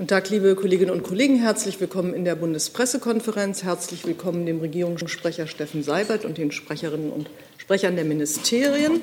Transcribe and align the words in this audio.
Guten 0.00 0.08
Tag, 0.08 0.30
liebe 0.30 0.54
Kolleginnen 0.54 0.92
und 0.92 1.02
Kollegen. 1.02 1.36
Herzlich 1.36 1.78
willkommen 1.78 2.14
in 2.14 2.24
der 2.24 2.34
Bundespressekonferenz. 2.34 3.64
Herzlich 3.64 4.06
willkommen 4.06 4.46
dem 4.46 4.60
Regierungssprecher 4.60 5.46
Steffen 5.46 5.82
Seibert 5.82 6.24
und 6.24 6.38
den 6.38 6.52
Sprecherinnen 6.52 7.12
und 7.12 7.28
Sprechern 7.58 7.96
der 7.96 8.06
Ministerien. 8.06 9.02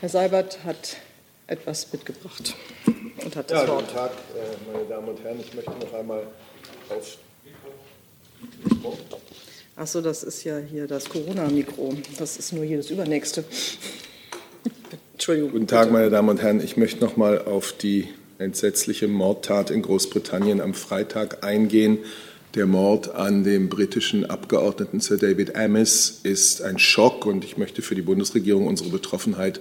Herr 0.00 0.10
Seibert 0.10 0.62
hat 0.64 0.98
etwas 1.46 1.90
mitgebracht 1.90 2.54
und 3.24 3.34
hat 3.34 3.50
das 3.50 3.62
ja, 3.62 3.68
Wort. 3.68 3.86
Guten 3.86 3.96
Tag, 3.96 4.10
äh, 4.10 4.70
meine 4.70 4.84
Damen 4.84 5.08
und 5.08 5.24
Herren. 5.24 5.40
Ich 5.40 5.54
möchte 5.54 5.70
noch 5.70 5.94
einmal 5.94 6.26
auf. 6.90 7.16
Ach 9.76 9.86
so, 9.86 10.02
das 10.02 10.22
ist 10.22 10.44
ja 10.44 10.58
hier 10.58 10.86
das 10.86 11.08
Corona-Mikro. 11.08 11.94
Das 12.18 12.36
ist 12.36 12.52
nur 12.52 12.64
jedes 12.64 12.90
übernächste. 12.90 13.42
Entschuldigung. 15.14 15.52
Guten 15.52 15.66
Tag, 15.66 15.84
bitte. 15.84 15.92
meine 15.94 16.10
Damen 16.10 16.28
und 16.28 16.42
Herren. 16.42 16.62
Ich 16.62 16.76
möchte 16.76 17.02
noch 17.02 17.16
mal 17.16 17.40
auf 17.40 17.72
die 17.72 18.10
entsetzliche 18.42 19.08
Mordtat 19.08 19.70
in 19.70 19.82
Großbritannien 19.82 20.60
am 20.60 20.74
Freitag 20.74 21.44
eingehen. 21.44 21.98
Der 22.54 22.66
Mord 22.66 23.14
an 23.14 23.44
dem 23.44 23.68
britischen 23.68 24.26
Abgeordneten 24.28 25.00
Sir 25.00 25.16
David 25.16 25.56
Amis 25.56 26.20
ist 26.22 26.60
ein 26.60 26.78
Schock 26.78 27.24
und 27.24 27.44
ich 27.44 27.56
möchte 27.56 27.80
für 27.80 27.94
die 27.94 28.02
Bundesregierung 28.02 28.66
unsere 28.66 28.90
Betroffenheit 28.90 29.60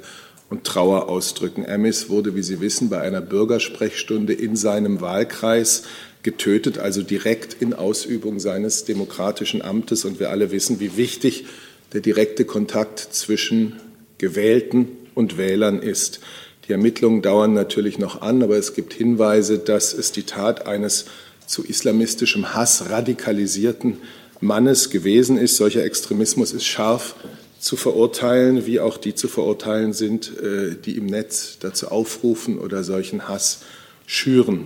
und 0.49 0.65
Trauer 0.65 1.07
ausdrücken. 1.07 1.65
Amis 1.65 2.09
wurde, 2.09 2.35
wie 2.35 2.43
Sie 2.43 2.59
wissen, 2.59 2.89
bei 2.89 2.99
einer 2.99 3.21
Bürgersprechstunde 3.21 4.33
in 4.33 4.57
seinem 4.57 4.99
Wahlkreis 4.99 5.83
getötet, 6.23 6.77
also 6.77 7.01
direkt 7.01 7.61
in 7.61 7.73
Ausübung 7.73 8.39
seines 8.41 8.83
demokratischen 8.83 9.61
Amtes. 9.61 10.03
Und 10.03 10.19
wir 10.19 10.29
alle 10.29 10.51
wissen, 10.51 10.81
wie 10.81 10.97
wichtig 10.97 11.45
der 11.93 12.01
direkte 12.01 12.43
Kontakt 12.43 12.99
zwischen 12.99 13.77
Gewählten 14.17 14.89
und 15.15 15.37
Wählern 15.37 15.81
ist. 15.81 16.19
Die 16.67 16.71
Ermittlungen 16.71 17.21
dauern 17.21 17.53
natürlich 17.53 17.97
noch 17.97 18.21
an, 18.21 18.43
aber 18.43 18.57
es 18.57 18.73
gibt 18.73 18.93
Hinweise, 18.93 19.57
dass 19.57 19.93
es 19.93 20.11
die 20.11 20.23
Tat 20.23 20.67
eines 20.67 21.05
zu 21.47 21.63
islamistischem 21.65 22.53
Hass 22.53 22.89
radikalisierten 22.89 23.97
Mannes 24.39 24.89
gewesen 24.89 25.37
ist. 25.37 25.57
Solcher 25.57 25.83
Extremismus 25.83 26.53
ist 26.53 26.65
scharf 26.65 27.15
zu 27.59 27.75
verurteilen, 27.75 28.65
wie 28.65 28.79
auch 28.79 28.97
die 28.97 29.13
zu 29.15 29.27
verurteilen 29.27 29.93
sind, 29.93 30.31
äh, 30.41 30.75
die 30.83 30.97
im 30.97 31.05
Netz 31.05 31.57
dazu 31.59 31.89
aufrufen 31.89 32.57
oder 32.57 32.83
solchen 32.83 33.27
Hass 33.27 33.61
schüren. 34.07 34.65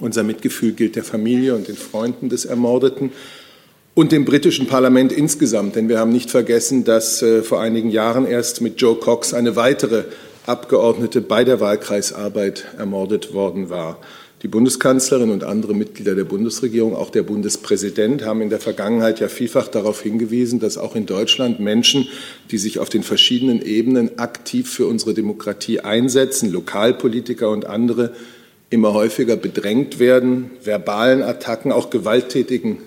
Unser 0.00 0.22
Mitgefühl 0.22 0.72
gilt 0.72 0.96
der 0.96 1.04
Familie 1.04 1.54
und 1.54 1.68
den 1.68 1.76
Freunden 1.76 2.28
des 2.28 2.44
Ermordeten 2.44 3.12
und 3.94 4.12
dem 4.12 4.24
britischen 4.24 4.66
Parlament 4.66 5.12
insgesamt, 5.12 5.76
denn 5.76 5.88
wir 5.88 5.98
haben 5.98 6.12
nicht 6.12 6.30
vergessen, 6.30 6.84
dass 6.84 7.22
äh, 7.22 7.42
vor 7.42 7.60
einigen 7.60 7.90
Jahren 7.90 8.26
erst 8.26 8.60
mit 8.60 8.80
Joe 8.80 8.96
Cox 8.96 9.32
eine 9.32 9.56
weitere 9.56 10.04
Abgeordnete 10.46 11.22
bei 11.22 11.42
der 11.42 11.60
Wahlkreisarbeit 11.60 12.66
ermordet 12.76 13.32
worden 13.32 13.70
war. 13.70 13.98
Die 14.42 14.48
Bundeskanzlerin 14.48 15.30
und 15.30 15.42
andere 15.42 15.72
Mitglieder 15.72 16.14
der 16.14 16.24
Bundesregierung, 16.24 16.94
auch 16.94 17.08
der 17.08 17.22
Bundespräsident, 17.22 18.26
haben 18.26 18.42
in 18.42 18.50
der 18.50 18.60
Vergangenheit 18.60 19.20
ja 19.20 19.28
vielfach 19.28 19.68
darauf 19.68 20.02
hingewiesen, 20.02 20.60
dass 20.60 20.76
auch 20.76 20.96
in 20.96 21.06
Deutschland 21.06 21.60
Menschen, 21.60 22.08
die 22.50 22.58
sich 22.58 22.78
auf 22.78 22.90
den 22.90 23.02
verschiedenen 23.02 23.62
Ebenen 23.62 24.18
aktiv 24.18 24.70
für 24.70 24.86
unsere 24.86 25.14
Demokratie 25.14 25.80
einsetzen, 25.80 26.52
Lokalpolitiker 26.52 27.48
und 27.48 27.64
andere, 27.64 28.12
immer 28.68 28.92
häufiger 28.92 29.36
bedrängt 29.36 29.98
werden, 29.98 30.50
verbalen 30.62 31.22
Attacken, 31.22 31.72
auch 31.72 31.88
gewalttätigen 31.88 32.80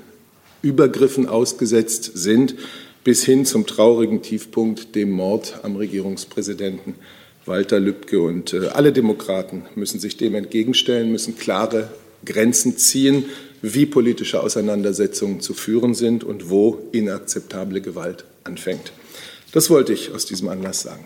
Übergriffen 0.61 1.28
ausgesetzt 1.28 2.11
sind, 2.13 2.53
bis 3.03 3.25
hin 3.25 3.45
zum 3.45 3.66
traurigen 3.66 4.22
Tiefpunkt, 4.22 4.94
dem 4.94 5.09
Mord 5.09 5.61
am 5.63 5.75
Regierungspräsidenten 5.75 6.94
Walter 7.48 7.80
Lübcke 7.80 8.22
und 8.22 8.53
äh, 8.53 8.67
alle 8.67 8.92
Demokraten 8.92 9.66
müssen 9.76 10.00
sich 10.00 10.17
dem 10.17 10.36
entgegenstellen, 10.36 11.12
müssen 11.12 11.38
klare 11.38 11.90
Grenzen 12.26 12.78
ziehen, 12.78 13.26
wie 13.62 13.86
politische 13.86 14.42
Auseinandersetzungen 14.42 15.42
zu 15.42 15.53
führen 15.53 15.95
sind 15.95 16.23
und 16.23 16.50
wo 16.50 16.80
inakzeptable 16.92 17.81
Gewalt 17.81 18.25
anfängt. 18.44 18.92
Das 19.52 19.69
wollte 19.69 19.94
ich 19.94 20.12
aus 20.12 20.25
diesem 20.25 20.50
Anlass 20.50 20.81
sagen. 20.81 21.06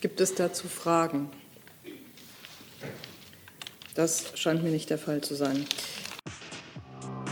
Gibt 0.00 0.20
es 0.20 0.34
dazu 0.34 0.66
Fragen? 0.66 1.30
Das 3.94 4.32
scheint 4.34 4.64
mir 4.64 4.70
nicht 4.70 4.90
der 4.90 4.98
Fall 4.98 5.20
zu 5.20 5.34
sein. 5.34 5.64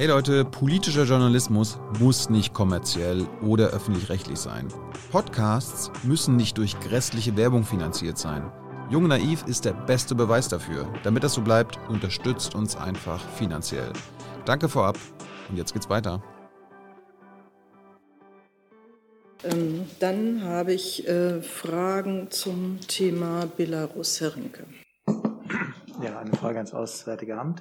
Hey 0.00 0.06
Leute, 0.06 0.46
politischer 0.46 1.04
Journalismus 1.04 1.78
muss 1.98 2.30
nicht 2.30 2.54
kommerziell 2.54 3.26
oder 3.42 3.66
öffentlich-rechtlich 3.66 4.38
sein. 4.38 4.68
Podcasts 5.12 5.90
müssen 6.04 6.36
nicht 6.36 6.56
durch 6.56 6.80
grässliche 6.80 7.36
Werbung 7.36 7.64
finanziert 7.64 8.16
sein. 8.16 8.50
Jung 8.88 9.08
Naiv 9.08 9.44
ist 9.46 9.66
der 9.66 9.74
beste 9.74 10.14
Beweis 10.14 10.48
dafür. 10.48 10.90
Damit 11.02 11.22
das 11.22 11.34
so 11.34 11.42
bleibt, 11.42 11.78
unterstützt 11.90 12.54
uns 12.54 12.76
einfach 12.76 13.20
finanziell. 13.32 13.92
Danke 14.46 14.70
vorab 14.70 14.96
und 15.50 15.58
jetzt 15.58 15.74
geht's 15.74 15.90
weiter. 15.90 16.22
Ähm, 19.44 19.82
dann 19.98 20.44
habe 20.44 20.72
ich 20.72 21.06
äh, 21.06 21.42
Fragen 21.42 22.30
zum 22.30 22.80
Thema 22.88 23.44
Belarus, 23.54 24.18
Herr 24.22 24.34
Rinke. 24.34 24.64
Ja, 26.02 26.18
eine 26.20 26.32
Frage 26.32 26.56
ans 26.56 26.72
Auswärtige 26.72 27.38
Amt. 27.38 27.60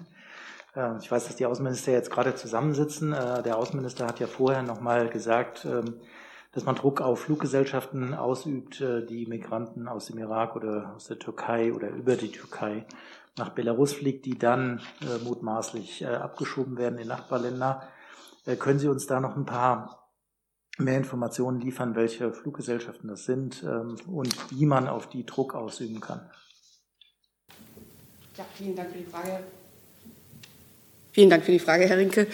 Ähm, 0.80 0.98
ich 1.02 1.12
weiß, 1.12 1.28
dass 1.28 1.36
die 1.36 1.46
Außenminister 1.46 1.92
jetzt 1.92 2.12
gerade 2.12 2.36
zusammensitzen. 2.36 3.14
Äh, 3.14 3.44
der 3.44 3.58
Außenminister 3.58 4.08
hat 4.08 4.20
ja 4.20 4.28
vorher 4.28 4.64
nochmal 4.64 5.10
gesagt, 5.10 5.66
ähm, 5.66 5.96
dass 6.54 6.64
man 6.64 6.76
Druck 6.76 7.02
auf 7.02 7.22
Fluggesellschaften 7.22 8.14
ausübt, 8.14 8.82
äh, 8.82 9.06
die 9.06 9.26
Migranten 9.26 9.88
aus 9.88 10.06
dem 10.06 10.18
Irak 10.18 10.56
oder 10.56 10.94
aus 10.96 11.08
der 11.08 11.20
Türkei 11.20 11.74
oder 11.74 11.90
über 11.90 12.16
die 12.16 12.32
Türkei 12.32 12.86
nach 13.38 13.50
Belarus 13.50 13.94
fliegt, 13.94 14.26
die 14.26 14.38
dann 14.38 14.82
äh, 15.02 15.24
mutmaßlich 15.24 16.06
abgeschoben 16.06 16.78
werden 16.78 17.00
in 17.00 17.08
Nachbarländer. 17.08 17.88
Können 18.58 18.80
Sie 18.80 18.88
uns 18.88 19.06
da 19.06 19.20
noch 19.20 19.38
ein 19.38 19.46
paar 19.46 20.10
mehr 20.78 20.98
Informationen 20.98 21.62
liefern, 21.62 21.96
welche 21.96 22.34
Fluggesellschaften 22.34 23.08
das 23.08 23.26
sind 23.26 23.64
ähm, 23.64 23.96
und 24.08 24.36
wie 24.52 24.66
man 24.66 24.88
auf 24.88 25.08
die 25.08 25.26
Druck 25.26 25.54
ausüben 25.54 26.02
kann? 26.02 26.30
Ja, 28.36 28.46
vielen 28.56 28.76
Dank 28.76 28.92
für 28.92 28.98
die 28.98 29.06
Frage. 29.06 29.44
Vielen 31.20 31.30
Dank 31.30 31.44
für 31.44 31.52
die 31.52 31.60
Frage, 31.60 31.86
Herr 31.86 31.98
Rinke. 31.98 32.28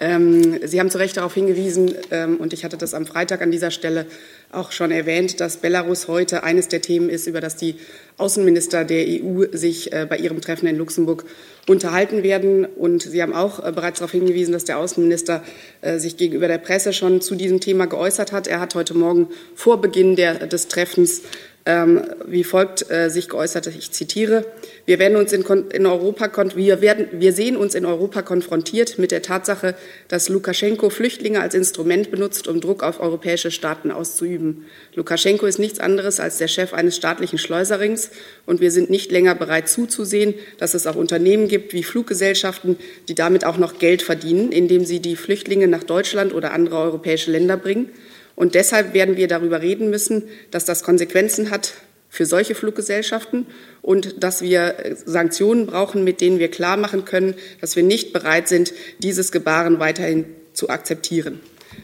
Ähm, 0.00 0.58
Sie 0.66 0.80
haben 0.80 0.90
zu 0.90 0.98
Recht 0.98 1.16
darauf 1.16 1.34
hingewiesen, 1.34 1.94
ähm, 2.10 2.38
und 2.38 2.52
ich 2.52 2.64
hatte 2.64 2.76
das 2.76 2.92
am 2.92 3.06
Freitag 3.06 3.42
an 3.42 3.52
dieser 3.52 3.70
Stelle 3.70 4.06
auch 4.50 4.72
schon 4.72 4.90
erwähnt, 4.90 5.38
dass 5.38 5.58
Belarus 5.58 6.08
heute 6.08 6.42
eines 6.42 6.66
der 6.66 6.80
Themen 6.82 7.10
ist, 7.10 7.28
über 7.28 7.40
das 7.40 7.54
die 7.54 7.76
Außenminister 8.16 8.84
der 8.84 9.06
EU 9.06 9.44
sich 9.52 9.92
äh, 9.92 10.04
bei 10.10 10.16
ihrem 10.16 10.40
Treffen 10.40 10.66
in 10.66 10.76
Luxemburg 10.76 11.24
unterhalten 11.68 12.24
werden. 12.24 12.64
Und 12.64 13.02
Sie 13.02 13.22
haben 13.22 13.34
auch 13.34 13.64
äh, 13.64 13.70
bereits 13.70 14.00
darauf 14.00 14.10
hingewiesen, 14.10 14.50
dass 14.50 14.64
der 14.64 14.78
Außenminister 14.78 15.44
äh, 15.80 15.98
sich 16.00 16.16
gegenüber 16.16 16.48
der 16.48 16.58
Presse 16.58 16.92
schon 16.92 17.20
zu 17.20 17.36
diesem 17.36 17.60
Thema 17.60 17.86
geäußert 17.86 18.32
hat. 18.32 18.48
Er 18.48 18.58
hat 18.58 18.74
heute 18.74 18.94
Morgen 18.94 19.28
vor 19.54 19.80
Beginn 19.80 20.16
der, 20.16 20.48
des 20.48 20.66
Treffens 20.66 21.22
ähm, 21.66 22.02
wie 22.26 22.44
folgt 22.44 22.90
äh, 22.90 23.08
sich 23.08 23.30
geäußert, 23.30 23.66
ich 23.68 23.90
zitiere, 23.90 24.44
wir 24.84 24.98
werden 24.98 25.16
uns 25.16 25.32
in, 25.32 25.42
in 25.70 25.86
Europa, 25.86 26.30
wir, 26.56 26.82
werden, 26.82 27.06
wir 27.12 27.32
sehen 27.32 27.56
uns 27.56 27.74
in 27.74 27.86
Europa 27.86 28.20
konfrontiert 28.20 28.98
mit 28.98 29.10
der 29.10 29.22
Tatsache, 29.22 29.74
dass 30.08 30.28
Lukaschenko 30.28 30.90
Flüchtlinge 30.90 31.40
als 31.40 31.54
Instrument 31.54 32.10
benutzt, 32.10 32.48
um 32.48 32.60
Druck 32.60 32.82
auf 32.82 33.00
europäische 33.00 33.50
Staaten 33.50 33.90
auszuüben. 33.90 34.66
Lukaschenko 34.94 35.46
ist 35.46 35.58
nichts 35.58 35.80
anderes 35.80 36.20
als 36.20 36.36
der 36.36 36.48
Chef 36.48 36.74
eines 36.74 36.96
staatlichen 36.96 37.38
Schleuserings 37.38 38.10
und 38.44 38.60
wir 38.60 38.70
sind 38.70 38.90
nicht 38.90 39.10
länger 39.10 39.34
bereit 39.34 39.66
zuzusehen, 39.70 40.34
dass 40.58 40.74
es 40.74 40.86
auch 40.86 40.96
Unternehmen 40.96 41.48
gibt 41.48 41.72
wie 41.72 41.82
Fluggesellschaften, 41.82 42.76
die 43.08 43.14
damit 43.14 43.46
auch 43.46 43.56
noch 43.56 43.78
Geld 43.78 44.02
verdienen, 44.02 44.52
indem 44.52 44.84
sie 44.84 45.00
die 45.00 45.16
Flüchtlinge 45.16 45.66
nach 45.66 45.84
Deutschland 45.84 46.34
oder 46.34 46.52
andere 46.52 46.76
europäische 46.76 47.30
Länder 47.30 47.56
bringen. 47.56 47.88
Und 48.36 48.54
deshalb 48.54 48.94
werden 48.94 49.16
wir 49.16 49.28
darüber 49.28 49.62
reden 49.62 49.90
müssen, 49.90 50.24
dass 50.50 50.64
das 50.64 50.82
Konsequenzen 50.82 51.50
hat 51.50 51.74
für 52.08 52.26
solche 52.26 52.54
Fluggesellschaften 52.54 53.46
und 53.82 54.22
dass 54.22 54.40
wir 54.40 54.96
Sanktionen 55.04 55.66
brauchen, 55.66 56.04
mit 56.04 56.20
denen 56.20 56.38
wir 56.38 56.50
klar 56.50 56.76
machen 56.76 57.04
können, 57.04 57.34
dass 57.60 57.74
wir 57.74 57.82
nicht 57.82 58.12
bereit 58.12 58.48
sind, 58.48 58.72
dieses 59.00 59.32
Gebaren 59.32 59.80
weiterhin 59.80 60.24
zu 60.52 60.68
akzeptieren. 60.68 61.40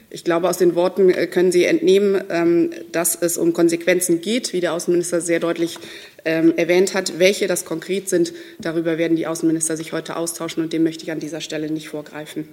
Ich 0.08 0.24
glaube, 0.24 0.48
aus 0.48 0.58
den 0.58 0.74
Worten 0.74 1.10
äh, 1.10 1.26
können 1.26 1.52
Sie 1.52 1.64
entnehmen, 1.64 2.22
ähm, 2.30 2.70
dass 2.92 3.16
es 3.20 3.38
um 3.38 3.52
Konsequenzen 3.52 4.20
geht, 4.20 4.52
wie 4.52 4.60
der 4.60 4.72
Außenminister 4.72 5.20
sehr 5.20 5.40
deutlich 5.40 5.78
ähm, 6.24 6.52
erwähnt 6.56 6.94
hat. 6.94 7.18
Welche 7.18 7.46
das 7.46 7.64
konkret 7.64 8.08
sind, 8.08 8.32
darüber 8.58 8.98
werden 8.98 9.16
die 9.16 9.26
Außenminister 9.26 9.76
sich 9.76 9.92
heute 9.92 10.16
austauschen 10.16 10.62
und 10.62 10.72
dem 10.72 10.82
möchte 10.82 11.04
ich 11.04 11.12
an 11.12 11.20
dieser 11.20 11.40
Stelle 11.40 11.70
nicht 11.70 11.88
vorgreifen. 11.88 12.48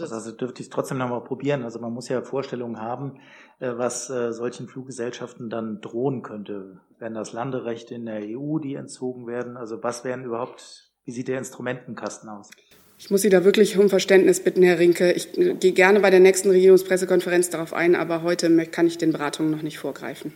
Also 0.00 0.32
dürfte 0.32 0.60
ich 0.62 0.68
es 0.68 0.70
trotzdem 0.70 0.98
noch 0.98 1.08
mal 1.08 1.20
probieren. 1.20 1.62
Also 1.62 1.78
man 1.78 1.92
muss 1.92 2.08
ja 2.08 2.22
Vorstellungen 2.22 2.80
haben, 2.80 3.20
äh, 3.60 3.72
was 3.76 4.08
äh, 4.10 4.32
solchen 4.32 4.68
Fluggesellschaften 4.68 5.50
dann 5.50 5.80
drohen 5.80 6.22
könnte. 6.22 6.80
Werden 6.98 7.14
das 7.14 7.32
Landerechte 7.32 7.94
in 7.94 8.06
der 8.06 8.20
EU, 8.22 8.58
die 8.58 8.74
entzogen 8.74 9.26
werden? 9.26 9.56
Also 9.56 9.82
was 9.82 10.04
wären 10.04 10.24
überhaupt, 10.24 10.92
wie 11.04 11.12
sieht 11.12 11.28
der 11.28 11.38
Instrumentenkasten 11.38 12.28
aus? 12.28 12.50
Ich 12.98 13.10
muss 13.10 13.22
Sie 13.22 13.30
da 13.30 13.44
wirklich 13.44 13.76
um 13.78 13.88
Verständnis 13.88 14.44
bitten, 14.44 14.62
Herr 14.62 14.78
Rinke. 14.78 15.12
Ich 15.12 15.36
äh, 15.36 15.54
gehe 15.54 15.72
gerne 15.72 16.00
bei 16.00 16.10
der 16.10 16.20
nächsten 16.20 16.50
Regierungspressekonferenz 16.50 17.50
darauf 17.50 17.74
ein, 17.74 17.96
aber 17.96 18.22
heute 18.22 18.48
kann 18.66 18.86
ich 18.86 18.96
den 18.96 19.12
Beratungen 19.12 19.50
noch 19.50 19.62
nicht 19.62 19.78
vorgreifen. 19.78 20.32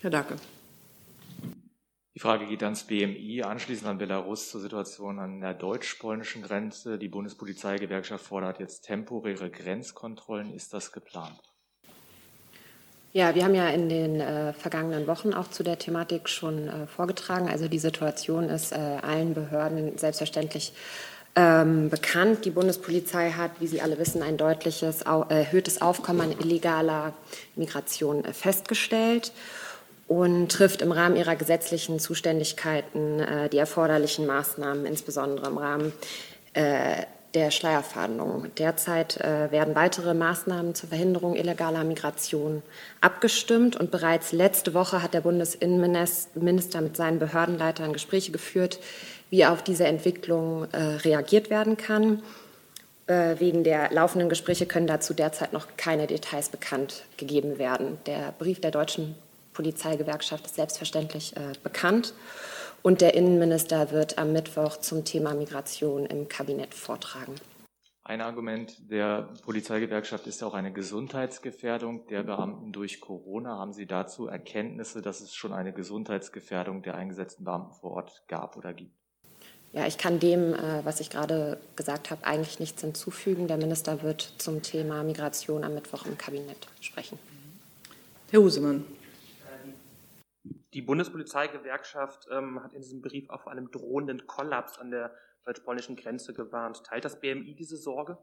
Herr 0.00 0.10
Dacke. 0.10 0.36
Die 2.16 2.20
Frage 2.20 2.46
geht 2.46 2.62
ans 2.62 2.84
BMI, 2.84 3.42
anschließend 3.42 3.86
an 3.86 3.98
Belarus 3.98 4.48
zur 4.50 4.62
Situation 4.62 5.18
an 5.18 5.42
der 5.42 5.52
deutsch-polnischen 5.52 6.40
Grenze. 6.40 6.96
Die 6.96 7.08
Bundespolizeigewerkschaft 7.08 8.24
fordert 8.24 8.58
jetzt 8.58 8.86
temporäre 8.86 9.50
Grenzkontrollen. 9.50 10.54
Ist 10.54 10.72
das 10.72 10.92
geplant? 10.92 11.38
Ja, 13.12 13.34
wir 13.34 13.44
haben 13.44 13.54
ja 13.54 13.68
in 13.68 13.90
den 13.90 14.22
äh, 14.22 14.54
vergangenen 14.54 15.06
Wochen 15.06 15.34
auch 15.34 15.48
zu 15.48 15.62
der 15.62 15.78
Thematik 15.78 16.30
schon 16.30 16.68
äh, 16.68 16.86
vorgetragen. 16.86 17.50
Also 17.50 17.68
die 17.68 17.78
Situation 17.78 18.48
ist 18.48 18.72
äh, 18.72 18.76
allen 18.76 19.34
Behörden 19.34 19.98
selbstverständlich 19.98 20.72
ähm, 21.34 21.90
bekannt. 21.90 22.46
Die 22.46 22.50
Bundespolizei 22.50 23.32
hat, 23.32 23.60
wie 23.60 23.66
Sie 23.66 23.82
alle 23.82 23.98
wissen, 23.98 24.22
ein 24.22 24.38
deutliches 24.38 25.02
erhöhtes 25.02 25.82
Aufkommen 25.82 26.22
an 26.22 26.32
illegaler 26.32 27.12
Migration 27.56 28.24
äh, 28.24 28.32
festgestellt 28.32 29.32
und 30.08 30.50
trifft 30.50 30.82
im 30.82 30.92
Rahmen 30.92 31.16
ihrer 31.16 31.36
gesetzlichen 31.36 31.98
Zuständigkeiten 31.98 33.20
äh, 33.20 33.48
die 33.48 33.58
erforderlichen 33.58 34.26
Maßnahmen, 34.26 34.86
insbesondere 34.86 35.48
im 35.48 35.58
Rahmen 35.58 35.92
äh, 36.54 37.02
der 37.34 37.50
Schleierfahndung. 37.50 38.46
Derzeit 38.56 39.18
äh, 39.20 39.50
werden 39.50 39.74
weitere 39.74 40.14
Maßnahmen 40.14 40.74
zur 40.74 40.88
Verhinderung 40.88 41.36
illegaler 41.36 41.84
Migration 41.84 42.62
abgestimmt 43.02 43.76
und 43.76 43.90
bereits 43.90 44.32
letzte 44.32 44.72
Woche 44.72 45.02
hat 45.02 45.12
der 45.12 45.20
Bundesinnenminister 45.20 46.80
mit 46.80 46.96
seinen 46.96 47.18
Behördenleitern 47.18 47.92
Gespräche 47.92 48.32
geführt, 48.32 48.78
wie 49.28 49.44
auf 49.44 49.62
diese 49.62 49.86
Entwicklung 49.86 50.66
äh, 50.72 50.78
reagiert 50.78 51.50
werden 51.50 51.76
kann. 51.76 52.22
Äh, 53.06 53.38
wegen 53.38 53.64
der 53.64 53.92
laufenden 53.92 54.28
Gespräche 54.28 54.64
können 54.64 54.86
dazu 54.86 55.12
derzeit 55.12 55.52
noch 55.52 55.66
keine 55.76 56.06
Details 56.06 56.48
bekannt 56.48 57.04
gegeben 57.18 57.58
werden. 57.58 57.98
Der 58.06 58.32
Brief 58.38 58.60
der 58.60 58.70
deutschen 58.70 59.14
Polizeigewerkschaft 59.56 60.44
ist 60.44 60.56
selbstverständlich 60.56 61.34
äh, 61.36 61.52
bekannt. 61.62 62.12
Und 62.82 63.00
der 63.00 63.14
Innenminister 63.14 63.90
wird 63.90 64.18
am 64.18 64.32
Mittwoch 64.32 64.76
zum 64.76 65.04
Thema 65.04 65.34
Migration 65.34 66.04
im 66.06 66.28
Kabinett 66.28 66.74
vortragen. 66.74 67.34
Ein 68.04 68.20
Argument 68.20 68.76
der 68.88 69.30
Polizeigewerkschaft 69.42 70.28
ist 70.28 70.44
auch 70.44 70.54
eine 70.54 70.72
Gesundheitsgefährdung 70.72 72.06
der 72.06 72.22
Beamten 72.22 72.70
durch 72.70 73.00
Corona. 73.00 73.58
Haben 73.58 73.72
Sie 73.72 73.86
dazu 73.86 74.28
Erkenntnisse, 74.28 75.02
dass 75.02 75.20
es 75.20 75.34
schon 75.34 75.52
eine 75.52 75.72
Gesundheitsgefährdung 75.72 76.82
der 76.82 76.94
eingesetzten 76.94 77.44
Beamten 77.44 77.72
vor 77.72 77.92
Ort 77.92 78.22
gab 78.28 78.56
oder 78.56 78.72
gibt? 78.72 78.92
Ja, 79.72 79.86
ich 79.86 79.98
kann 79.98 80.20
dem, 80.20 80.54
äh, 80.54 80.84
was 80.84 81.00
ich 81.00 81.10
gerade 81.10 81.58
gesagt 81.74 82.10
habe, 82.10 82.24
eigentlich 82.24 82.60
nichts 82.60 82.82
hinzufügen. 82.82 83.48
Der 83.48 83.56
Minister 83.56 84.02
wird 84.02 84.34
zum 84.38 84.62
Thema 84.62 85.02
Migration 85.02 85.64
am 85.64 85.74
Mittwoch 85.74 86.06
im 86.06 86.16
Kabinett 86.16 86.68
sprechen. 86.80 87.18
Herr 88.30 88.40
Husemann. 88.40 88.84
Die 90.76 90.82
Bundespolizeigewerkschaft 90.82 92.28
ähm, 92.30 92.62
hat 92.62 92.74
in 92.74 92.82
diesem 92.82 93.00
Brief 93.00 93.28
vor 93.28 93.50
einem 93.50 93.70
drohenden 93.70 94.26
Kollaps 94.26 94.78
an 94.78 94.90
der 94.90 95.10
deutsch-polnischen 95.46 95.96
Grenze 95.96 96.34
gewarnt. 96.34 96.84
Teilt 96.84 97.06
das 97.06 97.18
BMI 97.18 97.54
diese 97.54 97.78
Sorge? 97.78 98.18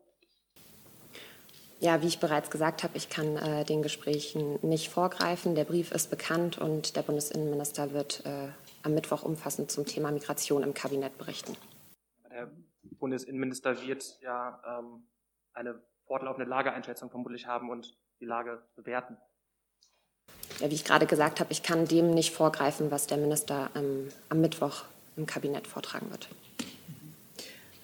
Ja, 1.80 2.04
wie 2.04 2.06
ich 2.06 2.20
bereits 2.20 2.52
gesagt 2.52 2.84
habe, 2.84 2.96
ich 2.96 3.10
kann 3.10 3.38
äh, 3.38 3.66
den 3.66 3.82
Gesprächen 3.82 4.60
nicht 4.62 4.90
vorgreifen. 4.92 5.56
Der 5.56 5.64
Brief 5.64 5.92
ist 5.92 6.12
bekannt 6.12 6.60
und 6.60 6.96
der 6.96 7.02
Bundesinnenminister 7.02 7.92
wird 7.92 8.24
äh, 8.28 8.50
am 8.84 8.94
Mittwoch 8.94 9.24
umfassend 9.24 9.72
zum 9.72 9.88
Thema 9.88 10.12
Migration 10.12 10.62
im 10.62 10.76
Kabinett 10.76 11.18
berichten. 11.18 11.58
Der 12.30 12.52
Bundesinnenminister 12.84 13.82
wird 13.82 14.20
ja 14.22 14.62
ähm, 14.78 15.08
eine 15.54 15.82
fortlaufende 16.06 16.48
Lageeinschätzung 16.48 17.10
vermutlich 17.10 17.48
haben 17.48 17.72
und 17.72 17.98
die 18.20 18.26
Lage 18.26 18.62
bewerten 18.76 19.18
ja, 20.60 20.70
wie 20.70 20.76
ich 20.76 20.86
gerade 20.86 21.06
gesagt 21.06 21.40
habe, 21.40 21.52
ich 21.52 21.64
kann 21.64 21.88
dem 21.88 22.14
nicht 22.14 22.34
vorgreifen, 22.34 22.92
was 22.92 23.08
der 23.08 23.18
Minister 23.18 23.70
ähm, 23.76 24.10
am 24.30 24.42
Mittwoch 24.42 24.84
im 25.18 25.26
Kabinett 25.26 25.68
vortragen 25.68 26.10
wird. 26.12 26.28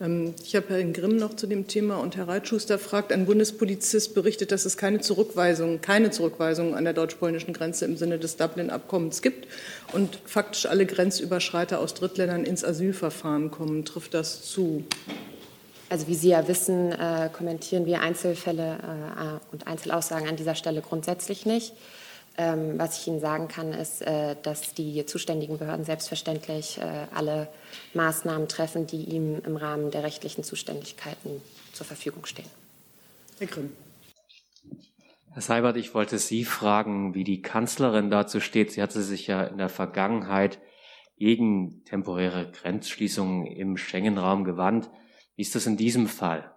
Ähm, 0.02 0.34
ich 0.44 0.56
habe 0.56 0.70
Herrn 0.70 0.94
Grimm 0.94 1.18
noch 1.18 1.36
zu 1.36 1.48
dem 1.48 1.68
Thema 1.68 1.98
und 1.98 2.16
Herr 2.16 2.28
Reitschuster 2.28 2.80
fragt, 2.80 3.12
ein 3.12 3.26
Bundespolizist 3.26 4.14
berichtet, 4.16 4.52
dass 4.52 4.66
es 4.66 4.78
keine 4.78 5.02
Zurückweisung, 5.02 5.82
keine 5.82 6.12
Zurückweisung 6.12 6.76
an 6.76 6.84
der 6.84 6.94
deutsch-polnischen 6.94 7.54
Grenze 7.54 7.86
im 7.86 7.98
Sinne 7.98 8.20
des 8.20 8.38
Dublin-Abkommens 8.38 9.22
gibt 9.22 9.48
und 9.94 10.20
faktisch 10.26 10.66
alle 10.66 10.86
Grenzüberschreiter 10.86 11.80
aus 11.80 11.94
Drittländern 11.94 12.46
ins 12.46 12.64
Asylverfahren 12.64 13.52
kommen. 13.52 13.86
Trifft 13.86 14.14
das 14.14 14.44
zu? 14.44 14.84
Also 15.90 16.08
wie 16.08 16.16
Sie 16.16 16.30
ja 16.30 16.48
wissen, 16.48 16.92
äh, 16.92 17.30
kommentieren 17.34 17.86
wir 17.86 18.02
Einzelfälle 18.02 18.78
äh, 18.78 19.54
und 19.54 19.66
Einzelaussagen 19.68 20.30
an 20.30 20.36
dieser 20.36 20.54
Stelle 20.54 20.82
grundsätzlich 20.82 21.46
nicht. 21.48 21.74
Ähm, 22.42 22.80
was 22.80 23.02
ich 23.02 23.08
Ihnen 23.08 23.20
sagen 23.20 23.50
kann, 23.50 23.74
ist, 23.74 24.02
äh, 24.02 24.38
dass 24.42 24.74
die 24.74 25.06
zuständigen 25.06 25.58
Behörden 25.58 25.84
selbstverständlich 25.84 26.78
äh, 26.78 27.08
alle 27.14 27.50
Maßnahmen 27.94 28.48
treffen, 28.48 28.88
die 28.88 29.04
ihm 29.04 29.42
im 29.46 29.58
Rahmen 29.58 29.92
der 29.92 30.04
rechtlichen 30.04 30.46
Zuständigkeiten 30.46 31.42
zur 31.74 31.86
Verfügung 31.86 32.26
stehen. 32.26 32.50
Herr 33.40 33.48
Grimm. 33.48 33.74
Herr 35.34 35.42
Seibert, 35.42 35.76
ich 35.76 35.94
wollte 35.94 36.18
Sie 36.18 36.46
fragen, 36.46 37.14
wie 37.14 37.26
die 37.26 37.42
Kanzlerin 37.42 38.10
dazu 38.10 38.40
steht. 38.40 38.72
Sie 38.72 38.82
hatte 38.82 39.02
sich 39.02 39.28
ja 39.28 39.44
in 39.44 39.58
der 39.58 39.68
Vergangenheit 39.68 40.60
gegen 41.18 41.84
temporäre 41.84 42.50
Grenzschließungen 42.54 43.48
im 43.48 43.76
Schengen-Raum 43.76 44.46
gewandt. 44.46 44.90
Wie 45.36 45.42
ist 45.42 45.56
das 45.56 45.66
in 45.66 45.76
diesem 45.76 46.08
Fall? 46.08 46.56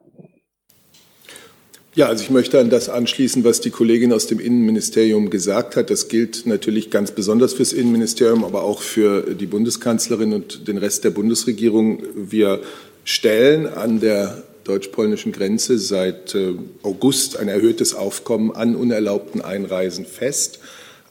Ja, 1.94 2.06
also 2.06 2.24
ich 2.24 2.30
möchte 2.30 2.58
an 2.58 2.70
das 2.70 2.88
anschließen, 2.88 3.44
was 3.44 3.60
die 3.60 3.68
Kollegin 3.68 4.14
aus 4.14 4.26
dem 4.26 4.40
Innenministerium 4.40 5.28
gesagt 5.28 5.76
hat. 5.76 5.90
Das 5.90 6.08
gilt 6.08 6.46
natürlich 6.46 6.90
ganz 6.90 7.10
besonders 7.10 7.52
fürs 7.52 7.74
Innenministerium, 7.74 8.44
aber 8.44 8.62
auch 8.62 8.80
für 8.80 9.34
die 9.34 9.44
Bundeskanzlerin 9.44 10.32
und 10.32 10.68
den 10.68 10.78
Rest 10.78 11.04
der 11.04 11.10
Bundesregierung. 11.10 12.02
Wir 12.14 12.60
stellen 13.04 13.66
an 13.66 14.00
der 14.00 14.42
deutsch-polnischen 14.64 15.32
Grenze 15.32 15.76
seit 15.76 16.34
äh, 16.34 16.54
August 16.82 17.36
ein 17.36 17.48
erhöhtes 17.48 17.94
Aufkommen 17.94 18.52
an 18.52 18.74
unerlaubten 18.74 19.42
Einreisen 19.42 20.06
fest. 20.06 20.60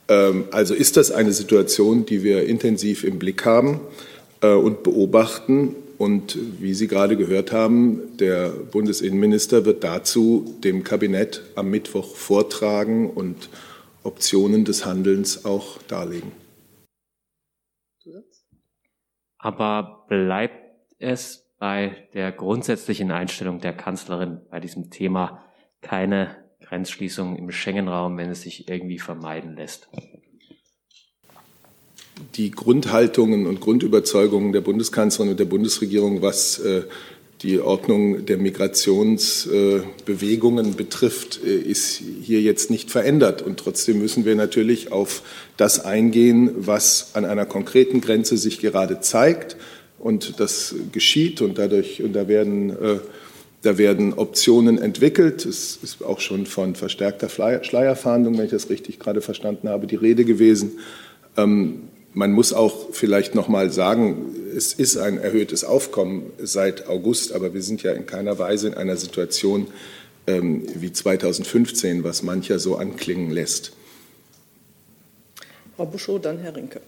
Ähm, 0.08 0.46
also 0.50 0.74
ist 0.74 0.98
das 0.98 1.12
eine 1.12 1.34
Situation, 1.34 2.08
die 2.08 2.24
wir 2.24 2.48
intensiv 2.48 3.04
im 3.04 3.20
Blick 3.20 3.46
haben 3.46 3.82
äh, 4.42 4.48
und 4.48 4.82
beobachten. 4.82 5.76
Und 6.02 6.36
wie 6.60 6.74
Sie 6.74 6.88
gerade 6.88 7.16
gehört 7.16 7.52
haben, 7.52 8.18
der 8.18 8.50
Bundesinnenminister 8.50 9.66
wird 9.66 9.84
dazu 9.84 10.58
dem 10.64 10.84
Kabinett 10.84 11.44
am 11.54 11.70
Mittwoch 11.70 12.16
vortragen 12.16 13.12
und 13.12 13.50
Optionen 14.02 14.66
des 14.66 14.84
Handelns 14.84 15.46
auch 15.46 15.80
darlegen. 15.84 16.32
Aber 19.38 20.08
bleibt 20.10 20.58
es 20.98 21.54
bei 21.60 22.10
der 22.16 22.32
grundsätzlichen 22.32 23.12
Einstellung 23.12 23.60
der 23.60 23.74
Kanzlerin 23.74 24.42
bei 24.50 24.60
diesem 24.60 24.90
Thema 24.90 25.46
keine 25.82 26.36
Grenzschließung 26.62 27.36
im 27.36 27.52
Schengen-Raum, 27.52 28.18
wenn 28.18 28.32
es 28.32 28.42
sich 28.42 28.68
irgendwie 28.68 28.98
vermeiden 28.98 29.56
lässt? 29.56 29.88
Die 32.36 32.52
Grundhaltungen 32.52 33.48
und 33.48 33.62
Grundüberzeugungen 33.62 34.54
der 34.54 34.62
Bundeskanzlerin 34.62 35.32
und 35.32 35.40
der 35.40 35.46
Bundesregierung, 35.46 36.22
was 36.22 36.60
äh, 36.60 36.84
die 37.44 37.60
Ordnung 37.60 38.26
der 38.26 38.38
Migrationsbewegungen 38.38 40.76
betrifft, 40.76 41.40
äh, 41.44 41.58
ist 41.58 42.02
hier 42.22 42.40
jetzt 42.42 42.70
nicht 42.70 42.92
verändert. 42.92 43.42
Und 43.42 43.58
trotzdem 43.58 43.98
müssen 44.00 44.24
wir 44.26 44.36
natürlich 44.36 44.92
auf 44.92 45.24
das 45.58 45.84
eingehen, 45.84 46.52
was 46.56 47.10
an 47.14 47.26
einer 47.26 47.48
konkreten 47.48 48.02
Grenze 48.02 48.38
sich 48.38 48.60
gerade 48.60 49.00
zeigt. 49.02 49.58
Und 49.98 50.40
das 50.40 50.76
geschieht 50.92 51.42
und 51.42 51.58
dadurch, 51.58 52.04
und 52.04 52.14
da 52.14 52.28
werden, 52.28 52.70
äh, 52.72 53.00
da 53.64 53.78
werden 53.78 54.14
Optionen 54.14 54.78
entwickelt. 54.78 55.46
Es 55.46 55.80
ist 55.82 56.04
auch 56.04 56.20
schon 56.20 56.46
von 56.46 56.76
verstärkter 56.76 57.30
Schleierfahndung, 57.30 58.38
wenn 58.38 58.46
ich 58.46 58.52
das 58.52 58.70
richtig 58.70 59.00
gerade 59.00 59.22
verstanden 59.22 59.70
habe, 59.70 59.88
die 59.88 59.96
Rede 59.96 60.26
gewesen. 60.26 60.74
Ähm, 61.38 61.84
man 62.14 62.32
muss 62.32 62.54
auch 62.54 62.92
vielleicht 62.92 63.36
noch 63.36 63.48
mal 63.48 63.72
sagen, 63.72 64.36
es 64.56 64.74
ist 64.74 64.98
ein 64.98 65.18
erhöhtes 65.18 65.64
Aufkommen 65.64 66.32
seit 66.40 66.88
August, 66.88 67.32
aber 67.34 67.54
wir 67.54 67.62
sind 67.62 67.84
ja 67.84 67.94
in 67.94 68.06
keiner 68.06 68.38
Weise 68.38 68.68
in 68.68 68.74
einer 68.74 68.98
Situation 68.98 69.68
ähm, 70.28 70.64
wie 70.76 70.92
2015, 70.92 72.04
was 72.04 72.24
mancher 72.24 72.60
so 72.60 72.76
anklingen 72.76 73.32
lässt. 73.32 73.74
Frau 75.76 75.86
Buschow, 75.86 76.22
dann 76.22 76.40
Herr 76.40 76.56
Rinke. 76.56 76.82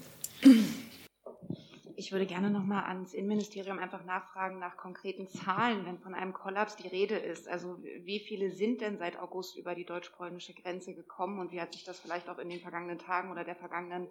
Ich 2.04 2.12
würde 2.12 2.26
gerne 2.26 2.50
noch 2.50 2.66
mal 2.66 2.84
ans 2.84 3.14
Innenministerium 3.14 3.80
einfach 3.80 4.04
nachfragen 4.04 4.60
nach 4.60 4.76
konkreten 4.76 5.30
Zahlen, 5.30 5.86
wenn 5.86 6.00
von 6.00 6.14
einem 6.14 6.34
Kollaps 6.34 6.76
die 6.76 6.90
Rede 6.90 7.16
ist. 7.16 7.48
Also 7.48 7.78
wie 7.82 8.20
viele 8.20 8.52
sind 8.52 8.82
denn 8.82 8.98
seit 8.98 9.18
August 9.18 9.56
über 9.56 9.74
die 9.74 9.86
deutsch-polnische 9.86 10.54
Grenze 10.54 10.94
gekommen 10.94 11.40
und 11.40 11.54
wie 11.54 11.62
hat 11.62 11.72
sich 11.72 11.86
das 11.86 12.02
vielleicht 12.02 12.28
auch 12.28 12.40
in 12.40 12.50
den 12.50 12.60
vergangenen 12.60 13.00
Tagen 13.00 13.32
oder 13.32 13.46
der 13.46 13.56
vergangenen 13.56 14.08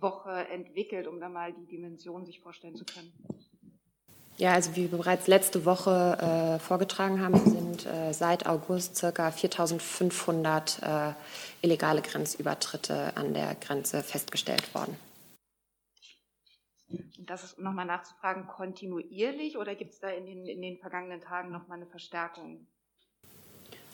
Woche 0.00 0.48
entwickelt, 0.48 1.06
um 1.06 1.20
da 1.20 1.28
mal 1.28 1.52
die 1.52 1.66
Dimension 1.66 2.26
sich 2.26 2.40
vorstellen 2.40 2.74
zu 2.74 2.84
können? 2.84 3.12
Ja, 4.38 4.54
also 4.54 4.74
wie 4.74 4.90
wir 4.90 4.98
bereits 4.98 5.28
letzte 5.28 5.64
Woche 5.64 6.56
äh, 6.56 6.58
vorgetragen 6.58 7.20
haben, 7.20 7.38
sind 7.38 7.86
äh, 7.86 8.12
seit 8.12 8.46
August 8.46 9.00
ca. 9.00 9.28
4.500 9.28 11.10
äh, 11.10 11.14
illegale 11.62 12.02
Grenzübertritte 12.02 13.16
an 13.16 13.34
der 13.34 13.54
Grenze 13.54 14.02
festgestellt 14.02 14.74
worden. 14.74 14.96
Und 16.88 17.28
das 17.30 17.44
ist, 17.44 17.58
um 17.58 17.64
nochmal 17.64 17.86
nachzufragen, 17.86 18.46
kontinuierlich 18.46 19.56
oder 19.56 19.74
gibt 19.74 19.92
es 19.92 20.00
da 20.00 20.08
in 20.08 20.26
den, 20.26 20.46
in 20.46 20.62
den 20.62 20.78
vergangenen 20.78 21.20
Tagen 21.20 21.50
nochmal 21.50 21.78
eine 21.78 21.86
Verstärkung? 21.86 22.66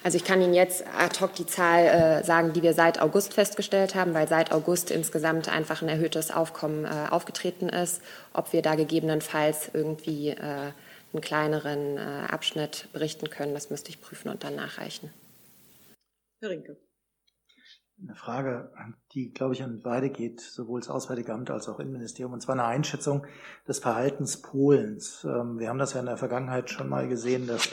Also 0.05 0.17
ich 0.17 0.25
kann 0.25 0.43
Ihnen 0.43 0.55
jetzt 0.55 0.85
ad 0.87 1.21
hoc 1.21 1.35
die 1.35 1.47
Zahl 1.47 1.85
äh, 1.85 2.25
sagen, 2.25 2.53
die 2.53 2.63
wir 2.63 2.75
seit 2.75 3.01
August 3.01 3.35
festgestellt 3.35 3.95
haben, 3.95 4.15
weil 4.15 4.27
seit 4.27 4.51
August 4.51 4.91
insgesamt 4.91 5.49
einfach 5.49 5.81
ein 5.81 5.89
erhöhtes 5.89 6.33
Aufkommen 6.33 6.85
äh, 6.85 7.07
aufgetreten 7.09 7.69
ist. 7.69 8.03
Ob 8.33 8.53
wir 8.53 8.63
da 8.63 8.75
gegebenenfalls 8.75 9.71
irgendwie 9.73 10.31
äh, 10.31 10.73
einen 11.13 11.21
kleineren 11.21 11.99
äh, 11.99 12.27
Abschnitt 12.29 12.89
berichten 12.93 13.31
können, 13.31 13.55
das 13.55 13.71
müsste 13.71 13.91
ich 13.91 14.01
prüfen 14.01 14.29
und 14.29 14.43
dann 14.43 14.57
nachreichen. 14.57 15.11
Herr 16.41 16.51
Rinke. 16.51 16.77
Eine 18.03 18.17
Frage, 18.17 18.73
die, 19.13 19.33
glaube 19.33 19.55
ich, 19.55 19.63
an 19.63 19.81
beide 19.83 20.11
geht, 20.11 20.41
sowohl 20.41 20.81
das 20.81 20.91
Auswärtige 20.91 21.33
Amt 21.33 21.51
als 21.51 21.69
auch 21.69 21.79
Innenministerium, 21.79 22.33
und 22.33 22.41
zwar 22.41 22.55
eine 22.55 22.65
Einschätzung 22.65 23.27
des 23.69 23.79
Verhaltens 23.79 24.43
Polens. 24.43 25.25
Ähm, 25.25 25.59
wir 25.61 25.69
haben 25.69 25.79
das 25.79 25.93
ja 25.93 26.01
in 26.01 26.07
der 26.07 26.17
Vergangenheit 26.17 26.69
schon 26.71 26.89
mal 26.89 27.07
gesehen, 27.07 27.47
dass 27.47 27.69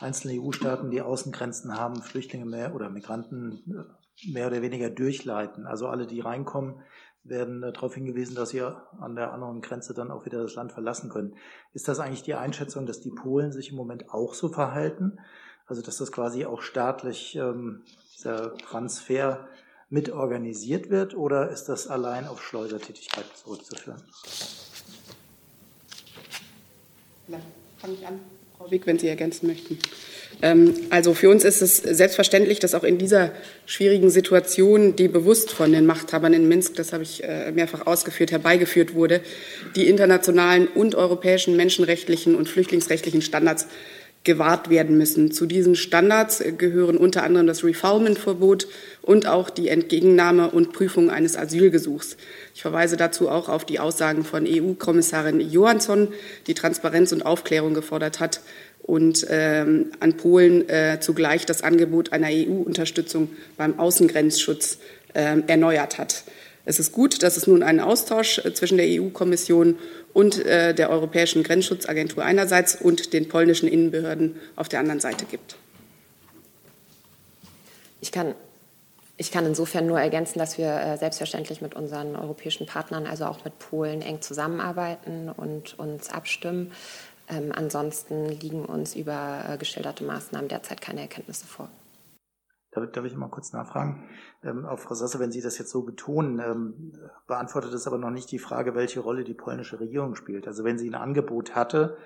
einzelne 0.00 0.40
EU-Staaten, 0.40 0.90
die 0.90 1.02
Außengrenzen 1.02 1.76
haben, 1.76 2.00
Flüchtlinge 2.02 2.46
mehr 2.46 2.74
oder 2.74 2.88
Migranten 2.88 3.62
äh, 3.68 4.32
mehr 4.32 4.46
oder 4.46 4.62
weniger 4.62 4.88
durchleiten. 4.88 5.66
Also 5.66 5.88
alle, 5.88 6.06
die 6.06 6.20
reinkommen, 6.20 6.80
werden 7.24 7.60
darauf 7.60 7.94
hingewiesen, 7.94 8.36
dass 8.36 8.50
sie 8.50 8.62
an 8.62 9.16
der 9.16 9.32
anderen 9.32 9.60
Grenze 9.60 9.92
dann 9.92 10.10
auch 10.10 10.24
wieder 10.24 10.42
das 10.42 10.54
Land 10.54 10.72
verlassen 10.72 11.10
können. 11.10 11.36
Ist 11.72 11.88
das 11.88 11.98
eigentlich 11.98 12.22
die 12.22 12.34
Einschätzung, 12.34 12.86
dass 12.86 13.00
die 13.00 13.10
Polen 13.10 13.52
sich 13.52 13.70
im 13.70 13.76
Moment 13.76 14.10
auch 14.10 14.34
so 14.34 14.48
verhalten? 14.48 15.18
Also 15.66 15.82
dass 15.82 15.96
das 15.96 16.12
quasi 16.12 16.44
auch 16.44 16.60
staatlich 16.60 17.36
ähm, 17.36 17.82
dieser 18.14 18.54
Transfer 18.58 19.48
mit 19.94 20.10
organisiert 20.10 20.90
wird 20.90 21.16
oder 21.16 21.50
ist 21.50 21.66
das 21.66 21.86
allein 21.86 22.26
auf 22.26 22.42
Schleusertätigkeit 22.42 23.24
zurückzuführen? 23.36 24.02
Ja, 27.28 27.38
fange 27.78 27.94
ich 27.94 28.04
an. 28.04 28.18
Frau 28.58 28.68
Wick, 28.72 28.88
wenn 28.88 28.98
Sie 28.98 29.06
ergänzen 29.06 29.46
möchten. 29.46 29.78
Ähm, 30.42 30.74
also 30.90 31.14
für 31.14 31.30
uns 31.30 31.44
ist 31.44 31.62
es 31.62 31.76
selbstverständlich, 31.76 32.58
dass 32.58 32.74
auch 32.74 32.82
in 32.82 32.98
dieser 32.98 33.30
schwierigen 33.66 34.10
Situation, 34.10 34.96
die 34.96 35.06
bewusst 35.06 35.52
von 35.52 35.70
den 35.70 35.86
Machthabern 35.86 36.32
in 36.32 36.48
Minsk, 36.48 36.74
das 36.74 36.92
habe 36.92 37.04
ich 37.04 37.22
äh, 37.22 37.52
mehrfach 37.52 37.86
ausgeführt, 37.86 38.32
herbeigeführt 38.32 38.94
wurde, 38.94 39.20
die 39.76 39.86
internationalen 39.86 40.66
und 40.66 40.96
europäischen 40.96 41.54
menschenrechtlichen 41.54 42.34
und 42.34 42.48
flüchtlingsrechtlichen 42.48 43.22
Standards 43.22 43.68
gewahrt 44.24 44.70
werden 44.70 44.96
müssen. 44.96 45.30
Zu 45.32 45.44
diesen 45.46 45.76
Standards 45.76 46.42
gehören 46.56 46.96
unter 46.96 47.22
anderem 47.22 47.46
das 47.46 47.62
Refoulement-Verbot 47.62 48.66
und 49.02 49.26
auch 49.26 49.50
die 49.50 49.68
Entgegennahme 49.68 50.50
und 50.50 50.72
Prüfung 50.72 51.10
eines 51.10 51.36
Asylgesuchs. 51.36 52.16
Ich 52.54 52.62
verweise 52.62 52.96
dazu 52.96 53.28
auch 53.28 53.50
auf 53.50 53.66
die 53.66 53.78
Aussagen 53.78 54.24
von 54.24 54.46
EU-Kommissarin 54.48 55.40
Johansson, 55.40 56.08
die 56.46 56.54
Transparenz 56.54 57.12
und 57.12 57.26
Aufklärung 57.26 57.74
gefordert 57.74 58.18
hat 58.18 58.40
und 58.82 59.26
ähm, 59.30 59.92
an 60.00 60.16
Polen 60.16 60.68
äh, 60.68 60.98
zugleich 61.00 61.44
das 61.44 61.62
Angebot 61.62 62.12
einer 62.12 62.28
EU-Unterstützung 62.30 63.28
beim 63.58 63.78
Außengrenzschutz 63.78 64.78
äh, 65.12 65.40
erneuert 65.46 65.98
hat. 65.98 66.24
Es 66.66 66.78
ist 66.78 66.92
gut, 66.92 67.22
dass 67.22 67.36
es 67.36 67.46
nun 67.46 67.62
einen 67.62 67.80
Austausch 67.80 68.38
äh, 68.38 68.54
zwischen 68.54 68.78
der 68.78 68.86
EU-Kommission 68.88 69.78
und 70.12 70.44
äh, 70.44 70.74
der 70.74 70.90
Europäischen 70.90 71.42
Grenzschutzagentur 71.42 72.24
einerseits 72.24 72.74
und 72.74 73.12
den 73.12 73.28
polnischen 73.28 73.68
Innenbehörden 73.68 74.36
auf 74.56 74.68
der 74.68 74.80
anderen 74.80 75.00
Seite 75.00 75.26
gibt. 75.26 75.56
Ich 78.00 78.12
kann, 78.12 78.34
ich 79.16 79.30
kann 79.30 79.44
insofern 79.44 79.86
nur 79.86 80.00
ergänzen, 80.00 80.38
dass 80.38 80.56
wir 80.56 80.74
äh, 80.74 80.96
selbstverständlich 80.96 81.60
mit 81.60 81.74
unseren 81.74 82.16
europäischen 82.16 82.66
Partnern, 82.66 83.06
also 83.06 83.26
auch 83.26 83.44
mit 83.44 83.58
Polen, 83.58 84.00
eng 84.00 84.22
zusammenarbeiten 84.22 85.28
und 85.28 85.78
uns 85.78 86.08
abstimmen. 86.08 86.72
Ähm, 87.28 87.52
ansonsten 87.54 88.28
liegen 88.40 88.64
uns 88.64 88.94
über 88.94 89.56
geschilderte 89.58 90.04
Maßnahmen 90.04 90.48
derzeit 90.48 90.80
keine 90.80 91.00
Erkenntnisse 91.02 91.46
vor. 91.46 91.68
Darf, 92.74 92.90
darf 92.90 93.04
ich 93.04 93.14
mal 93.14 93.28
kurz 93.28 93.52
nachfragen? 93.52 94.08
Ähm, 94.42 94.66
auf 94.66 94.82
Frau 94.82 94.94
Sasse, 94.94 95.20
wenn 95.20 95.30
Sie 95.30 95.40
das 95.40 95.58
jetzt 95.58 95.70
so 95.70 95.82
betonen, 95.82 96.40
ähm, 96.40 96.92
beantwortet 97.26 97.72
es 97.72 97.86
aber 97.86 97.98
noch 97.98 98.10
nicht 98.10 98.30
die 98.30 98.38
Frage, 98.38 98.74
welche 98.74 99.00
Rolle 99.00 99.24
die 99.24 99.34
polnische 99.34 99.80
Regierung 99.80 100.16
spielt. 100.16 100.46
Also 100.48 100.64
wenn 100.64 100.78
sie 100.78 100.90
ein 100.90 100.94
Angebot 100.94 101.54
hatte, 101.54 101.96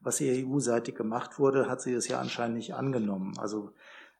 was 0.00 0.20
EU-seitig 0.20 0.94
gemacht 0.94 1.38
wurde, 1.38 1.68
hat 1.68 1.80
sie 1.80 1.94
das 1.94 2.06
ja 2.08 2.20
anscheinend 2.20 2.56
nicht 2.56 2.74
angenommen. 2.74 3.34
Also 3.38 3.72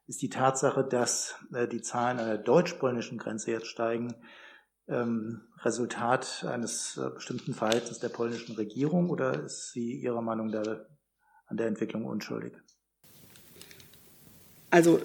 ist 0.06 0.22
die 0.22 0.30
Tatsache, 0.30 0.82
dass 0.82 1.36
äh, 1.52 1.68
die 1.68 1.82
Zahlen 1.82 2.18
an 2.18 2.26
der 2.26 2.38
deutsch-polnischen 2.38 3.18
Grenze 3.18 3.50
jetzt 3.50 3.66
steigen, 3.66 4.14
ähm, 4.88 5.42
Resultat 5.62 6.46
eines 6.48 6.96
äh, 6.96 7.10
bestimmten 7.10 7.52
Verhaltens 7.52 7.98
der 7.98 8.08
polnischen 8.08 8.56
Regierung 8.56 9.10
oder 9.10 9.44
ist 9.44 9.72
sie 9.72 10.00
Ihrer 10.00 10.22
Meinung 10.22 10.50
da 10.50 10.62
an 11.46 11.56
der 11.56 11.66
Entwicklung 11.66 12.06
unschuldig? 12.06 12.54
Also 14.70 15.00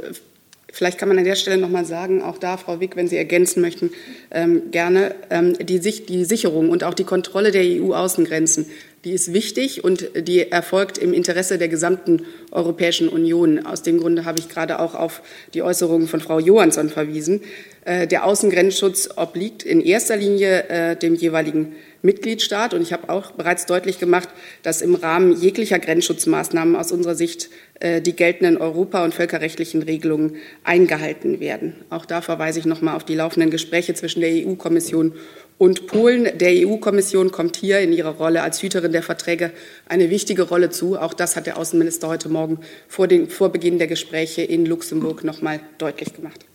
Vielleicht 0.75 0.97
kann 0.97 1.07
man 1.07 1.19
an 1.19 1.23
der 1.23 1.35
Stelle 1.35 1.59
nochmal 1.59 1.85
sagen, 1.85 2.23
auch 2.23 2.39
da, 2.39 2.57
Frau 2.57 2.79
Wick, 2.79 2.95
wenn 2.95 3.07
Sie 3.07 3.15
ergänzen 3.15 3.61
möchten, 3.61 3.91
ähm, 4.31 4.71
gerne, 4.71 5.13
ähm, 5.29 5.55
die, 5.59 5.79
die 5.79 6.25
Sicherung 6.25 6.71
und 6.71 6.83
auch 6.83 6.95
die 6.95 7.03
Kontrolle 7.03 7.51
der 7.51 7.61
EU-Außengrenzen, 7.61 8.65
die 9.03 9.11
ist 9.11 9.33
wichtig 9.33 9.83
und 9.83 10.09
die 10.15 10.49
erfolgt 10.49 10.97
im 10.97 11.13
Interesse 11.13 11.59
der 11.59 11.67
gesamten 11.67 12.25
Europäischen 12.49 13.07
Union. 13.07 13.63
Aus 13.67 13.83
dem 13.83 13.99
Grunde 13.99 14.25
habe 14.25 14.39
ich 14.39 14.49
gerade 14.49 14.79
auch 14.79 14.95
auf 14.95 15.21
die 15.53 15.61
Äußerungen 15.61 16.07
von 16.07 16.21
Frau 16.21 16.39
Johansson 16.39 16.89
verwiesen. 16.89 17.41
Äh, 17.85 18.07
der 18.07 18.25
Außengrenzschutz 18.25 19.09
obliegt 19.15 19.61
in 19.61 19.79
erster 19.79 20.17
Linie 20.17 20.69
äh, 20.69 20.95
dem 20.95 21.13
jeweiligen 21.13 21.75
Mitgliedstaat. 22.03 22.75
Und 22.75 22.81
ich 22.81 22.93
habe 22.93 23.09
auch 23.09 23.31
bereits 23.31 23.65
deutlich 23.65 23.97
gemacht, 23.97 24.29
dass 24.61 24.81
im 24.81 24.93
Rahmen 24.93 25.33
jeglicher 25.33 25.79
Grenzschutzmaßnahmen 25.79 26.75
aus 26.75 26.91
unserer 26.91 27.15
Sicht 27.15 27.49
äh, 27.79 28.01
die 28.01 28.15
geltenden 28.15 28.57
europa- 28.57 29.03
und 29.03 29.13
völkerrechtlichen 29.15 29.81
Regelungen 29.81 30.35
eingehalten 30.63 31.39
werden. 31.39 31.75
Auch 31.89 32.05
da 32.05 32.21
verweise 32.21 32.59
ich 32.59 32.65
noch 32.65 32.81
mal 32.81 32.95
auf 32.95 33.03
die 33.03 33.15
laufenden 33.15 33.49
Gespräche 33.49 33.95
zwischen 33.95 34.21
der 34.21 34.31
EU-Kommission 34.45 35.13
und 35.57 35.87
Polen. 35.87 36.37
Der 36.37 36.67
EU-Kommission 36.67 37.31
kommt 37.31 37.55
hier 37.55 37.79
in 37.79 37.93
ihrer 37.93 38.17
Rolle 38.17 38.43
als 38.43 38.61
Hüterin 38.61 38.91
der 38.91 39.03
Verträge 39.03 39.51
eine 39.87 40.09
wichtige 40.09 40.43
Rolle 40.43 40.69
zu. 40.69 40.99
Auch 40.99 41.13
das 41.13 41.35
hat 41.35 41.47
der 41.47 41.57
Außenminister 41.57 42.07
heute 42.07 42.29
Morgen 42.29 42.59
vor, 42.87 43.07
den, 43.07 43.29
vor 43.29 43.49
Beginn 43.49 43.77
der 43.77 43.87
Gespräche 43.87 44.41
in 44.41 44.65
Luxemburg 44.65 45.23
noch 45.23 45.41
mal 45.41 45.61
deutlich 45.77 46.13
gemacht. 46.13 46.45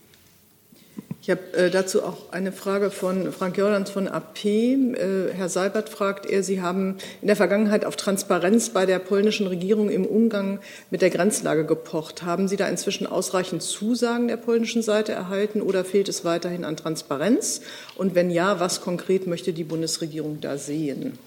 Ich 1.29 1.33
habe 1.33 1.59
äh, 1.59 1.71
dazu 1.71 2.03
auch 2.05 2.33
eine 2.33 2.53
Frage 2.53 2.91
von 2.91 3.33
Frank 3.33 3.59
Jordans 3.59 3.91
von 3.91 4.09
AP. 4.09 4.47
Äh, 4.47 4.95
Herr 5.35 5.51
Seibert 5.51 5.91
fragt 5.91 6.25
er, 6.25 6.43
Sie 6.43 6.63
haben 6.63 6.97
in 7.21 7.27
der 7.27 7.37
Vergangenheit 7.37 7.85
auf 7.85 7.97
Transparenz 7.97 8.71
bei 8.71 8.87
der 8.87 8.99
polnischen 8.99 9.47
Regierung 9.47 9.91
im 9.91 10.07
Umgang 10.07 10.59
mit 10.91 11.03
der 11.03 11.11
Grenzlage 11.11 11.67
gepocht. 11.67 12.23
Haben 12.23 12.49
Sie 12.49 12.57
da 12.57 12.67
inzwischen 12.67 13.07
ausreichend 13.07 13.63
Zusagen 13.63 14.29
der 14.29 14.39
polnischen 14.39 14.81
Seite 14.81 15.13
erhalten 15.13 15.61
oder 15.61 15.85
fehlt 15.85 16.09
es 16.09 16.25
weiterhin 16.25 16.65
an 16.65 16.79
Transparenz? 16.79 17.61
Und 17.95 18.15
wenn 18.15 18.31
ja, 18.31 18.59
was 18.59 18.81
konkret 18.81 19.27
möchte 19.27 19.53
die 19.53 19.65
Bundesregierung 19.65 20.41
da 20.41 20.57
sehen? 20.57 21.19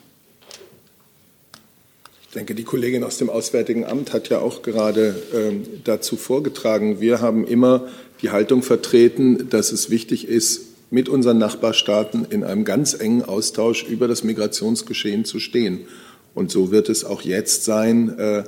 Ich 2.24 2.34
denke, 2.34 2.55
die 2.55 2.63
Kollegin 2.63 3.03
aus 3.03 3.17
dem 3.17 3.29
Auswärtigen 3.29 3.86
Amt 3.86 4.13
hat 4.13 4.29
ja 4.29 4.39
auch 4.39 4.63
gerade 4.63 5.22
ähm, 5.31 5.65
dazu 5.84 6.15
vorgetragen. 6.15 7.01
Wir 7.01 7.22
haben 7.22 7.46
immer 7.46 7.89
die 8.21 8.29
Haltung 8.29 8.61
vertreten, 8.63 9.49
dass 9.49 9.71
es 9.71 9.89
wichtig 9.89 10.27
ist, 10.27 10.71
mit 10.91 11.09
unseren 11.09 11.37
Nachbarstaaten 11.37 12.25
in 12.25 12.43
einem 12.43 12.65
ganz 12.65 12.93
engen 12.93 13.23
Austausch 13.23 13.83
über 13.83 14.07
das 14.07 14.23
Migrationsgeschehen 14.23 15.25
zu 15.25 15.39
stehen. 15.39 15.87
Und 16.33 16.51
so 16.51 16.71
wird 16.71 16.89
es 16.89 17.05
auch 17.05 17.21
jetzt 17.21 17.63
sein, 17.63 18.17
äh, 18.19 18.43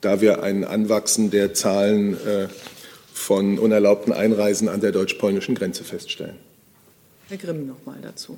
da 0.00 0.20
wir 0.20 0.42
ein 0.42 0.64
Anwachsen 0.64 1.30
der 1.30 1.54
Zahlen 1.54 2.14
äh, 2.26 2.48
von 3.12 3.58
unerlaubten 3.58 4.12
Einreisen 4.12 4.68
an 4.68 4.80
der 4.80 4.92
deutsch-polnischen 4.92 5.54
Grenze 5.54 5.84
feststellen. 5.84 6.36
Herr 7.28 7.38
Grimm 7.38 7.66
noch 7.66 7.86
mal 7.86 7.98
dazu. 8.02 8.36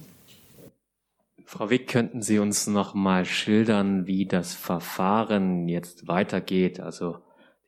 Frau 1.45 1.71
Wick, 1.71 1.89
könnten 1.89 2.23
Sie 2.23 2.39
uns 2.39 2.67
noch 2.67 2.95
mal 2.95 3.25
schildern, 3.25 4.07
wie 4.07 4.27
das 4.27 4.53
Verfahren 4.53 5.69
jetzt 5.69 6.09
weitergeht? 6.09 6.81
Also 6.81 7.19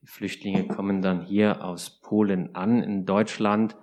Flüchtlinge 0.08 0.66
kommen 0.66 1.02
dann 1.02 1.20
hier 1.20 1.62
aus 1.62 2.00
Polen 2.00 2.54
an 2.54 2.82
in 2.82 3.04
Deutschland, 3.04 3.76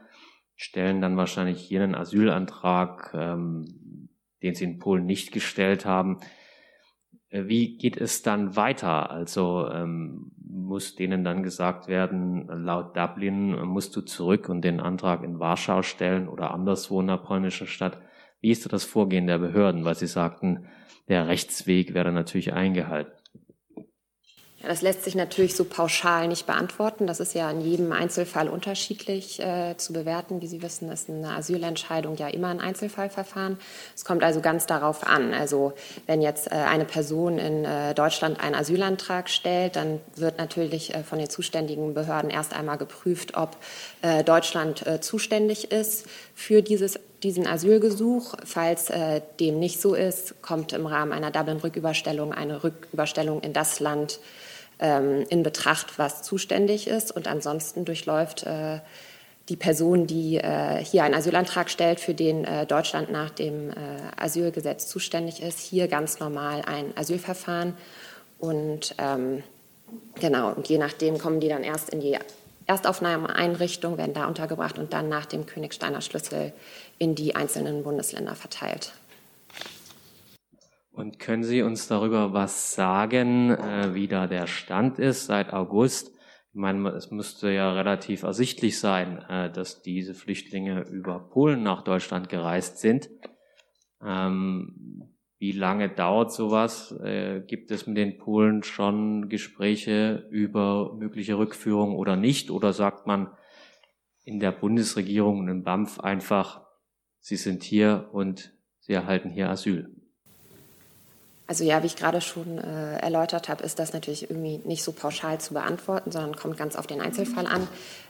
stellen 0.56 1.00
dann 1.00 1.18
wahrscheinlich 1.18 1.62
hier 1.62 1.84
einen 1.84 1.94
Asylantrag, 1.94 3.14
ähm, 3.14 4.10
den 4.42 4.56
sie 4.56 4.64
in 4.64 4.80
Polen 4.80 5.06
nicht 5.06 5.32
gestellt 5.32 5.86
haben. 5.86 6.18
Äh, 7.30 7.44
wie 7.46 7.78
geht 7.78 7.96
es 7.98 8.24
dann 8.24 8.56
weiter? 8.56 9.12
Also 9.12 9.70
ähm, 9.70 10.32
muss 10.40 10.96
denen 10.96 11.24
dann 11.24 11.44
gesagt 11.44 11.88
werden, 11.88 12.48
laut 12.48 12.98
Dublin 12.98 13.62
musst 13.62 13.96
du 13.96 14.02
zurück 14.02 14.50
und 14.50 14.64
den 14.64 14.80
Antrag 14.80 15.24
in 15.24 15.40
Warschau 15.40 15.84
stellen 15.84 16.28
oder 16.28 16.52
anderswo 16.52 17.02
in 17.02 17.08
der 17.08 17.18
polnischen 17.18 17.68
Stadt. 17.68 18.02
Wie 18.42 18.50
ist 18.50 18.72
das 18.74 18.84
Vorgehen 18.84 19.28
der 19.28 19.38
Behörden? 19.38 19.86
Weil 19.86 19.96
sie 19.96 20.08
sagten, 20.08 20.66
der 21.08 21.28
Rechtsweg 21.28 21.94
wäre 21.94 22.12
natürlich 22.12 22.54
eingehalten. 22.54 23.14
Ja, 24.66 24.70
das 24.70 24.82
lässt 24.82 25.04
sich 25.04 25.14
natürlich 25.14 25.56
so 25.56 25.64
pauschal 25.64 26.28
nicht 26.28 26.48
beantworten. 26.48 27.06
Das 27.06 27.20
ist 27.20 27.36
ja 27.36 27.52
in 27.52 27.62
jedem 27.62 27.92
Einzelfall 27.92 28.50
unterschiedlich 28.50 29.40
äh, 29.40 29.78
zu 29.78 29.94
bewerten. 29.94 30.42
Wie 30.42 30.48
Sie 30.48 30.64
wissen, 30.64 30.92
ist 30.92 31.08
eine 31.08 31.36
Asylentscheidung 31.36 32.18
ja 32.18 32.30
immer 32.30 32.48
ein 32.48 32.60
Einzelfallverfahren. 32.60 33.60
Es 33.96 34.06
kommt 34.06 34.24
also 34.24 34.42
ganz 34.42 34.66
darauf 34.66 35.06
an. 35.06 35.36
Also 35.36 35.74
wenn 36.08 36.20
jetzt 36.20 36.52
äh, 36.52 36.56
eine 36.56 36.86
Person 36.86 37.38
in 37.38 37.64
äh, 37.64 37.94
Deutschland 37.94 38.40
einen 38.40 38.56
Asylantrag 38.56 39.30
stellt, 39.30 39.76
dann 39.76 40.02
wird 40.16 40.40
natürlich 40.40 40.96
äh, 40.96 41.04
von 41.04 41.20
den 41.20 41.30
zuständigen 41.30 41.94
Behörden 41.94 42.32
erst 42.32 42.56
einmal 42.56 42.80
geprüft, 42.80 43.38
ob 43.38 43.58
äh, 44.02 44.24
Deutschland 44.24 44.88
äh, 44.88 45.00
zuständig 45.00 45.72
ist 45.72 46.08
für 46.34 46.64
dieses 46.64 47.00
diesen 47.22 47.46
Asylgesuch. 47.46 48.36
Falls 48.44 48.90
äh, 48.90 49.22
dem 49.40 49.60
nicht 49.60 49.80
so 49.80 49.94
ist, 49.94 50.42
kommt 50.42 50.74
im 50.74 50.88
Rahmen 50.88 51.12
einer 51.12 51.30
Dublin-Rücküberstellung 51.30 52.34
eine 52.34 52.64
Rücküberstellung 52.64 53.42
in 53.42 53.54
das 53.54 53.80
Land 53.80 54.20
in 54.80 55.44
Betracht, 55.44 55.98
was 55.98 56.22
zuständig 56.22 56.88
ist. 56.88 57.16
Und 57.16 57.28
ansonsten 57.28 57.86
durchläuft 57.86 58.44
äh, 58.44 58.80
die 59.48 59.56
Person, 59.56 60.08
die 60.08 60.38
äh, 60.38 60.84
hier 60.84 61.04
einen 61.04 61.14
Asylantrag 61.14 61.70
stellt, 61.70 62.00
für 62.00 62.14
den 62.14 62.46
äh, 62.46 62.66
Deutschland 62.66 63.12
nach 63.12 63.30
dem 63.30 63.72
Asylgesetz 64.18 64.88
zuständig 64.88 65.42
ist, 65.42 65.60
hier 65.60 65.88
ganz 65.88 66.20
normal 66.20 66.64
ein 66.66 66.92
Asylverfahren. 66.98 67.74
Und 68.40 68.96
ähm, 68.98 69.44
genau, 70.20 70.52
und 70.52 70.68
je 70.68 70.78
nachdem 70.78 71.18
kommen 71.18 71.40
die 71.40 71.48
dann 71.48 71.64
erst 71.64 71.90
in 71.90 72.02
die 72.02 72.18
Erstaufnahmeeinrichtung, 72.68 73.98
werden 73.98 74.14
da 74.14 74.28
untergebracht 74.28 74.80
und 74.80 74.94
dann 74.94 75.08
nach 75.08 75.26
dem 75.26 75.46
Königsteiner 75.46 76.02
Schlüssel 76.02 76.52
in 76.98 77.16
die 77.16 77.36
einzelnen 77.36 77.84
Bundesländer 77.84 78.36
verteilt. 78.36 78.94
Und 80.96 81.20
können 81.20 81.44
Sie 81.44 81.62
uns 81.62 81.90
darüber 81.90 82.32
was 82.32 82.74
sagen, 82.74 83.50
äh, 83.52 83.94
wie 83.94 84.08
da 84.08 84.28
der 84.28 84.48
Stand 84.48 84.98
ist 84.98 85.26
seit 85.26 85.52
August? 85.52 86.16
Ich 86.54 86.56
meine, 86.56 86.88
es 86.92 87.12
müsste 87.12 87.52
ja 87.52 87.74
relativ 87.74 88.24
ersichtlich 88.24 88.80
sein, 88.80 89.18
äh, 89.28 89.52
dass 89.52 89.82
diese 89.82 90.14
Flüchtlinge 90.14 90.84
über 90.90 91.20
Polen 91.20 91.64
nach 91.64 91.84
Deutschland 91.84 92.30
gereist 92.30 92.78
sind. 92.78 93.10
Ähm, 94.02 95.18
wie 95.38 95.52
lange 95.52 95.90
dauert 95.90 96.32
sowas? 96.32 96.94
Äh, 97.04 97.42
gibt 97.42 97.72
es 97.72 97.88
mit 97.88 97.98
den 97.98 98.18
Polen 98.18 98.64
schon 98.64 99.28
Gespräche 99.28 100.30
über 100.32 100.96
mögliche 100.96 101.38
Rückführung 101.38 101.98
oder 101.98 102.16
nicht? 102.16 102.52
Oder 102.52 102.72
sagt 102.72 103.06
man 103.06 103.32
in 104.24 104.40
der 104.40 104.54
Bundesregierung 104.54 105.40
und 105.40 105.50
im 105.50 105.64
BAMF 105.64 106.00
einfach, 106.00 106.66
Sie 107.20 107.36
sind 107.36 107.64
hier 107.64 108.08
und 108.14 108.54
Sie 108.80 108.94
erhalten 108.94 109.30
hier 109.30 109.50
Asyl? 109.50 110.05
Also 111.48 111.64
ja, 111.64 111.84
wie 111.84 111.88
ich 111.88 111.96
gerade 111.96 112.22
schon 112.22 112.58
äh, 112.58 112.98
erläutert 112.98 113.50
habe, 113.50 113.64
ist 113.64 113.78
das 113.78 113.94
natürlich 113.94 114.30
irgendwie 114.30 114.60
nicht 114.64 114.84
so 114.84 114.92
pauschal 114.92 115.40
zu 115.40 115.54
beantworten, 115.54 116.12
sondern 116.12 116.36
kommt 116.36 116.58
ganz 116.58 116.76
auf 116.76 116.88
den 116.88 117.02
Einzelfall 117.02 117.46
an. 117.46 117.68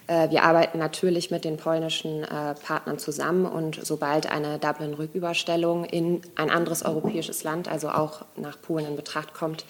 Äh, 0.07 0.29
wir 0.29 0.43
arbeiten 0.43 0.77
natürlich 0.77 1.31
mit 1.31 1.43
den 1.43 1.57
polnischen 1.57 2.23
äh, 2.23 2.55
Partnern 2.55 2.97
zusammen 2.97 3.45
und 3.45 3.85
sobald 3.85 4.31
eine 4.31 4.57
Dublin-Rücküberstellung 4.57 5.83
in 5.83 6.21
ein 6.35 6.49
anderes 6.49 6.83
europäisches 6.83 7.43
Land, 7.43 7.67
also 7.67 7.89
auch 7.89 8.23
nach 8.37 8.61
Polen 8.61 8.87
in 8.87 8.95
Betracht 8.95 9.33
kommt, 9.33 9.65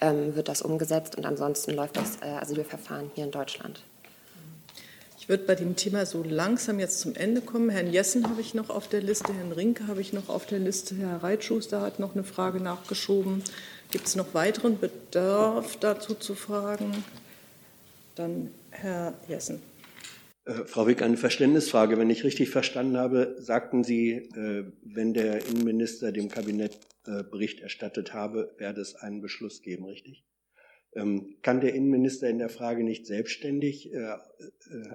ähm, 0.00 0.34
wird 0.34 0.48
das 0.48 0.62
umgesetzt 0.62 1.14
und 1.16 1.26
ansonsten 1.26 1.72
läuft 1.72 1.98
das 1.98 2.16
äh, 2.22 2.26
Asylverfahren 2.40 3.10
hier 3.14 3.24
in 3.24 3.30
Deutschland. 3.30 3.82
Ich 5.24 5.30
würde 5.30 5.44
bei 5.44 5.54
dem 5.54 5.74
Thema 5.74 6.04
so 6.04 6.22
langsam 6.22 6.78
jetzt 6.78 7.00
zum 7.00 7.14
Ende 7.14 7.40
kommen. 7.40 7.70
Herrn 7.70 7.90
Jessen 7.90 8.28
habe 8.28 8.42
ich 8.42 8.52
noch 8.52 8.68
auf 8.68 8.88
der 8.88 9.00
Liste, 9.00 9.32
Herrn 9.32 9.52
Rinke 9.52 9.86
habe 9.86 10.02
ich 10.02 10.12
noch 10.12 10.28
auf 10.28 10.44
der 10.44 10.58
Liste, 10.58 10.96
Herr 10.96 11.22
Reitschuster 11.22 11.80
hat 11.80 11.98
noch 11.98 12.14
eine 12.14 12.24
Frage 12.24 12.60
nachgeschoben. 12.60 13.42
Gibt 13.90 14.06
es 14.06 14.16
noch 14.16 14.34
weiteren 14.34 14.78
Bedarf 14.78 15.78
dazu 15.78 16.12
zu 16.12 16.34
fragen? 16.34 17.02
Dann 18.16 18.50
Herr 18.68 19.14
Jessen. 19.26 19.62
Äh, 20.44 20.66
Frau 20.66 20.86
Wick, 20.86 21.00
eine 21.00 21.16
Verständnisfrage. 21.16 21.96
Wenn 21.96 22.10
ich 22.10 22.22
richtig 22.22 22.50
verstanden 22.50 22.98
habe, 22.98 23.34
sagten 23.38 23.82
Sie, 23.82 24.10
äh, 24.10 24.66
wenn 24.82 25.14
der 25.14 25.46
Innenminister 25.46 26.12
dem 26.12 26.28
Kabinett 26.28 26.78
äh, 27.06 27.22
Bericht 27.22 27.60
erstattet 27.60 28.12
habe, 28.12 28.54
werde 28.58 28.82
es 28.82 28.94
einen 28.94 29.22
Beschluss 29.22 29.62
geben, 29.62 29.86
richtig? 29.86 30.22
Ähm, 30.94 31.36
kann 31.42 31.60
der 31.60 31.74
Innenminister 31.74 32.28
in 32.28 32.38
der 32.38 32.48
Frage 32.48 32.84
nicht 32.84 33.06
selbstständig 33.06 33.92
äh, 33.92 33.98
äh, 33.98 34.16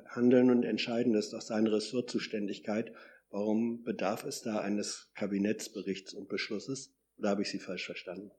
handeln 0.07 0.49
und 0.49 0.63
entscheiden? 0.63 1.13
Das 1.13 1.25
ist 1.25 1.33
doch 1.33 1.41
seine 1.41 1.71
Ressortzuständigkeit. 1.71 2.93
Warum 3.31 3.83
bedarf 3.83 4.23
es 4.23 4.41
da 4.41 4.59
eines 4.59 5.11
Kabinettsberichts 5.15 6.13
und 6.13 6.29
Beschlusses? 6.29 6.95
Oder 7.17 7.29
habe 7.29 7.41
ich 7.41 7.49
Sie 7.49 7.59
falsch 7.59 7.85
verstanden? 7.85 8.31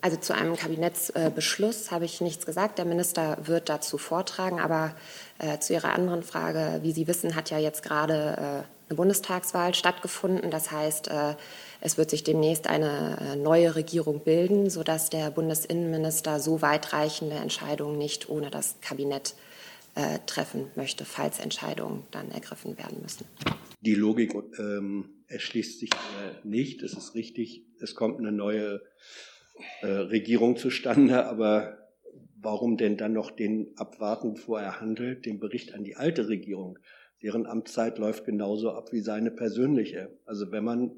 Also 0.00 0.16
zu 0.16 0.34
einem 0.34 0.56
Kabinettsbeschluss 0.56 1.92
habe 1.92 2.04
ich 2.04 2.20
nichts 2.20 2.44
gesagt. 2.44 2.78
Der 2.78 2.84
Minister 2.84 3.38
wird 3.46 3.68
dazu 3.68 3.98
vortragen. 3.98 4.58
Aber 4.58 4.96
äh, 5.38 5.58
zu 5.58 5.74
Ihrer 5.74 5.92
anderen 5.92 6.22
Frage, 6.22 6.80
wie 6.82 6.92
Sie 6.92 7.06
wissen, 7.06 7.36
hat 7.36 7.50
ja 7.50 7.58
jetzt 7.58 7.82
gerade 7.84 8.64
Bundestagswahl 8.94 9.74
stattgefunden. 9.74 10.50
Das 10.50 10.70
heißt, 10.70 11.08
äh, 11.08 11.34
es 11.80 11.98
wird 11.98 12.10
sich 12.10 12.24
demnächst 12.24 12.66
eine 12.68 13.18
äh, 13.20 13.36
neue 13.36 13.74
Regierung 13.74 14.22
bilden, 14.24 14.70
sodass 14.70 15.10
der 15.10 15.30
Bundesinnenminister 15.30 16.40
so 16.40 16.62
weitreichende 16.62 17.36
Entscheidungen 17.36 17.98
nicht 17.98 18.28
ohne 18.28 18.50
das 18.50 18.76
Kabinett 18.80 19.34
äh, 19.94 20.18
treffen 20.26 20.70
möchte, 20.76 21.04
falls 21.04 21.38
Entscheidungen 21.38 22.04
dann 22.10 22.30
ergriffen 22.30 22.78
werden 22.78 22.98
müssen. 23.02 23.26
Die 23.80 23.94
Logik 23.94 24.34
ähm, 24.58 25.10
erschließt 25.26 25.80
sich 25.80 25.90
nicht. 26.44 26.82
Es 26.82 26.92
ist 26.94 27.14
richtig, 27.14 27.64
es 27.80 27.94
kommt 27.94 28.18
eine 28.18 28.32
neue 28.32 28.80
äh, 29.80 29.86
Regierung 29.86 30.56
zustande, 30.56 31.26
aber 31.26 31.78
warum 32.40 32.76
denn 32.76 32.96
dann 32.96 33.12
noch 33.12 33.30
den 33.30 33.72
abwarten, 33.76 34.34
bevor 34.34 34.60
er 34.60 34.80
handelt, 34.80 35.26
den 35.26 35.40
Bericht 35.40 35.74
an 35.74 35.84
die 35.84 35.96
alte 35.96 36.28
Regierung? 36.28 36.78
Deren 37.22 37.46
Amtszeit 37.46 37.98
läuft 37.98 38.24
genauso 38.24 38.70
ab 38.70 38.92
wie 38.92 39.00
seine 39.00 39.30
persönliche. 39.30 40.18
Also 40.24 40.50
wenn 40.50 40.64
man 40.64 40.96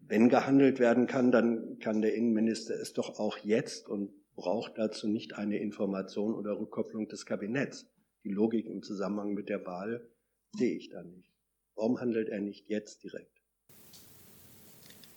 wenn 0.00 0.28
gehandelt 0.28 0.78
werden 0.78 1.06
kann, 1.06 1.32
dann 1.32 1.78
kann 1.78 2.02
der 2.02 2.14
Innenminister 2.14 2.74
es 2.74 2.92
doch 2.92 3.18
auch 3.18 3.38
jetzt 3.38 3.88
und 3.88 4.12
braucht 4.34 4.78
dazu 4.78 5.08
nicht 5.08 5.36
eine 5.36 5.58
Information 5.58 6.34
oder 6.34 6.58
Rückkopplung 6.58 7.08
des 7.08 7.26
Kabinetts. 7.26 7.86
Die 8.24 8.30
Logik 8.30 8.66
im 8.66 8.82
Zusammenhang 8.82 9.34
mit 9.34 9.48
der 9.48 9.64
Wahl 9.66 10.08
sehe 10.56 10.76
ich 10.76 10.90
da 10.90 11.02
nicht. 11.02 11.30
Warum 11.74 12.00
handelt 12.00 12.28
er 12.28 12.40
nicht 12.40 12.68
jetzt 12.68 13.02
direkt? 13.02 13.40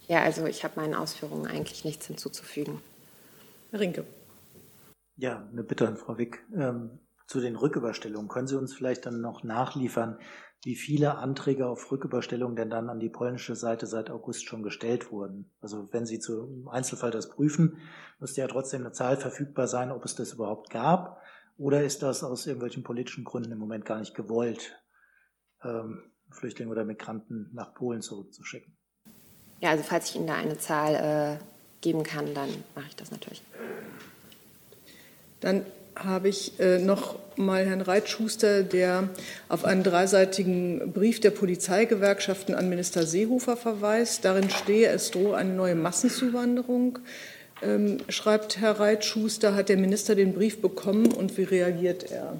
Ja, 0.08 0.24
also 0.24 0.46
ich 0.46 0.64
habe 0.64 0.80
meinen 0.80 0.94
Ausführungen 0.94 1.48
eigentlich 1.48 1.86
nichts 1.86 2.08
hinzuzufügen. 2.08 2.80
Herr 3.72 3.80
Rinke. 3.80 4.06
Ja, 5.16 5.48
eine 5.52 5.64
Bitte 5.64 5.88
an 5.88 5.98
Frau 5.98 6.18
Wick. 6.18 6.44
Ähm, 6.56 7.00
zu 7.28 7.40
den 7.40 7.56
Rücküberstellungen. 7.56 8.28
Können 8.28 8.48
Sie 8.48 8.58
uns 8.58 8.74
vielleicht 8.74 9.06
dann 9.06 9.22
noch 9.22 9.44
nachliefern, 9.44 10.18
wie 10.64 10.76
viele 10.76 11.16
Anträge 11.18 11.68
auf 11.68 11.92
Rücküberstellung 11.92 12.56
denn 12.56 12.70
dann 12.70 12.90
an 12.90 13.00
die 13.00 13.10
polnische 13.10 13.56
Seite 13.56 13.86
seit 13.86 14.10
August 14.10 14.46
schon 14.46 14.64
gestellt 14.64 15.12
wurden. 15.12 15.52
Also 15.62 15.90
wenn 15.92 16.06
Sie 16.06 16.20
zum 16.20 16.70
Einzelfall 16.70 17.12
das 17.12 17.30
prüfen, 17.30 17.78
müsste 18.20 18.42
ja 18.42 18.48
trotzdem 18.48 18.82
eine 18.82 18.94
Zahl 18.94 19.18
verfügbar 19.18 19.68
sein, 19.68 19.92
ob 19.92 20.06
es 20.06 20.16
das 20.16 20.34
überhaupt 20.34 20.70
gab. 20.70 21.22
Oder 21.58 21.84
ist 21.84 22.02
das 22.02 22.24
aus 22.24 22.48
irgendwelchen 22.48 22.84
politischen 22.84 23.26
Gründen 23.26 23.52
im 23.52 23.60
Moment 23.60 23.86
gar 23.86 24.00
nicht 24.00 24.16
gewollt, 24.16 24.82
ähm, 25.64 26.12
Flüchtlinge 26.32 26.72
oder 26.72 26.86
Migranten 26.86 27.50
nach 27.54 27.74
Polen 27.74 28.02
zurückzuschicken? 28.02 28.76
Ja, 29.60 29.72
also 29.72 29.84
falls 29.84 30.10
ich 30.10 30.16
Ihnen 30.16 30.28
da 30.28 30.36
eine 30.36 30.58
Zahl 30.58 31.40
äh, 31.40 31.44
geben 31.82 32.04
kann, 32.04 32.34
dann 32.34 32.50
mache 32.76 32.88
ich 32.88 32.96
das 32.96 33.12
natürlich. 33.12 33.44
Dann 35.42 35.66
habe 35.96 36.30
ich 36.30 36.60
äh, 36.60 36.80
noch 36.80 37.20
mal 37.36 37.66
Herrn 37.66 37.82
Reitschuster, 37.82 38.64
der 38.64 39.10
auf 39.50 39.66
einen 39.66 39.84
dreiseitigen 39.84 40.92
Brief 40.94 41.20
der 41.20 41.32
Polizeigewerkschaften 41.32 42.56
an 42.56 42.70
Minister 42.70 43.06
Seehofer 43.06 43.58
verweist. 43.58 44.26
Darin 44.26 44.50
stehe, 44.50 44.90
es 44.90 45.12
drohe 45.12 45.36
eine 45.36 45.54
neue 45.54 45.76
Massenzuwanderung. 45.76 47.00
Ähm, 47.62 47.98
schreibt 48.10 48.60
Herr 48.60 48.80
Reitschuster, 48.80 49.56
hat 49.56 49.70
der 49.70 49.78
Minister 49.78 50.16
den 50.16 50.34
Brief 50.34 50.62
bekommen 50.62 51.12
und 51.12 51.38
wie 51.38 51.44
reagiert 51.44 52.12
er? 52.12 52.38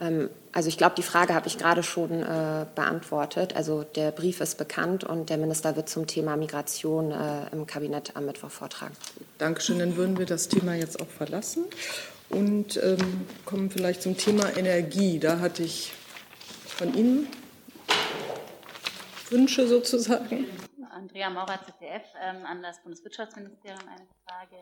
Ähm, 0.00 0.28
also 0.56 0.70
ich 0.70 0.78
glaube, 0.78 0.94
die 0.96 1.02
Frage 1.02 1.34
habe 1.34 1.48
ich 1.48 1.58
gerade 1.58 1.82
schon 1.82 2.22
äh, 2.22 2.64
beantwortet. 2.74 3.54
Also 3.54 3.82
der 3.82 4.10
Brief 4.10 4.40
ist 4.40 4.56
bekannt 4.56 5.04
und 5.04 5.28
der 5.28 5.36
Minister 5.36 5.76
wird 5.76 5.90
zum 5.90 6.06
Thema 6.06 6.34
Migration 6.38 7.12
äh, 7.12 7.50
im 7.52 7.66
Kabinett 7.66 8.16
am 8.16 8.24
Mittwoch 8.24 8.48
vortragen. 8.48 8.96
Dankeschön. 9.36 9.78
Dann 9.78 9.96
würden 9.98 10.16
wir 10.16 10.24
das 10.24 10.48
Thema 10.48 10.74
jetzt 10.74 10.98
auch 10.98 11.08
verlassen 11.08 11.66
und 12.30 12.82
ähm, 12.82 13.26
kommen 13.44 13.70
vielleicht 13.70 14.00
zum 14.00 14.16
Thema 14.16 14.56
Energie. 14.56 15.18
Da 15.18 15.40
hatte 15.40 15.62
ich 15.62 15.92
von 16.66 16.94
Ihnen 16.94 17.26
Wünsche 19.28 19.68
sozusagen. 19.68 20.46
Andrea 20.90 21.28
Maurer, 21.28 21.60
ZDF, 21.66 22.02
ähm, 22.22 22.46
an 22.46 22.62
das 22.62 22.80
Bundeswirtschaftsministerium 22.82 23.80
eine 23.80 24.06
Frage 24.24 24.56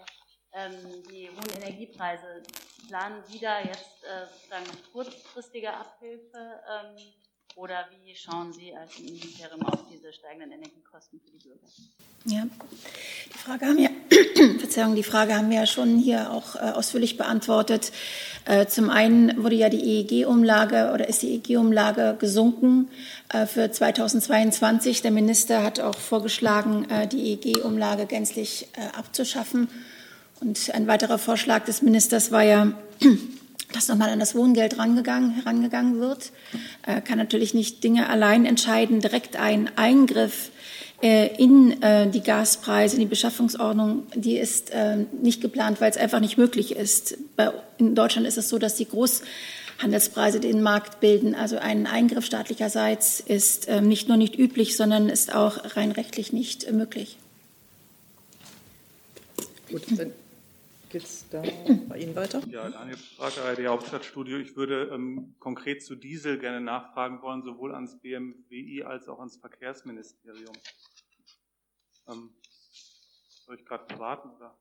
ähm, 0.54 1.02
die 1.10 1.28
hohen 1.28 1.62
Energiepreise. 1.62 2.42
Planen 2.88 3.22
Sie 3.28 3.38
da 3.38 3.60
jetzt 3.60 4.04
äh, 4.04 4.26
sozusagen 4.32 4.92
kurzfristige 4.92 5.72
Abhilfe 5.72 6.36
ähm, 6.38 6.96
oder 7.56 7.86
wie 7.90 8.14
schauen 8.14 8.52
Sie 8.52 8.74
als 8.74 8.98
Ministerium 8.98 9.62
auf 9.66 9.80
diese 9.90 10.12
steigenden 10.12 10.52
Energiekosten 10.52 11.20
für 11.20 11.30
die 11.30 11.38
Bürger? 11.38 11.66
Ja, 12.26 12.46
die 13.32 13.38
Frage 13.38 13.66
haben 13.66 13.76
wir, 13.76 13.90
Verzeihung, 14.58 14.96
die 14.96 15.02
Frage 15.02 15.36
haben 15.36 15.50
wir 15.50 15.58
ja 15.58 15.66
schon 15.66 15.98
hier 15.98 16.32
auch 16.32 16.56
äh, 16.56 16.60
ausführlich 16.60 17.16
beantwortet. 17.16 17.92
Äh, 18.46 18.66
zum 18.66 18.90
einen 18.90 19.42
wurde 19.42 19.54
ja 19.54 19.68
die 19.68 20.00
EEG-Umlage 20.00 20.90
oder 20.94 21.06
ist 21.08 21.22
die 21.22 21.34
EEG-Umlage 21.34 22.16
gesunken 22.18 22.90
äh, 23.28 23.46
für 23.46 23.70
2022. 23.70 25.02
Der 25.02 25.10
Minister 25.10 25.62
hat 25.62 25.80
auch 25.80 25.98
vorgeschlagen, 25.98 26.90
äh, 26.90 27.06
die 27.06 27.34
EEG-Umlage 27.34 28.06
gänzlich 28.06 28.68
äh, 28.72 28.96
abzuschaffen. 28.96 29.68
Und 30.44 30.70
ein 30.74 30.86
weiterer 30.86 31.18
Vorschlag 31.18 31.64
des 31.64 31.80
Ministers 31.80 32.30
war 32.30 32.42
ja, 32.42 32.72
dass 33.72 33.88
nochmal 33.88 34.10
an 34.10 34.20
das 34.20 34.34
Wohngeld 34.34 34.78
rangegangen, 34.78 35.30
herangegangen 35.30 36.00
wird. 36.00 36.32
Äh, 36.86 37.00
kann 37.00 37.16
natürlich 37.16 37.54
nicht 37.54 37.82
Dinge 37.82 38.10
allein 38.10 38.44
entscheiden. 38.44 39.00
Direkt 39.00 39.36
ein 39.36 39.70
Eingriff 39.76 40.50
äh, 41.02 41.34
in 41.42 41.82
äh, 41.82 42.10
die 42.10 42.20
Gaspreise, 42.20 42.96
in 42.96 43.00
die 43.00 43.06
Beschaffungsordnung, 43.06 44.06
die 44.14 44.36
ist 44.36 44.70
äh, 44.70 45.06
nicht 45.22 45.40
geplant, 45.40 45.80
weil 45.80 45.90
es 45.90 45.96
einfach 45.96 46.20
nicht 46.20 46.36
möglich 46.36 46.76
ist. 46.76 47.16
in 47.78 47.94
Deutschland 47.94 48.26
ist 48.26 48.36
es 48.36 48.50
so, 48.50 48.58
dass 48.58 48.76
die 48.76 48.86
Großhandelspreise 48.86 50.40
den 50.40 50.62
Markt 50.62 51.00
bilden. 51.00 51.34
Also 51.34 51.56
ein 51.56 51.86
Eingriff 51.86 52.26
staatlicherseits 52.26 53.20
ist 53.20 53.68
nicht 53.80 54.08
nur 54.08 54.18
nicht 54.18 54.38
üblich, 54.38 54.76
sondern 54.76 55.08
ist 55.08 55.34
auch 55.34 55.76
rein 55.76 55.90
rechtlich 55.90 56.34
nicht 56.34 56.70
möglich. 56.70 57.16
Gut, 59.70 59.82
dann 59.90 60.12
geht 60.94 61.02
es 61.02 61.28
da 61.28 61.42
bei 61.88 61.98
Ihnen 61.98 62.14
weiter. 62.14 62.40
Ja, 62.46 62.70
Daniel 62.70 62.96
Prager, 63.16 63.56
die 63.56 63.66
Hauptstadtstudio. 63.66 64.38
Ich 64.38 64.54
würde 64.54 64.90
ähm, 64.92 65.34
konkret 65.40 65.82
zu 65.82 65.96
Diesel 65.96 66.38
gerne 66.38 66.60
nachfragen 66.60 67.20
wollen, 67.20 67.42
sowohl 67.42 67.74
ans 67.74 67.98
BMWI 68.00 68.84
als 68.84 69.08
auch 69.08 69.18
ans 69.18 69.36
Verkehrsministerium. 69.36 70.54
Ähm, 72.06 72.30
soll 73.44 73.56
ich 73.56 73.64
gerade 73.64 73.98
warten 73.98 74.30
oder? 74.36 74.56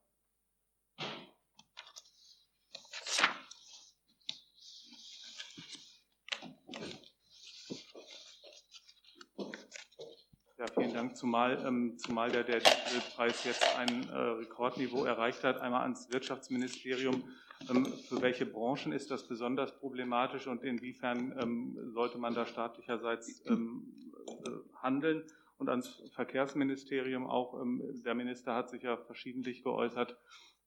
Ja, 10.58 10.66
vielen 10.72 10.94
Dank. 10.94 11.16
Zumal, 11.16 11.64
ähm, 11.66 11.98
zumal 11.98 12.30
der, 12.30 12.44
der 12.44 12.60
Dieselpreis 12.60 13.44
jetzt 13.44 13.76
ein 13.76 14.08
äh, 14.08 14.16
Rekordniveau 14.16 15.04
erreicht 15.04 15.42
hat. 15.42 15.60
Einmal 15.60 15.82
ans 15.82 16.12
Wirtschaftsministerium. 16.12 17.24
Ähm, 17.68 17.86
für 18.08 18.22
welche 18.22 18.46
Branchen 18.46 18.92
ist 18.92 19.10
das 19.10 19.26
besonders 19.26 19.76
problematisch 19.78 20.46
und 20.46 20.62
inwiefern 20.62 21.36
ähm, 21.40 21.92
sollte 21.92 22.18
man 22.18 22.34
da 22.34 22.46
staatlicherseits 22.46 23.42
ähm, 23.46 24.12
äh, 24.46 24.50
handeln? 24.80 25.24
und 25.58 25.68
ans 25.68 26.02
Verkehrsministerium 26.14 27.26
auch. 27.26 27.60
Ähm, 27.60 28.02
der 28.04 28.14
Minister 28.14 28.54
hat 28.54 28.70
sich 28.70 28.82
ja 28.82 28.96
verschiedentlich 28.96 29.62
geäußert 29.62 30.16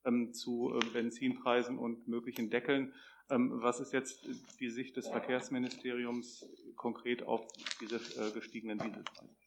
ähm, 0.05 0.33
zu 0.33 0.73
äh, 0.73 0.85
Benzinpreisen 0.93 1.77
und 1.77 2.07
möglichen 2.07 2.49
Deckeln. 2.49 2.93
Was 3.29 3.81
ist 3.81 3.91
jetzt 3.91 4.25
die 4.61 4.69
Sicht 4.69 4.95
des 4.95 5.09
Verkehrsministeriums 5.09 6.45
konkret 6.77 7.23
auf 7.23 7.45
diese 7.81 7.97
äh, 7.97 8.31
gestiegenen 8.31 8.79
Dieselpreise? 8.79 9.46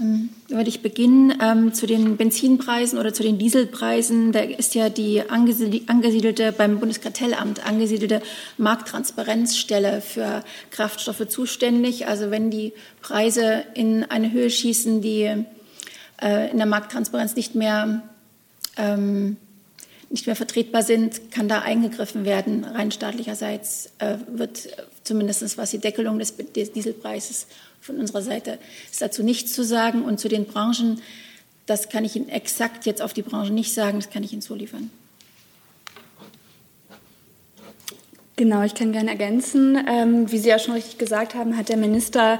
Ähm, 0.00 0.30
würde 0.48 0.68
ich 0.68 0.82
beginnen 0.82 1.34
ähm, 1.42 1.72
zu 1.72 1.86
den 1.86 2.16
Benzinpreisen 2.16 2.98
oder 2.98 3.12
zu 3.12 3.22
den 3.22 3.38
Dieselpreisen. 3.38 4.32
Da 4.32 4.40
ist 4.40 4.74
ja 4.74 4.88
die 4.88 5.28
angesiedelte, 5.28 6.52
beim 6.52 6.78
Bundeskartellamt 6.78 7.66
angesiedelte 7.66 8.22
Markttransparenzstelle 8.58 10.00
für 10.00 10.44
Kraftstoffe 10.70 11.28
zuständig. 11.28 12.06
Also 12.06 12.30
wenn 12.30 12.50
die 12.50 12.72
Preise 13.00 13.64
in 13.74 14.04
eine 14.04 14.32
Höhe 14.32 14.50
schießen, 14.50 15.00
die 15.00 15.44
äh, 16.22 16.50
in 16.50 16.58
der 16.58 16.66
Markttransparenz 16.66 17.36
nicht 17.36 17.54
mehr 17.54 18.02
ähm, 18.76 19.36
nicht 20.08 20.26
mehr 20.26 20.36
vertretbar 20.36 20.82
sind, 20.82 21.32
kann 21.32 21.48
da 21.48 21.60
eingegriffen 21.60 22.24
werden. 22.24 22.64
Rein 22.64 22.92
staatlicherseits 22.92 23.90
äh, 23.98 24.18
wird 24.28 24.68
zumindest 25.06 25.56
was 25.56 25.70
die 25.70 25.78
Deckelung 25.78 26.18
des, 26.18 26.34
Dieselpreises 26.36 27.46
von 27.80 27.96
unserer 27.96 28.22
Seite 28.22 28.58
ist 28.90 29.00
dazu 29.00 29.22
nichts 29.22 29.52
zu 29.52 29.64
sagen. 29.64 30.02
Und 30.02 30.20
zu 30.20 30.28
den 30.28 30.46
Branchen, 30.46 31.00
das 31.66 31.88
kann 31.88 32.04
ich 32.04 32.16
Ihnen 32.16 32.28
exakt 32.28 32.86
jetzt 32.86 33.02
auf 33.02 33.12
die 33.12 33.22
Branche 33.22 33.52
nicht 33.52 33.72
sagen, 33.72 33.98
das 33.98 34.10
kann 34.10 34.22
ich 34.22 34.32
Ihnen 34.32 34.42
zuliefern. 34.42 34.90
Genau, 38.38 38.62
ich 38.64 38.74
kann 38.74 38.92
gerne 38.92 39.08
ergänzen. 39.08 39.82
Ähm, 39.88 40.30
wie 40.30 40.36
Sie 40.36 40.50
ja 40.50 40.58
schon 40.58 40.74
richtig 40.74 40.98
gesagt 40.98 41.34
haben, 41.34 41.56
hat 41.56 41.70
der 41.70 41.78
Minister 41.78 42.38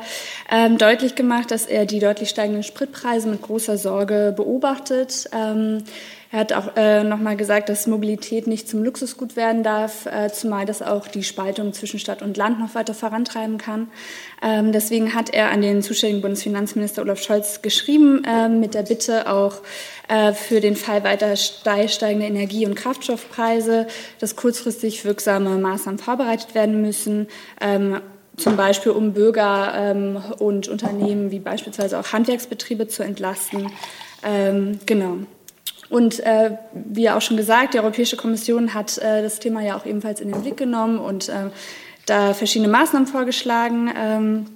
ähm, 0.50 0.76
deutlich 0.76 1.14
gemacht, 1.14 1.50
dass 1.50 1.64
er 1.64 1.86
die 1.86 2.00
deutlich 2.00 2.28
steigenden 2.28 2.62
Spritpreise 2.62 3.28
mit 3.28 3.40
großer 3.40 3.78
Sorge 3.78 4.34
beobachtet. 4.36 5.30
Ähm, 5.32 5.84
er 6.32 6.40
hat 6.40 6.52
auch 6.52 6.76
äh, 6.76 7.04
nochmal 7.04 7.36
gesagt, 7.36 7.68
dass 7.68 7.86
Mobilität 7.86 8.46
nicht 8.46 8.68
zum 8.68 8.82
Luxusgut 8.82 9.36
werden 9.36 9.62
darf, 9.62 10.06
äh, 10.06 10.30
zumal 10.32 10.66
das 10.66 10.82
auch 10.82 11.06
die 11.06 11.22
Spaltung 11.22 11.72
zwischen 11.72 12.00
Stadt 12.00 12.22
und 12.22 12.36
Land 12.36 12.58
noch 12.58 12.74
weiter 12.74 12.94
vorantreiben 12.94 13.58
kann. 13.58 13.88
Ähm, 14.42 14.72
deswegen 14.72 15.14
hat 15.14 15.30
er 15.32 15.50
an 15.50 15.62
den 15.62 15.82
zuständigen 15.82 16.22
Bundesfinanzminister 16.22 17.02
Olaf 17.02 17.22
Scholz 17.22 17.62
geschrieben, 17.62 18.24
äh, 18.24 18.48
mit 18.48 18.74
der 18.74 18.82
Bitte 18.82 19.30
auch 19.30 19.62
äh, 20.08 20.32
für 20.32 20.60
den 20.60 20.76
Fall 20.76 21.04
weiter 21.04 21.36
steigende 21.36 22.26
Energie- 22.26 22.66
und 22.66 22.74
Kraftstoffpreise, 22.74 23.86
dass 24.18 24.36
kurzfristig 24.36 25.04
wirksame 25.04 25.50
Maßnahmen 25.58 25.98
vorbereitet 25.98 26.54
werden 26.54 26.82
müssen. 26.82 27.28
Ähm, 27.60 28.00
zum 28.36 28.56
Beispiel 28.56 28.92
um 28.92 29.14
Bürger 29.14 29.72
ähm, 29.74 30.22
und 30.38 30.68
Unternehmen 30.68 31.30
wie 31.30 31.38
beispielsweise 31.38 31.98
auch 31.98 32.12
Handwerksbetriebe 32.12 32.86
zu 32.86 33.02
entlasten. 33.02 33.72
Ähm, 34.22 34.78
genau. 34.84 35.18
Und 35.88 36.20
äh, 36.20 36.52
wie 36.72 37.10
auch 37.10 37.20
schon 37.20 37.36
gesagt, 37.36 37.74
die 37.74 37.78
Europäische 37.78 38.16
Kommission 38.16 38.74
hat 38.74 38.98
äh, 38.98 39.22
das 39.22 39.38
Thema 39.38 39.62
ja 39.62 39.76
auch 39.76 39.86
ebenfalls 39.86 40.20
in 40.20 40.32
den 40.32 40.42
Blick 40.42 40.56
genommen 40.56 40.98
und 40.98 41.28
äh, 41.28 41.50
da 42.06 42.34
verschiedene 42.34 42.70
Maßnahmen 42.70 43.06
vorgeschlagen, 43.06 43.90
ähm, 43.96 44.46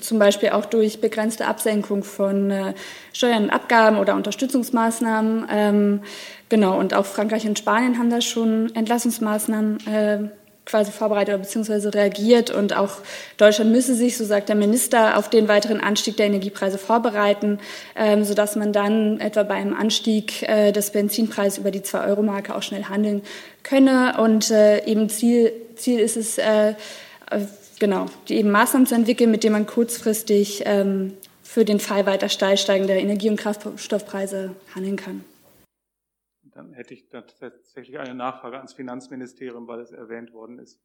zum 0.00 0.20
Beispiel 0.20 0.50
auch 0.50 0.66
durch 0.66 1.00
begrenzte 1.00 1.46
Absenkung 1.46 2.04
von 2.04 2.50
äh, 2.50 2.74
Steuern 3.12 3.44
und 3.44 3.50
Abgaben 3.50 3.98
oder 3.98 4.14
Unterstützungsmaßnahmen. 4.14 5.48
Ähm, 5.50 6.00
genau, 6.48 6.78
und 6.78 6.94
auch 6.94 7.06
Frankreich 7.06 7.46
und 7.46 7.58
Spanien 7.58 7.98
haben 7.98 8.10
da 8.10 8.20
schon 8.20 8.74
Entlassungsmaßnahmen 8.74 9.86
äh, 9.86 10.18
quasi 10.70 10.92
vorbereitet 10.92 11.34
oder 11.34 11.42
beziehungsweise 11.42 11.92
reagiert. 11.92 12.50
Und 12.50 12.76
auch 12.76 12.98
Deutschland 13.36 13.72
müsse 13.72 13.94
sich, 13.94 14.16
so 14.16 14.24
sagt 14.24 14.48
der 14.48 14.56
Minister, 14.56 15.18
auf 15.18 15.28
den 15.28 15.48
weiteren 15.48 15.80
Anstieg 15.80 16.16
der 16.16 16.26
Energiepreise 16.26 16.78
vorbereiten, 16.78 17.58
ähm, 17.96 18.24
sodass 18.24 18.56
man 18.56 18.72
dann 18.72 19.20
etwa 19.20 19.42
bei 19.42 19.54
einem 19.54 19.74
Anstieg 19.74 20.42
äh, 20.42 20.72
des 20.72 20.90
Benzinpreises 20.90 21.58
über 21.58 21.70
die 21.70 21.80
2-Euro-Marke 21.80 22.54
auch 22.54 22.62
schnell 22.62 22.84
handeln 22.84 23.22
könne. 23.62 24.14
Und 24.18 24.50
äh, 24.50 24.84
eben 24.84 25.08
Ziel, 25.08 25.52
Ziel 25.76 25.98
ist 25.98 26.16
es, 26.16 26.38
äh, 26.38 26.70
äh 26.70 26.74
genau, 27.78 28.06
die 28.28 28.36
eben 28.36 28.50
Maßnahmen 28.50 28.86
zu 28.86 28.94
entwickeln, 28.94 29.30
mit 29.30 29.42
denen 29.42 29.54
man 29.54 29.66
kurzfristig 29.66 30.62
ähm, 30.66 31.14
für 31.42 31.64
den 31.64 31.80
Fall 31.80 32.06
weiter 32.06 32.28
steigender 32.28 32.94
Energie- 32.94 33.28
und 33.28 33.36
Kraftstoffpreise 33.36 34.50
handeln 34.74 34.96
kann. 34.96 35.24
Dann 36.60 36.74
hätte 36.74 36.92
ich 36.92 37.08
tatsächlich 37.08 37.98
eine 37.98 38.14
Nachfrage 38.14 38.58
ans 38.58 38.74
Finanzministerium, 38.74 39.66
weil 39.66 39.80
es 39.80 39.92
erwähnt 39.92 40.34
worden 40.34 40.58
ist. 40.58 40.78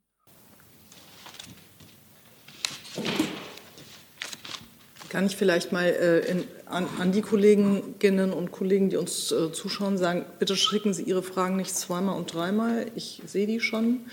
Kann 5.09 5.25
ich 5.25 5.35
vielleicht 5.35 5.73
mal 5.73 5.83
äh, 5.83 6.19
in, 6.31 6.45
an, 6.65 6.87
an, 6.97 7.11
die 7.11 7.21
Kolleginnen 7.21 8.31
und 8.31 8.53
Kollegen, 8.53 8.89
die 8.89 8.95
uns 8.95 9.33
äh, 9.33 9.51
zuschauen, 9.51 9.97
sagen, 9.97 10.25
bitte 10.39 10.55
schicken 10.55 10.93
Sie 10.93 11.03
Ihre 11.03 11.23
Fragen 11.23 11.57
nicht 11.57 11.75
zweimal 11.75 12.17
und 12.17 12.33
dreimal. 12.33 12.89
Ich 12.95 13.21
sehe 13.25 13.45
die 13.45 13.59
schon. 13.59 14.05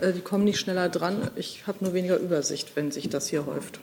Äh, 0.00 0.12
die 0.12 0.22
kommen 0.22 0.42
nicht 0.42 0.58
schneller 0.58 0.88
dran. 0.88 1.30
Ich 1.36 1.68
habe 1.68 1.84
nur 1.84 1.94
weniger 1.94 2.18
Übersicht, 2.18 2.74
wenn 2.74 2.90
sich 2.90 3.08
das 3.08 3.28
hier 3.28 3.46
häuft. 3.46 3.78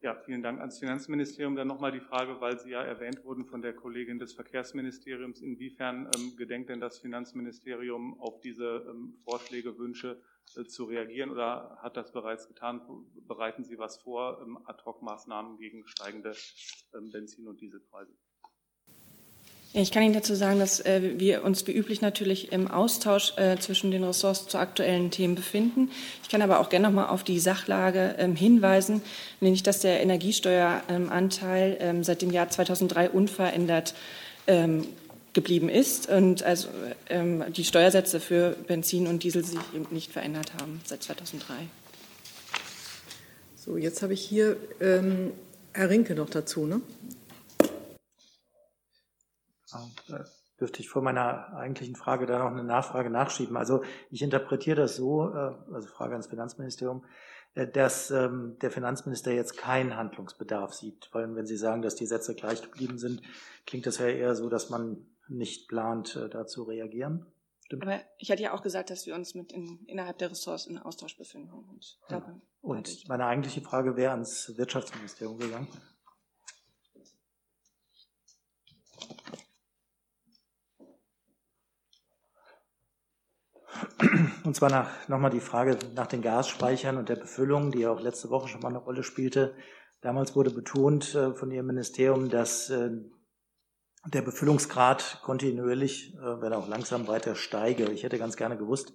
Ja, 0.00 0.14
vielen 0.14 0.44
Dank 0.44 0.60
ans 0.60 0.78
Finanzministerium. 0.78 1.56
Dann 1.56 1.66
nochmal 1.66 1.90
die 1.90 2.00
Frage, 2.00 2.40
weil 2.40 2.56
Sie 2.60 2.70
ja 2.70 2.82
erwähnt 2.82 3.24
wurden 3.24 3.44
von 3.46 3.62
der 3.62 3.74
Kollegin 3.74 4.20
des 4.20 4.32
Verkehrsministeriums. 4.32 5.40
Inwiefern 5.40 6.08
ähm, 6.14 6.36
gedenkt 6.36 6.70
denn 6.70 6.78
das 6.78 7.00
Finanzministerium 7.00 8.20
auf 8.20 8.40
diese 8.40 8.86
ähm, 8.88 9.18
Vorschläge, 9.24 9.76
Wünsche 9.76 10.22
äh, 10.56 10.62
zu 10.62 10.84
reagieren 10.84 11.30
oder 11.30 11.78
hat 11.82 11.96
das 11.96 12.12
bereits 12.12 12.46
getan? 12.46 12.80
Bereiten 13.26 13.64
Sie 13.64 13.76
was 13.76 14.00
vor, 14.00 14.40
ähm, 14.40 14.60
Ad-Hoc-Maßnahmen 14.66 15.58
gegen 15.58 15.84
steigende 15.88 16.32
ähm, 16.94 17.10
Benzin- 17.10 17.48
und 17.48 17.60
Dieselpreise? 17.60 18.14
Ich 19.74 19.92
kann 19.92 20.02
Ihnen 20.02 20.14
dazu 20.14 20.34
sagen, 20.34 20.58
dass 20.58 20.80
äh, 20.80 21.18
wir 21.18 21.44
uns 21.44 21.66
wie 21.66 21.72
üblich 21.72 22.00
natürlich 22.00 22.52
im 22.52 22.68
Austausch 22.68 23.34
äh, 23.36 23.58
zwischen 23.58 23.90
den 23.90 24.02
Ressorts 24.02 24.48
zu 24.48 24.56
aktuellen 24.56 25.10
Themen 25.10 25.34
befinden. 25.34 25.90
Ich 26.22 26.30
kann 26.30 26.40
aber 26.40 26.60
auch 26.60 26.70
gerne 26.70 26.88
noch 26.88 26.94
mal 26.94 27.08
auf 27.08 27.22
die 27.22 27.38
Sachlage 27.38 28.14
ähm, 28.18 28.34
hinweisen, 28.34 29.02
nämlich 29.40 29.62
dass 29.62 29.80
der 29.80 30.00
Energiesteueranteil 30.00 31.76
ähm, 31.80 32.02
seit 32.02 32.22
dem 32.22 32.30
Jahr 32.30 32.48
2003 32.48 33.10
unverändert 33.10 33.94
ähm, 34.46 34.86
geblieben 35.34 35.68
ist 35.68 36.08
und 36.08 36.42
also 36.42 36.68
ähm, 37.10 37.44
die 37.52 37.64
Steuersätze 37.64 38.20
für 38.20 38.56
Benzin 38.66 39.06
und 39.06 39.22
Diesel 39.22 39.44
sich 39.44 39.60
eben 39.74 39.86
nicht 39.90 40.12
verändert 40.12 40.54
haben 40.58 40.80
seit 40.84 41.02
2003. 41.02 41.54
So, 43.54 43.76
jetzt 43.76 44.00
habe 44.00 44.14
ich 44.14 44.22
hier 44.22 44.56
ähm, 44.80 45.32
Herr 45.74 45.90
Rinke 45.90 46.14
noch 46.14 46.30
dazu, 46.30 46.64
ne? 46.66 46.80
Ja, 49.72 50.24
dürfte 50.60 50.80
ich 50.80 50.88
vor 50.88 51.02
meiner 51.02 51.54
eigentlichen 51.54 51.94
Frage 51.94 52.26
da 52.26 52.38
noch 52.38 52.50
eine 52.50 52.64
Nachfrage 52.64 53.10
nachschieben. 53.10 53.56
Also 53.56 53.82
ich 54.10 54.22
interpretiere 54.22 54.76
das 54.76 54.96
so, 54.96 55.28
äh, 55.28 55.54
also 55.72 55.88
Frage 55.88 56.12
ans 56.12 56.26
Finanzministerium, 56.26 57.04
äh, 57.54 57.66
dass 57.66 58.10
ähm, 58.10 58.56
der 58.60 58.70
Finanzminister 58.70 59.32
jetzt 59.32 59.56
keinen 59.56 59.96
Handlungsbedarf 59.96 60.74
sieht. 60.74 61.08
Weil 61.12 61.34
wenn 61.34 61.46
Sie 61.46 61.56
sagen, 61.56 61.82
dass 61.82 61.94
die 61.94 62.06
Sätze 62.06 62.34
gleich 62.34 62.62
geblieben 62.62 62.98
sind, 62.98 63.22
klingt 63.66 63.86
das 63.86 63.98
ja 63.98 64.06
eher 64.06 64.34
so, 64.34 64.48
dass 64.48 64.70
man 64.70 65.06
nicht 65.28 65.68
plant, 65.68 66.16
äh, 66.16 66.28
da 66.28 66.46
zu 66.46 66.64
reagieren. 66.64 67.26
Stimmt. 67.64 67.82
Aber 67.82 68.00
ich 68.16 68.30
hatte 68.30 68.42
ja 68.42 68.54
auch 68.54 68.62
gesagt, 68.62 68.88
dass 68.90 69.06
wir 69.06 69.14
uns 69.14 69.34
mit 69.34 69.52
in, 69.52 69.84
innerhalb 69.86 70.18
der 70.18 70.30
Ressorts 70.30 70.66
in 70.66 70.78
Austausch 70.78 71.18
befinden. 71.18 71.52
Und, 71.52 71.98
ja. 72.08 72.40
und 72.62 73.08
meine 73.08 73.26
eigentliche 73.26 73.60
Frage 73.60 73.94
wäre 73.94 74.12
ans 74.12 74.56
Wirtschaftsministerium 74.56 75.38
gegangen. 75.38 75.68
Und 84.44 84.54
zwar 84.56 84.70
nach, 84.70 85.08
nochmal 85.08 85.30
die 85.30 85.40
Frage 85.40 85.78
nach 85.94 86.06
den 86.06 86.22
Gasspeichern 86.22 86.96
und 86.96 87.08
der 87.08 87.16
Befüllung, 87.16 87.70
die 87.70 87.80
ja 87.80 87.90
auch 87.90 88.00
letzte 88.00 88.30
Woche 88.30 88.48
schon 88.48 88.60
mal 88.60 88.68
eine 88.68 88.78
Rolle 88.78 89.02
spielte. 89.02 89.54
Damals 90.00 90.36
wurde 90.36 90.50
betont 90.50 91.14
äh, 91.14 91.34
von 91.34 91.50
Ihrem 91.50 91.66
Ministerium, 91.66 92.28
dass 92.28 92.70
äh, 92.70 92.90
der 94.06 94.22
Befüllungsgrad 94.22 95.20
kontinuierlich, 95.22 96.14
äh, 96.14 96.40
wenn 96.40 96.52
auch 96.52 96.68
langsam 96.68 97.08
weiter 97.08 97.34
steige. 97.34 97.90
Ich 97.90 98.04
hätte 98.04 98.18
ganz 98.18 98.36
gerne 98.36 98.56
gewusst, 98.56 98.92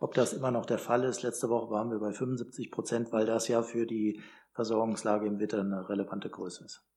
ob 0.00 0.14
das 0.14 0.32
immer 0.32 0.50
noch 0.50 0.64
der 0.64 0.78
Fall 0.78 1.04
ist. 1.04 1.22
Letzte 1.22 1.48
Woche 1.48 1.70
waren 1.70 1.90
wir 1.90 1.98
bei 1.98 2.12
75 2.12 2.70
Prozent, 2.70 3.12
weil 3.12 3.26
das 3.26 3.48
ja 3.48 3.62
für 3.62 3.86
die 3.86 4.22
Versorgungslage 4.52 5.26
im 5.26 5.38
Winter 5.38 5.60
eine 5.60 5.88
relevante 5.88 6.30
Größe 6.30 6.64
ist. 6.64 6.87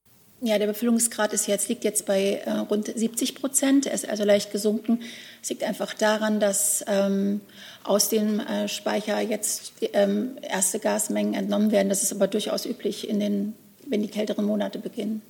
Ja, 0.44 0.58
der 0.58 0.66
Befüllungsgrad 0.66 1.34
ist 1.34 1.46
jetzt, 1.46 1.70
liegt 1.70 1.84
jetzt 1.84 2.08
bei 2.08 2.42
äh, 2.44 2.52
rund 2.52 2.88
70 2.88 3.36
Prozent. 3.36 3.86
Er 3.86 3.94
ist 3.94 4.10
also 4.10 4.24
leicht 4.24 4.52
gesunken. 4.52 5.02
Es 5.40 5.50
liegt 5.52 5.64
einfach 5.64 5.94
daran, 5.94 6.40
dass 6.40 6.84
ähm, 6.88 7.42
aus 7.84 8.10
dem 8.10 8.40
äh, 8.40 8.68
Speicher 8.68 9.22
jetzt 9.22 9.74
ähm, 9.94 10.38
erste 10.42 10.80
Gasmengen 10.80 11.36
entnommen 11.36 11.72
werden. 11.72 11.90
Das 11.90 12.02
ist 12.02 12.12
aber 12.12 12.26
durchaus 12.26 12.66
üblich, 12.66 13.08
in 13.08 13.20
den, 13.20 13.54
wenn 13.86 14.02
die 14.02 14.08
kälteren 14.08 14.46
Monate 14.46 14.80
beginnen. 14.80 15.22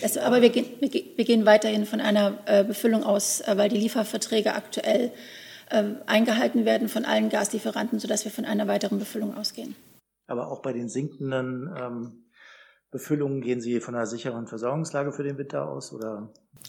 Das, 0.00 0.16
aber 0.16 0.40
wir 0.40 0.48
gehen, 0.48 0.66
wir 0.80 1.24
gehen, 1.24 1.44
weiterhin 1.44 1.84
von 1.84 2.00
einer 2.00 2.38
äh, 2.46 2.64
Befüllung 2.64 3.04
aus, 3.04 3.42
äh, 3.42 3.58
weil 3.58 3.68
die 3.68 3.76
Lieferverträge 3.76 4.54
aktuell 4.54 5.12
äh, 5.68 5.84
eingehalten 6.06 6.64
werden 6.64 6.88
von 6.88 7.04
allen 7.04 7.28
Gaslieferanten, 7.28 7.98
sodass 7.98 8.24
wir 8.24 8.32
von 8.32 8.46
einer 8.46 8.68
weiteren 8.68 8.98
Befüllung 8.98 9.36
ausgehen. 9.36 9.76
Aber 10.28 10.50
auch 10.50 10.62
bei 10.62 10.72
den 10.72 10.88
sinkenden 10.88 11.68
ähm 11.78 12.21
Befüllungen 12.92 13.40
gehen 13.40 13.60
Sie 13.60 13.80
von 13.80 13.94
einer 13.94 14.06
sicheren 14.06 14.46
Versorgungslage 14.46 15.12
für 15.12 15.24
den 15.24 15.38
Winter 15.38 15.68
aus 15.68 15.92
oder? 15.92 16.28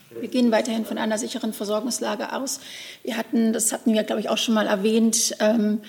Wir 0.09 0.29
gehen 0.29 0.51
weiterhin 0.51 0.85
von 0.85 0.97
einer 0.97 1.17
sicheren 1.19 1.53
Versorgungslage 1.53 2.33
aus. 2.33 2.61
Wir 3.03 3.17
hatten, 3.17 3.53
das 3.53 3.71
hatten 3.71 3.93
wir, 3.93 4.03
glaube 4.03 4.21
ich, 4.21 4.29
auch 4.29 4.37
schon 4.37 4.55
mal 4.55 4.65
erwähnt, 4.65 5.35
ähm, 5.39 5.81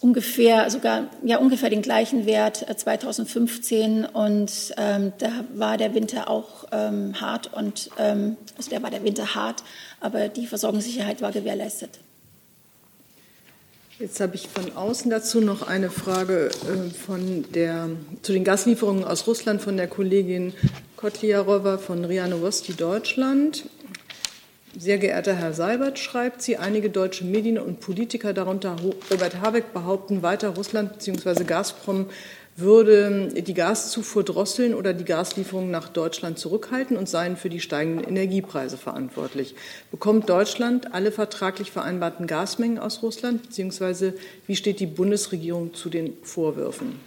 ungefähr 0.00 0.68
sogar 0.70 1.08
ja 1.22 1.36
ungefähr 1.38 1.70
den 1.70 1.82
gleichen 1.82 2.26
Wert 2.26 2.66
2015 2.76 4.04
äh, 4.04 4.08
und 4.12 4.74
ähm, 4.78 5.12
da 5.18 5.44
war 5.54 5.76
der 5.76 5.94
Winter 5.94 6.28
auch 6.28 6.64
ähm, 6.72 7.20
hart 7.20 7.52
und 7.52 7.90
ähm, 7.98 8.36
also 8.56 8.70
der 8.70 8.82
war 8.82 8.90
der 8.90 9.04
Winter 9.04 9.34
hart, 9.34 9.62
aber 10.00 10.28
die 10.28 10.46
Versorgungssicherheit 10.46 11.22
war 11.22 11.30
gewährleistet. 11.30 12.00
Jetzt 14.02 14.18
habe 14.18 14.34
ich 14.34 14.48
von 14.48 14.76
außen 14.76 15.12
dazu 15.12 15.40
noch 15.40 15.62
eine 15.62 15.88
Frage 15.88 16.46
äh, 16.46 16.90
von 16.90 17.44
der, 17.54 17.88
zu 18.22 18.32
den 18.32 18.42
Gaslieferungen 18.42 19.04
aus 19.04 19.28
Russland 19.28 19.62
von 19.62 19.76
der 19.76 19.86
Kollegin 19.86 20.54
Kotliarowa 20.96 21.78
von 21.78 22.04
RIA 22.04 22.26
Novosti 22.26 22.72
Deutschland. 22.72 23.68
Sehr 24.76 24.98
geehrter 24.98 25.34
Herr 25.34 25.52
Seibert, 25.52 26.00
schreibt 26.00 26.42
sie, 26.42 26.56
einige 26.56 26.90
deutsche 26.90 27.24
Medien 27.24 27.58
und 27.60 27.78
Politiker, 27.78 28.32
darunter 28.32 28.74
Robert 29.08 29.40
Habeck, 29.40 29.72
behaupten 29.72 30.22
weiter, 30.22 30.48
Russland 30.48 30.94
bzw. 30.94 31.44
Gazprom 31.44 32.06
würde 32.56 33.28
die 33.34 33.54
Gaszufuhr 33.54 34.24
drosseln 34.24 34.74
oder 34.74 34.92
die 34.92 35.04
Gaslieferungen 35.04 35.70
nach 35.70 35.88
Deutschland 35.88 36.38
zurückhalten 36.38 36.96
und 36.96 37.08
seien 37.08 37.36
für 37.36 37.48
die 37.48 37.60
steigenden 37.60 38.06
Energiepreise 38.06 38.76
verantwortlich. 38.76 39.54
Bekommt 39.90 40.28
Deutschland 40.28 40.92
alle 40.94 41.12
vertraglich 41.12 41.70
vereinbarten 41.70 42.26
Gasmengen 42.26 42.78
aus 42.78 43.02
Russland, 43.02 43.42
beziehungsweise 43.42 44.14
wie 44.46 44.56
steht 44.56 44.80
die 44.80 44.86
Bundesregierung 44.86 45.72
zu 45.72 45.88
den 45.88 46.14
Vorwürfen? 46.22 47.00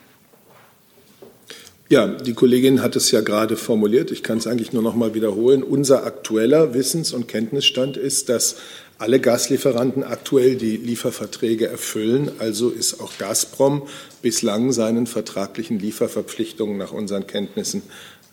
Ja, 1.87 2.07
die 2.07 2.33
Kollegin 2.33 2.81
hat 2.81 2.95
es 2.95 3.11
ja 3.11 3.21
gerade 3.21 3.55
formuliert. 3.55 4.09
Ich 4.09 4.23
kann 4.23 4.39
es 4.39 4.47
eigentlich 4.47 4.73
nur 4.73 4.81
noch 4.81 4.95
mal 4.95 5.13
wiederholen. 5.13 5.61
Unser 5.61 6.03
aktueller 6.03 6.73
Wissens- 6.73 7.13
und 7.13 7.27
Kenntnisstand 7.27 7.95
ist, 7.95 8.29
dass 8.29 8.55
alle 8.97 9.19
Gaslieferanten 9.19 10.03
aktuell 10.03 10.55
die 10.55 10.77
Lieferverträge 10.77 11.67
erfüllen. 11.67 12.31
Also 12.39 12.69
ist 12.69 13.01
auch 13.01 13.11
Gazprom 13.19 13.83
bislang 14.25 14.71
seinen 14.71 15.05
vertraglichen 15.05 15.77
Lieferverpflichtungen 15.77 16.79
nach 16.79 16.91
unseren 16.91 17.27
Kenntnissen 17.27 17.83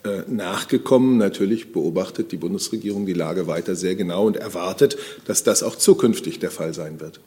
äh, 0.05 0.23
nachgekommen. 0.27 1.19
Natürlich 1.19 1.71
beobachtet 1.71 2.33
die 2.33 2.39
Bundesregierung 2.39 3.05
die 3.05 3.13
Lage 3.13 3.47
weiter 3.47 3.77
sehr 3.77 3.95
genau 3.95 4.27
und 4.27 4.39
erwartet, 4.39 4.97
dass 5.27 5.45
das 5.45 5.63
auch 5.63 5.77
zukünftig 5.77 6.39
der 6.39 6.51
Fall 6.51 6.73
sein 6.73 6.99
wird. 6.99 7.21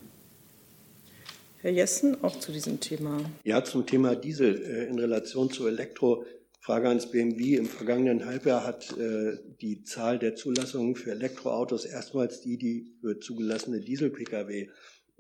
Herr 1.62 1.74
Jessen, 1.74 2.24
auch 2.24 2.40
zu 2.40 2.52
diesem 2.52 2.80
Thema. 2.80 3.20
Ja, 3.44 3.64
zum 3.64 3.86
Thema 3.86 4.16
Diesel 4.16 4.60
äh, 4.60 4.88
in 4.88 4.98
Relation 4.98 5.52
zu 5.52 5.68
Elektro 5.68 6.26
Frage 6.60 6.90
ans 6.90 7.12
BMW. 7.12 7.58
Im 7.58 7.68
vergangenen 7.68 8.26
Halbjahr 8.26 8.66
hat 8.66 8.98
äh, 8.98 9.38
die 9.62 9.84
Zahl 9.84 10.18
der 10.18 10.34
Zulassungen 10.34 10.96
für 10.96 11.12
Elektroautos 11.12 11.86
erstmals 11.86 12.42
die, 12.42 12.58
die 12.58 12.96
für 13.00 13.20
zugelassene 13.20 13.82
Diesel-Pkw 13.82 14.70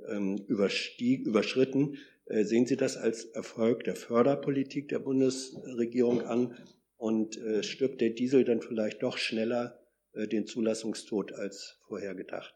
ähm, 0.09 0.43
überschritten. 0.47 1.99
Äh, 2.25 2.43
sehen 2.43 2.65
Sie 2.65 2.77
das 2.77 2.97
als 2.97 3.25
Erfolg 3.25 3.83
der 3.83 3.95
Förderpolitik 3.95 4.89
der 4.89 4.99
Bundesregierung 4.99 6.21
an? 6.21 6.57
Und 6.97 7.37
äh, 7.37 7.61
stirbt 7.61 8.01
der 8.01 8.11
Diesel 8.11 8.45
dann 8.45 8.61
vielleicht 8.61 9.03
doch 9.03 9.17
schneller 9.17 9.79
äh, 10.13 10.27
den 10.27 10.47
Zulassungstod 10.47 11.33
als 11.33 11.77
vorher 11.87 12.15
gedacht? 12.15 12.53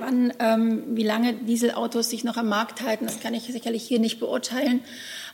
Wann, 0.00 0.32
ähm, 0.38 0.96
wie 0.96 1.02
lange 1.02 1.34
Dieselautos 1.34 2.10
sich 2.10 2.24
noch 2.24 2.36
am 2.36 2.48
Markt 2.48 2.82
halten, 2.82 3.04
das 3.06 3.20
kann 3.20 3.34
ich 3.34 3.44
sicherlich 3.44 3.82
hier 3.82 4.00
nicht 4.00 4.18
beurteilen. 4.18 4.82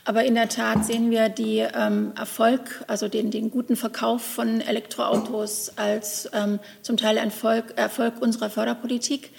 Aber 0.03 0.25
in 0.25 0.35
der 0.35 0.49
Tat 0.49 0.85
sehen 0.85 1.11
wir 1.11 1.29
die 1.29 1.59
ähm, 1.59 2.11
Erfolg, 2.17 2.83
also 2.87 3.07
den, 3.07 3.31
den 3.31 3.51
guten 3.51 3.75
Verkauf 3.75 4.21
von 4.21 4.61
Elektroautos 4.61 5.77
als 5.77 6.29
ähm, 6.33 6.59
zum 6.81 6.97
Teil 6.97 7.17
Erfolg, 7.17 7.73
Erfolg 7.77 8.21
unserer 8.21 8.49
Förderpolitik. 8.49 9.31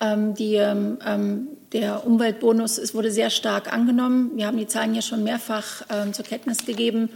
Ähm, 0.00 0.34
die, 0.34 0.54
ähm, 0.54 0.98
ähm, 1.04 1.48
der 1.72 2.06
Umweltbonus 2.06 2.78
es 2.78 2.94
wurde 2.94 3.10
sehr 3.10 3.30
stark 3.30 3.72
angenommen. 3.72 4.32
Wir 4.36 4.46
haben 4.46 4.56
die 4.56 4.66
Zahlen 4.66 4.94
ja 4.94 5.02
schon 5.02 5.24
mehrfach 5.24 5.82
ähm, 5.90 6.12
zur 6.12 6.24
Kenntnis 6.24 6.64
gegeben. 6.64 7.10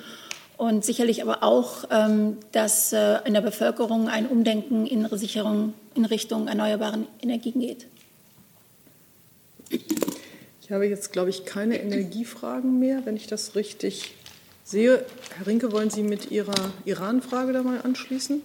Und 0.57 0.85
sicherlich 0.85 1.23
aber 1.23 1.42
auch, 1.42 1.85
ähm, 1.90 2.37
dass 2.53 2.92
äh, 2.92 3.18
in 3.25 3.35
der 3.35 3.40
Bevölkerung 3.40 4.09
ein 4.09 4.27
Umdenken 4.27 4.87
in, 4.87 5.09
Sicherung, 5.16 5.75
in 5.95 6.05
Richtung 6.05 6.47
erneuerbaren 6.47 7.07
Energien 7.21 7.61
geht. 7.61 7.87
Ich 10.61 10.71
habe 10.71 10.87
jetzt, 10.87 11.12
glaube 11.12 11.31
ich, 11.31 11.45
keine 11.45 11.81
Energiefragen 11.81 12.79
mehr, 12.79 13.05
wenn 13.05 13.16
ich 13.16 13.27
das 13.27 13.57
richtig 13.57 14.14
sehe. 14.62 15.05
Herr 15.37 15.47
Rinke, 15.47 15.73
wollen 15.73 15.90
Sie 15.90 16.03
mit 16.03 16.31
Ihrer 16.31 16.55
Iran-Frage 16.85 17.53
da 17.53 17.62
mal 17.62 17.81
anschließen? 17.83 18.42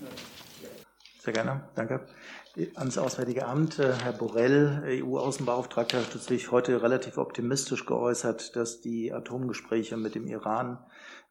Sehr 1.20 1.34
gerne, 1.34 1.62
danke. 1.76 2.02
Ans 2.74 2.98
Auswärtige 2.98 3.46
Amt, 3.46 3.78
äh, 3.78 3.94
Herr 4.04 4.14
Borrell, 4.14 4.82
EU-Außenbeauftragter, 5.04 6.00
hat 6.00 6.12
sich 6.12 6.50
heute 6.50 6.82
relativ 6.82 7.20
optimistisch 7.20 7.86
geäußert, 7.86 8.56
dass 8.56 8.82
die 8.82 9.14
Atomgespräche 9.14 9.96
mit 9.96 10.16
dem 10.16 10.26
Iran 10.26 10.80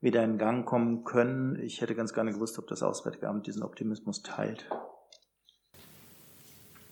wieder 0.01 0.23
in 0.23 0.39
Gang 0.39 0.65
kommen 0.65 1.03
können. 1.03 1.59
Ich 1.61 1.81
hätte 1.81 1.97
ganz 1.97 2.15
gerne 2.15 2.33
gewusst, 2.33 2.61
ob 2.61 2.69
das 2.69 2.85
Auswärtige 2.85 3.27
Amt 3.29 3.49
diesen 3.49 3.65
Optimismus 3.65 4.23
teilt. 4.23 4.67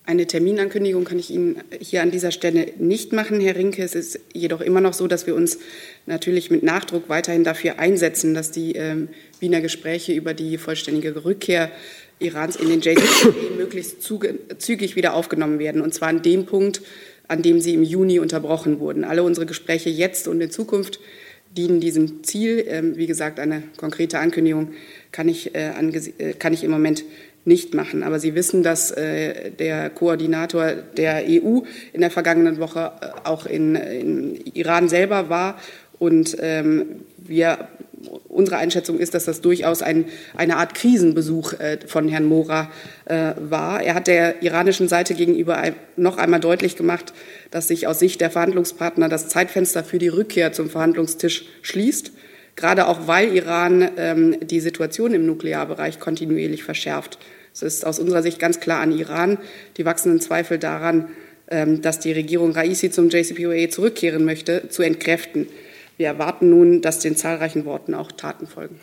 Eine 0.07 0.27
Terminankündigung 0.27 1.05
kann 1.05 1.18
ich 1.18 1.31
Ihnen 1.31 1.62
hier 1.81 2.03
an 2.03 2.11
dieser 2.11 2.31
Stelle 2.31 2.73
nicht 2.77 3.14
machen, 3.14 3.40
Herr 3.40 3.57
Rinke. 3.57 3.83
Es 3.83 3.94
ist 3.94 4.20
jedoch 4.35 4.61
immer 4.61 4.83
noch 4.83 4.92
so, 4.92 5.07
dass 5.07 5.27
wir 5.27 5.35
uns 5.35 5.59
natürlich 6.05 6.51
mit 6.51 6.62
Nachdruck 6.62 7.09
weiterhin 7.09 7.42
dafür 7.42 7.79
einsetzen, 7.79 8.35
dass 8.35 8.51
die 8.51 8.73
ähm, 8.73 9.09
Wiener 9.40 9.62
Gespräche 9.62 10.12
über 10.12 10.35
die 10.35 10.59
vollständige 10.59 11.25
Rückkehr 11.25 11.70
Irans 12.18 12.57
in 12.57 12.68
den 12.68 12.81
JCPOA 12.81 13.35
möglichst 13.57 14.03
zügig 14.03 14.96
wieder 14.96 15.14
aufgenommen 15.14 15.59
werden. 15.59 15.81
Und 15.81 15.94
zwar 15.94 16.09
an 16.09 16.22
dem 16.22 16.46
Punkt, 16.46 16.83
an 17.29 17.42
dem 17.42 17.61
sie 17.61 17.74
im 17.74 17.83
Juni 17.83 18.18
unterbrochen 18.18 18.81
wurden. 18.81 19.05
Alle 19.05 19.22
unsere 19.22 19.46
Gespräche 19.46 19.90
jetzt 19.90 20.29
und 20.29 20.40
in 20.40 20.50
Zukunft 20.50 21.00
dienen 21.57 21.81
diesem 21.81 22.24
Ziel. 22.24 22.64
Ähm, 22.68 22.96
wie 22.96 23.07
gesagt, 23.07 23.40
eine 23.40 23.62
konkrete 23.77 24.18
Ankündigung 24.18 24.72
kann 25.12 25.29
ich, 25.29 25.55
äh, 25.55 25.70
äh, 26.18 26.33
kann 26.35 26.53
ich 26.53 26.64
im 26.64 26.70
Moment 26.70 27.05
nicht 27.44 27.74
machen. 27.74 28.03
Aber 28.03 28.18
Sie 28.18 28.35
wissen, 28.35 28.62
dass 28.62 28.90
äh, 28.90 29.50
der 29.50 29.90
Koordinator 29.90 30.72
der 30.72 31.24
EU 31.29 31.61
in 31.92 32.00
der 32.00 32.11
vergangenen 32.11 32.59
Woche 32.59 32.92
äh, 33.00 33.07
auch 33.24 33.46
in, 33.46 33.74
in 33.74 34.40
Iran 34.55 34.88
selber 34.88 35.29
war 35.29 35.59
und 35.98 36.37
ähm, 36.40 37.03
wir 37.18 37.68
unsere 38.29 38.57
Einschätzung 38.57 38.99
ist, 38.99 39.14
dass 39.14 39.25
das 39.25 39.40
durchaus 39.40 39.83
ein, 39.83 40.07
eine 40.37 40.57
Art 40.57 40.75
Krisenbesuch 40.75 41.55
äh, 41.55 41.79
von 41.87 42.09
Herrn 42.09 42.25
Mora 42.25 42.71
äh, 43.05 43.33
war. 43.38 43.83
Er 43.83 43.95
hat 43.95 44.07
der 44.07 44.43
iranischen 44.43 44.88
Seite 44.88 45.14
gegenüber 45.14 45.62
noch 45.97 46.17
einmal 46.17 46.40
deutlich 46.40 46.77
gemacht, 46.77 47.12
dass 47.51 47.69
sich 47.69 47.87
aus 47.87 47.99
Sicht 47.99 48.21
der 48.21 48.31
Verhandlungspartner 48.31 49.09
das 49.09 49.29
Zeitfenster 49.29 49.85
für 49.85 49.99
die 49.99 50.09
Rückkehr 50.09 50.53
zum 50.53 50.71
Verhandlungstisch 50.71 51.47
schließt, 51.62 52.12
gerade 52.57 52.88
auch 52.88 53.07
weil 53.07 53.35
Iran 53.35 53.90
ähm, 53.97 54.37
die 54.40 54.61
Situation 54.61 55.14
im 55.14 55.27
Nuklearbereich 55.27 56.01
kontinuierlich 56.01 56.64
verschärft. 56.64 57.19
Es 57.53 57.62
ist 57.62 57.87
aus 57.87 57.99
unserer 58.01 58.23
Sicht 58.23 58.38
ganz 58.38 58.59
klar 58.59 58.81
an 58.81 58.90
Iran 58.90 59.38
die 59.77 59.85
wachsenden 59.85 60.21
Zweifel 60.21 60.59
daran, 60.59 61.09
ähm, 61.49 61.83
dass 61.83 62.01
die 62.01 62.12
Regierung 62.12 62.53
Raisi 62.53 62.90
zum 62.90 63.11
JCPOA 63.11 63.69
zurückkehren 63.69 64.25
möchte, 64.25 64.69
zu 64.71 64.83
entkräften. 64.83 65.47
Wir 65.96 66.09
erwarten 66.09 66.50
nun, 66.50 66.83
dass 66.83 66.98
den 66.98 67.16
zahlreichen 67.16 67.64
Worten 67.64 67.94
auch 67.94 68.11
Taten 68.11 68.46
folgen. 68.46 68.80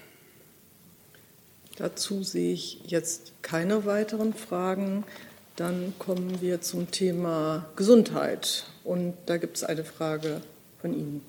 Dazu 1.77 2.23
sehe 2.23 2.53
ich 2.53 2.81
jetzt 2.85 3.33
keine 3.41 3.85
weiteren 3.85 4.33
Fragen. 4.33 5.03
Dann 5.55 5.93
kommen 5.99 6.41
wir 6.41 6.61
zum 6.61 6.89
Thema 6.91 7.65
Gesundheit. 7.75 8.65
Und 8.83 9.15
da 9.25 9.37
gibt 9.37 9.57
es 9.57 9.63
eine 9.63 9.83
Frage 9.83 10.41
von 10.79 10.93
Ihnen. 10.93 11.25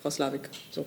Frau 0.00 0.10
Slavik. 0.10 0.48
So. 0.70 0.86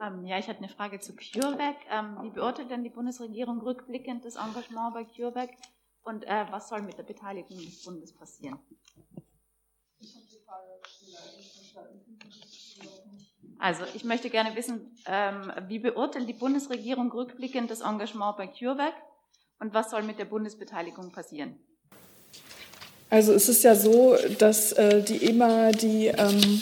Ähm, 0.00 0.26
ja, 0.26 0.38
ich 0.38 0.46
hatte 0.46 0.58
eine 0.58 0.68
Frage 0.68 1.00
zu 1.00 1.14
CureVac. 1.14 1.76
Ähm, 1.90 2.18
wie 2.22 2.30
beurteilt 2.30 2.70
denn 2.70 2.84
die 2.84 2.90
Bundesregierung 2.90 3.60
rückblickend 3.60 4.24
das 4.24 4.36
Engagement 4.36 4.94
bei 4.94 5.04
CureVac 5.04 5.50
und 6.06 6.24
äh, 6.24 6.46
was 6.50 6.68
soll 6.68 6.82
mit 6.82 6.96
der 6.96 7.02
Beteiligung 7.02 7.58
des 7.58 7.82
Bundes 7.82 8.12
passieren? 8.12 8.58
Also 13.58 13.84
ich 13.94 14.04
möchte 14.04 14.30
gerne 14.30 14.54
wissen, 14.54 14.96
ähm, 15.06 15.52
wie 15.66 15.78
beurteilt 15.78 16.28
die 16.28 16.34
Bundesregierung 16.34 17.10
rückblickend 17.10 17.70
das 17.70 17.80
Engagement 17.80 18.36
bei 18.36 18.46
CureVac 18.46 18.94
und 19.58 19.74
was 19.74 19.90
soll 19.90 20.02
mit 20.02 20.18
der 20.18 20.26
Bundesbeteiligung 20.26 21.10
passieren? 21.10 21.58
Also 23.08 23.32
es 23.32 23.48
ist 23.48 23.62
ja 23.62 23.74
so, 23.74 24.16
dass 24.38 24.72
äh, 24.72 25.02
die 25.02 25.24
EMA 25.30 25.70
die 25.70 26.08
ähm, 26.08 26.60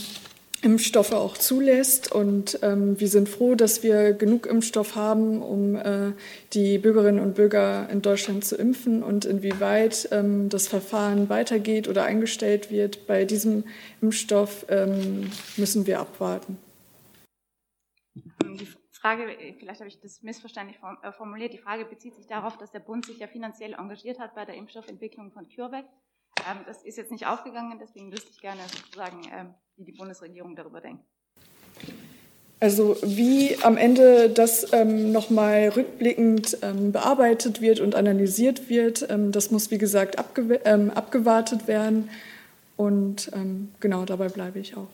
Impfstoffe 0.64 1.12
auch 1.12 1.37
zulässt. 1.37 2.11
Und 2.11 2.59
ähm, 2.62 2.98
wir 2.98 3.09
sind 3.09 3.29
froh, 3.29 3.55
dass 3.55 3.83
wir 3.83 4.14
genug 4.14 4.46
Impfstoff 4.46 4.96
haben, 4.96 5.42
um 5.42 5.77
äh, 5.77 6.12
die 6.53 6.79
Bürgerinnen 6.79 7.20
und 7.20 7.35
Bürger 7.35 7.88
in 7.90 8.00
Deutschland 8.00 8.44
zu 8.44 8.57
impfen. 8.57 9.03
Und 9.03 9.27
inwieweit 9.27 10.09
ähm, 10.11 10.48
das 10.48 10.66
Verfahren 10.66 11.29
weitergeht 11.29 11.87
oder 11.87 12.05
eingestellt 12.05 12.70
wird 12.70 13.07
bei 13.07 13.24
diesem 13.24 13.64
Impfstoff, 14.00 14.64
ähm, 14.70 15.31
müssen 15.57 15.87
wir 15.87 16.00
abwarten. 16.00 16.59
Die 18.14 18.68
Frage, 18.90 19.37
vielleicht 19.59 19.81
habe 19.81 19.88
ich 19.88 20.00
das 20.00 20.22
missverständlich 20.22 20.79
äh, 21.03 21.12
formuliert, 21.12 21.53
die 21.53 21.59
Frage 21.59 21.85
bezieht 21.85 22.14
sich 22.14 22.27
darauf, 22.27 22.57
dass 22.57 22.72
der 22.72 22.81
Bund 22.81 23.05
sich 23.05 23.18
ja 23.18 23.27
finanziell 23.27 23.74
engagiert 23.74 24.18
hat 24.18 24.35
bei 24.35 24.46
der 24.46 24.55
Impfstoffentwicklung 24.55 25.31
von 25.31 25.46
CureVac. 25.46 25.85
Ähm, 26.49 26.59
das 26.66 26.83
ist 26.83 26.97
jetzt 26.97 27.11
nicht 27.11 27.27
aufgegangen, 27.27 27.79
deswegen 27.81 28.12
wüsste 28.12 28.31
ich 28.31 28.40
gerne 28.40 28.61
sozusagen, 28.62 29.23
ähm, 29.33 29.55
wie 29.77 29.85
die 29.85 29.92
Bundesregierung 29.92 30.57
darüber 30.57 30.81
denkt. 30.81 31.05
Also 32.61 32.97
wie 33.03 33.57
am 33.62 33.77
Ende 33.77 34.31
das 34.31 34.73
ähm, 34.73 35.12
nochmal 35.12 35.68
rückblickend 35.68 36.59
ähm, 36.62 36.92
bearbeitet 36.92 37.61
wird 37.61 37.81
und 37.81 37.94
analysiert 37.94 38.68
wird, 38.70 39.07
ähm, 39.11 39.33
das 39.33 39.51
muss 39.51 39.70
wie 39.70 39.79
gesagt 39.79 40.18
abge 40.18 40.61
ähm, 40.64 40.90
abgewartet 40.90 41.66
werden. 41.68 42.09
Und 42.77 43.31
ähm, 43.35 43.73
genau 43.81 44.05
dabei 44.05 44.29
bleibe 44.29 44.59
ich 44.59 44.77
auch. 44.77 44.88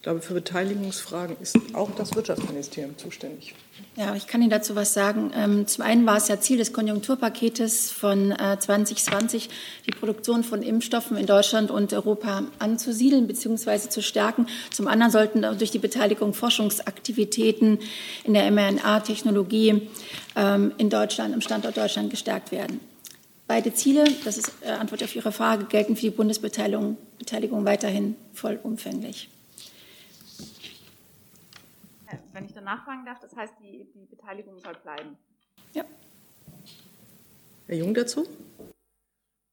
Ich 0.00 0.04
glaube, 0.04 0.22
für 0.22 0.32
Beteiligungsfragen 0.32 1.36
ist 1.42 1.58
auch 1.74 1.90
das 1.94 2.14
Wirtschaftsministerium 2.14 2.96
zuständig. 2.96 3.54
Ja, 3.96 4.16
ich 4.16 4.26
kann 4.26 4.40
Ihnen 4.40 4.48
dazu 4.48 4.74
was 4.74 4.94
sagen. 4.94 5.30
Ähm, 5.36 5.66
zum 5.66 5.84
einen 5.84 6.06
war 6.06 6.16
es 6.16 6.28
ja 6.28 6.40
Ziel 6.40 6.56
des 6.56 6.72
Konjunkturpaketes 6.72 7.90
von 7.90 8.34
2020, 8.34 9.44
äh, 9.44 9.48
die 9.86 9.90
Produktion 9.90 10.42
von 10.42 10.62
Impfstoffen 10.62 11.18
in 11.18 11.26
Deutschland 11.26 11.70
und 11.70 11.92
Europa 11.92 12.44
anzusiedeln 12.60 13.26
bzw. 13.26 13.90
zu 13.90 14.00
stärken. 14.00 14.46
Zum 14.70 14.88
anderen 14.88 15.12
sollten 15.12 15.42
durch 15.42 15.70
die 15.70 15.78
Beteiligung 15.78 16.32
Forschungsaktivitäten 16.32 17.78
in 18.24 18.32
der 18.32 18.50
mRNA-Technologie 18.50 19.86
ähm, 20.34 20.72
in 20.78 20.88
Deutschland, 20.88 21.34
im 21.34 21.42
Standort 21.42 21.76
Deutschland 21.76 22.08
gestärkt 22.08 22.52
werden. 22.52 22.80
Beide 23.46 23.74
Ziele, 23.74 24.04
das 24.24 24.38
ist 24.38 24.50
äh, 24.62 24.70
Antwort 24.70 25.04
auf 25.04 25.14
Ihre 25.14 25.30
Frage, 25.30 25.66
gelten 25.66 25.94
für 25.94 26.06
die 26.06 26.10
Bundesbeteiligung 26.10 26.96
Beteiligung 27.18 27.66
weiterhin 27.66 28.16
vollumfänglich 28.32 29.28
wenn 32.32 32.44
ich 32.44 32.52
danach 32.52 32.84
fragen 32.84 33.04
darf, 33.04 33.18
das 33.20 33.34
heißt, 33.34 33.54
die, 33.60 33.88
die 33.94 34.06
Beteiligung 34.06 34.58
soll 34.58 34.74
bleiben. 34.82 35.16
Ja. 35.72 35.84
Herr 37.66 37.76
Jung 37.76 37.94
dazu? 37.94 38.26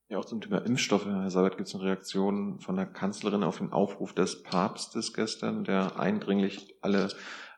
Ja, 0.09 0.19
auch 0.19 0.25
zum 0.25 0.39
Thema 0.39 0.65
Impfstoffe, 0.65 1.05
Herr 1.05 1.29
Sabat, 1.29 1.57
gibt 1.57 1.67
es 1.67 1.75
eine 1.75 1.83
Reaktion 1.83 2.59
von 2.59 2.77
der 2.77 2.85
Kanzlerin 2.85 3.43
auf 3.43 3.57
den 3.57 3.73
Aufruf 3.73 4.13
des 4.13 4.41
Papstes 4.41 5.13
gestern, 5.13 5.65
der 5.65 5.99
eindringlich 5.99 6.75
alle 6.81 7.09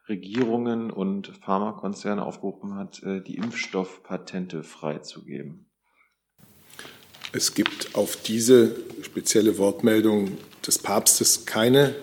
Regierungen 0.08 0.90
und 0.90 1.28
Pharmakonzerne 1.44 2.26
aufgerufen 2.26 2.76
hat, 2.76 3.04
äh, 3.04 3.22
die 3.22 3.36
Impfstoffpatente 3.36 4.64
freizugeben. 4.64 5.70
Es 7.32 7.54
gibt 7.54 7.94
auf 7.94 8.16
diese 8.16 8.76
spezielle 9.04 9.60
Wortmeldung 9.60 10.38
des 10.66 10.80
Papstes 10.80 11.46
keine, 11.46 11.96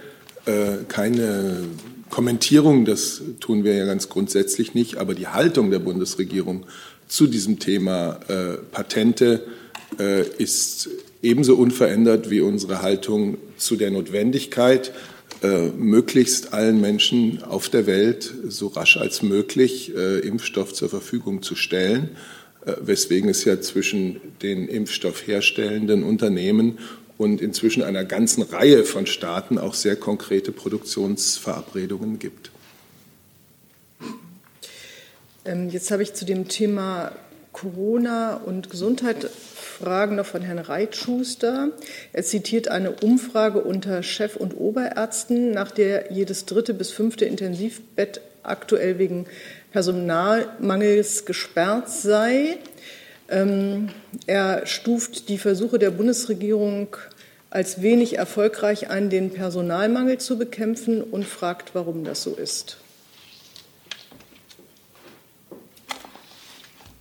äh, 0.44 0.84
keine 0.86 1.66
Kommentierung, 2.10 2.84
das 2.84 3.22
tun 3.40 3.64
wir 3.64 3.74
ja 3.74 3.84
ganz 3.84 4.08
grundsätzlich 4.08 4.74
nicht, 4.74 4.96
aber 4.96 5.14
die 5.14 5.28
Haltung 5.28 5.70
der 5.70 5.80
Bundesregierung 5.80 6.66
zu 7.08 7.26
diesem 7.26 7.58
Thema 7.58 8.20
äh, 8.28 8.56
Patente 8.72 9.46
äh, 9.98 10.26
ist 10.38 10.88
ebenso 11.22 11.56
unverändert 11.56 12.30
wie 12.30 12.40
unsere 12.40 12.82
Haltung 12.82 13.38
zu 13.56 13.76
der 13.76 13.90
Notwendigkeit, 13.90 14.92
äh, 15.42 15.68
möglichst 15.68 16.54
allen 16.54 16.80
Menschen 16.80 17.42
auf 17.42 17.68
der 17.68 17.86
Welt 17.86 18.32
so 18.48 18.68
rasch 18.68 18.96
als 18.96 19.22
möglich 19.22 19.94
äh, 19.94 20.20
Impfstoff 20.20 20.72
zur 20.72 20.88
Verfügung 20.88 21.42
zu 21.42 21.54
stellen, 21.54 22.10
äh, 22.64 22.72
weswegen 22.80 23.28
es 23.28 23.44
ja 23.44 23.60
zwischen 23.60 24.20
den 24.42 24.66
Impfstoffherstellenden 24.68 26.04
Unternehmen 26.04 26.78
und 27.18 27.40
inzwischen 27.40 27.82
einer 27.82 28.04
ganzen 28.04 28.42
Reihe 28.42 28.84
von 28.84 29.06
Staaten 29.06 29.58
auch 29.58 29.74
sehr 29.74 29.96
konkrete 29.96 30.52
Produktionsverabredungen 30.52 32.18
gibt. 32.18 32.50
Ähm, 35.44 35.68
jetzt 35.70 35.90
habe 35.90 36.02
ich 36.02 36.14
zu 36.14 36.24
dem 36.24 36.48
Thema 36.48 37.12
Corona 37.52 38.36
und 38.36 38.68
Gesundheit 38.68 39.30
Fragen 39.78 40.16
noch 40.16 40.26
von 40.26 40.42
Herrn 40.42 40.58
Reitschuster. 40.58 41.70
Er 42.12 42.22
zitiert 42.22 42.68
eine 42.68 42.92
Umfrage 42.92 43.60
unter 43.60 44.02
Chef- 44.02 44.36
und 44.36 44.56
Oberärzten, 44.58 45.52
nach 45.52 45.70
der 45.70 46.12
jedes 46.12 46.46
dritte 46.46 46.74
bis 46.74 46.90
fünfte 46.90 47.24
Intensivbett 47.24 48.20
aktuell 48.42 48.98
wegen 48.98 49.26
Personalmangels 49.72 51.24
gesperrt 51.26 51.90
sei. 51.90 52.58
Ähm, 53.28 53.88
er 54.26 54.66
stuft 54.66 55.28
die 55.28 55.38
Versuche 55.38 55.78
der 55.78 55.90
Bundesregierung 55.90 56.96
als 57.50 57.82
wenig 57.82 58.18
erfolgreich 58.18 58.90
ein, 58.90 59.10
den 59.10 59.30
Personalmangel 59.30 60.18
zu 60.18 60.38
bekämpfen 60.38 61.02
und 61.02 61.24
fragt, 61.24 61.74
warum 61.74 62.04
das 62.04 62.22
so 62.22 62.34
ist. 62.34 62.78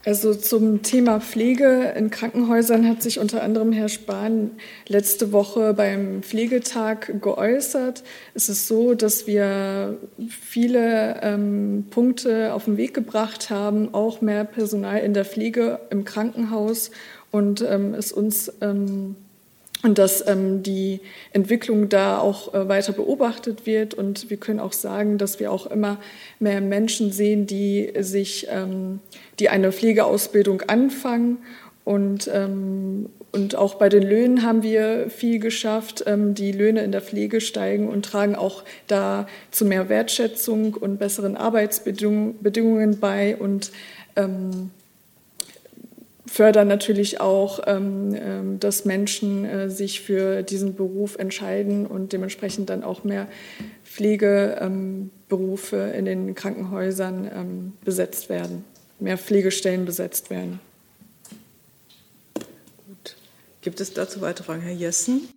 Also 0.05 0.35
zum 0.35 0.83
Thema 0.83 1.19
Pflege 1.19 1.93
in 1.97 2.11
Krankenhäusern 2.11 2.87
hat 2.87 3.01
sich 3.01 3.17
unter 3.17 3.41
anderem 3.41 3.71
Herr 3.71 3.89
Spahn 3.89 4.51
letzte 4.87 5.31
Woche 5.31 5.73
beim 5.73 6.21
Pflegetag 6.21 7.23
geäußert. 7.23 8.03
Es 8.35 8.47
ist 8.47 8.67
so, 8.67 8.93
dass 8.93 9.25
wir 9.25 9.97
viele 10.29 11.21
ähm, 11.23 11.87
Punkte 11.89 12.53
auf 12.53 12.65
den 12.65 12.77
Weg 12.77 12.93
gebracht 12.93 13.49
haben, 13.49 13.95
auch 13.95 14.21
mehr 14.21 14.43
Personal 14.43 14.99
in 14.99 15.15
der 15.15 15.25
Pflege 15.25 15.79
im 15.89 16.06
Krankenhaus 16.06 16.91
und 17.31 17.65
ähm, 17.67 17.95
es 17.95 18.12
uns 18.12 18.53
ähm, 18.62 19.15
und 19.86 20.00
dass 20.00 20.27
ähm, 20.27 20.63
die 20.63 21.00
Entwicklung 21.31 21.90
da 21.90 22.17
auch 22.17 22.56
äh, 22.56 22.67
weiter 22.67 22.92
beobachtet 22.92 23.67
wird. 23.67 23.94
Und 23.94 24.31
wir 24.31 24.38
können 24.38 24.60
auch 24.60 24.73
sagen, 24.73 25.19
dass 25.19 25.40
wir 25.40 25.52
auch 25.52 25.67
immer 25.67 26.00
mehr 26.40 26.60
Menschen 26.60 27.12
sehen, 27.12 27.46
die 27.46 27.94
sich, 28.00 28.48
ähm, 28.50 29.00
die 29.38 29.50
eine 29.50 29.71
Pflegeausbildung 29.71 30.63
anfangen. 30.63 31.38
Und, 31.83 32.27
ähm, 32.33 33.10
und 33.31 33.56
auch 33.56 33.75
bei 33.75 33.90
den 33.90 34.02
Löhnen 34.02 34.42
haben 34.42 34.63
wir 34.63 35.12
viel 35.12 35.38
geschafft. 35.38 36.04
Ähm, 36.08 36.33
die 36.33 36.52
Löhne 36.52 36.81
in 36.81 36.92
der 36.92 37.02
Pflege 37.02 37.40
steigen 37.40 37.88
und 37.88 38.06
tragen 38.06 38.36
auch 38.36 38.63
da 38.88 39.27
zu 39.52 39.65
mehr 39.65 39.88
Wertschätzung 39.88 40.73
und 40.73 40.98
besseren 40.98 41.38
Arbeitsbedingungen 41.38 43.00
bei. 43.00 43.36
Und 43.38 43.71
ähm, 44.15 44.71
fördern 46.36 46.67
natürlich 46.67 47.21
auch, 47.21 47.62
ähm, 47.65 48.13
ähm, 48.13 48.60
dass 48.60 48.83
Menschen 48.83 49.46
äh, 49.46 49.69
sich 49.69 50.02
für 50.02 50.44
diesen 50.44 50.75
Beruf 50.75 51.15
entscheiden 51.17 51.88
und 51.88 52.12
dementsprechend 52.12 52.69
dann 52.69 52.83
auch 52.83 53.06
mehr 53.06 53.29
Pflegeberufe 53.86 55.77
in 55.77 56.04
den 56.04 56.36
Krankenhäusern 56.36 57.71
besetzt 57.86 58.27
werden, 58.27 58.65
mehr 59.00 59.17
Pflegestellen 59.17 59.86
besetzt 59.86 60.29
werden. 60.29 60.60
Gut. 62.86 63.15
Gibt 63.62 63.79
es 63.79 63.94
dazu 63.94 64.19
weitere 64.19 64.44
Fragen, 64.44 64.62
Herr 64.62 64.73
Jessen? 64.73 65.29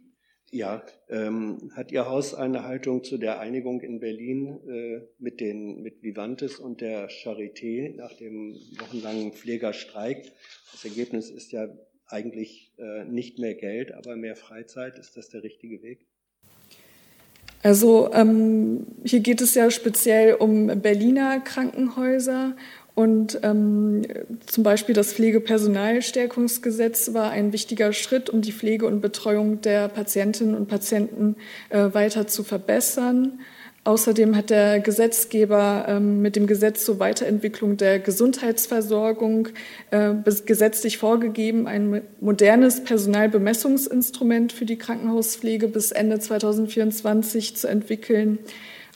Ja, 0.51 0.82
ähm, 1.11 1.70
hat 1.76 1.92
Ihr 1.92 2.07
Haus 2.07 2.34
eine 2.34 2.64
Haltung 2.64 3.05
zu 3.05 3.18
der 3.18 3.38
Einigung 3.38 3.82
in 3.82 4.01
Berlin 4.01 4.59
äh, 4.66 5.03
mit, 5.18 5.40
den, 5.40 5.82
mit 5.82 6.03
Vivantes 6.03 6.59
und 6.59 6.80
der 6.80 7.11
Charité 7.11 7.94
nach 7.94 8.14
dem 8.14 8.55
wochenlangen 8.80 9.32
Pflegerstreik? 9.32 10.32
Das 10.72 10.84
Ergebnis 10.84 11.30
ist 11.30 11.52
ja 11.52 11.68
eigentlich 12.06 12.72
äh, 12.78 13.04
nicht 13.04 13.38
mehr 13.38 13.54
Geld, 13.54 13.92
aber 13.92 14.16
mehr 14.16 14.36
Freizeit. 14.36 14.98
Ist 14.98 15.16
das 15.16 15.28
der 15.28 15.42
richtige 15.42 15.82
Weg? 15.82 16.06
Also 17.62 18.10
ähm, 18.12 18.86
hier 19.04 19.20
geht 19.20 19.40
es 19.40 19.54
ja 19.54 19.70
speziell 19.70 20.34
um 20.34 20.66
Berliner 20.80 21.40
Krankenhäuser 21.40 22.54
und 22.94 23.40
ähm, 23.42 24.02
zum 24.46 24.64
Beispiel 24.64 24.94
das 24.94 25.12
Pflegepersonalstärkungsgesetz 25.12 27.14
war 27.14 27.30
ein 27.30 27.52
wichtiger 27.52 27.92
Schritt, 27.92 28.30
um 28.30 28.42
die 28.42 28.52
Pflege 28.52 28.86
und 28.86 29.00
Betreuung 29.00 29.60
der 29.60 29.88
Patientinnen 29.88 30.54
und 30.54 30.66
Patienten 30.66 31.36
äh, 31.68 31.92
weiter 31.92 32.26
zu 32.26 32.42
verbessern. 32.42 33.40
Außerdem 33.89 34.36
hat 34.36 34.51
der 34.51 34.80
Gesetzgeber 34.80 35.86
ähm, 35.89 36.20
mit 36.20 36.36
dem 36.36 36.47
Gesetz 36.47 36.84
zur 36.84 36.99
Weiterentwicklung 36.99 37.78
der 37.78 37.99
Gesundheitsversorgung 37.99 39.49
äh, 39.91 40.12
gesetzlich 40.45 40.99
vorgegeben, 40.99 41.66
ein 41.66 42.03
modernes 42.20 42.84
Personalbemessungsinstrument 42.84 44.53
für 44.53 44.66
die 44.66 44.76
Krankenhauspflege 44.76 45.68
bis 45.68 45.91
Ende 45.91 46.18
2024 46.18 47.57
zu 47.57 47.66
entwickeln 47.66 48.41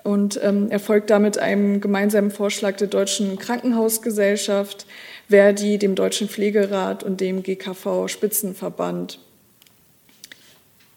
und 0.04 0.38
ähm, 0.42 0.70
erfolgt 0.70 1.08
damit 1.08 1.38
einem 1.38 1.80
gemeinsamen 1.80 2.30
Vorschlag 2.30 2.76
der 2.76 2.88
Deutschen 2.88 3.38
Krankenhausgesellschaft, 3.38 4.84
Verdi, 5.26 5.78
dem 5.78 5.94
Deutschen 5.94 6.28
Pflegerat 6.28 7.02
und 7.02 7.22
dem 7.22 7.42
GKV 7.42 8.08
Spitzenverband. 8.08 9.20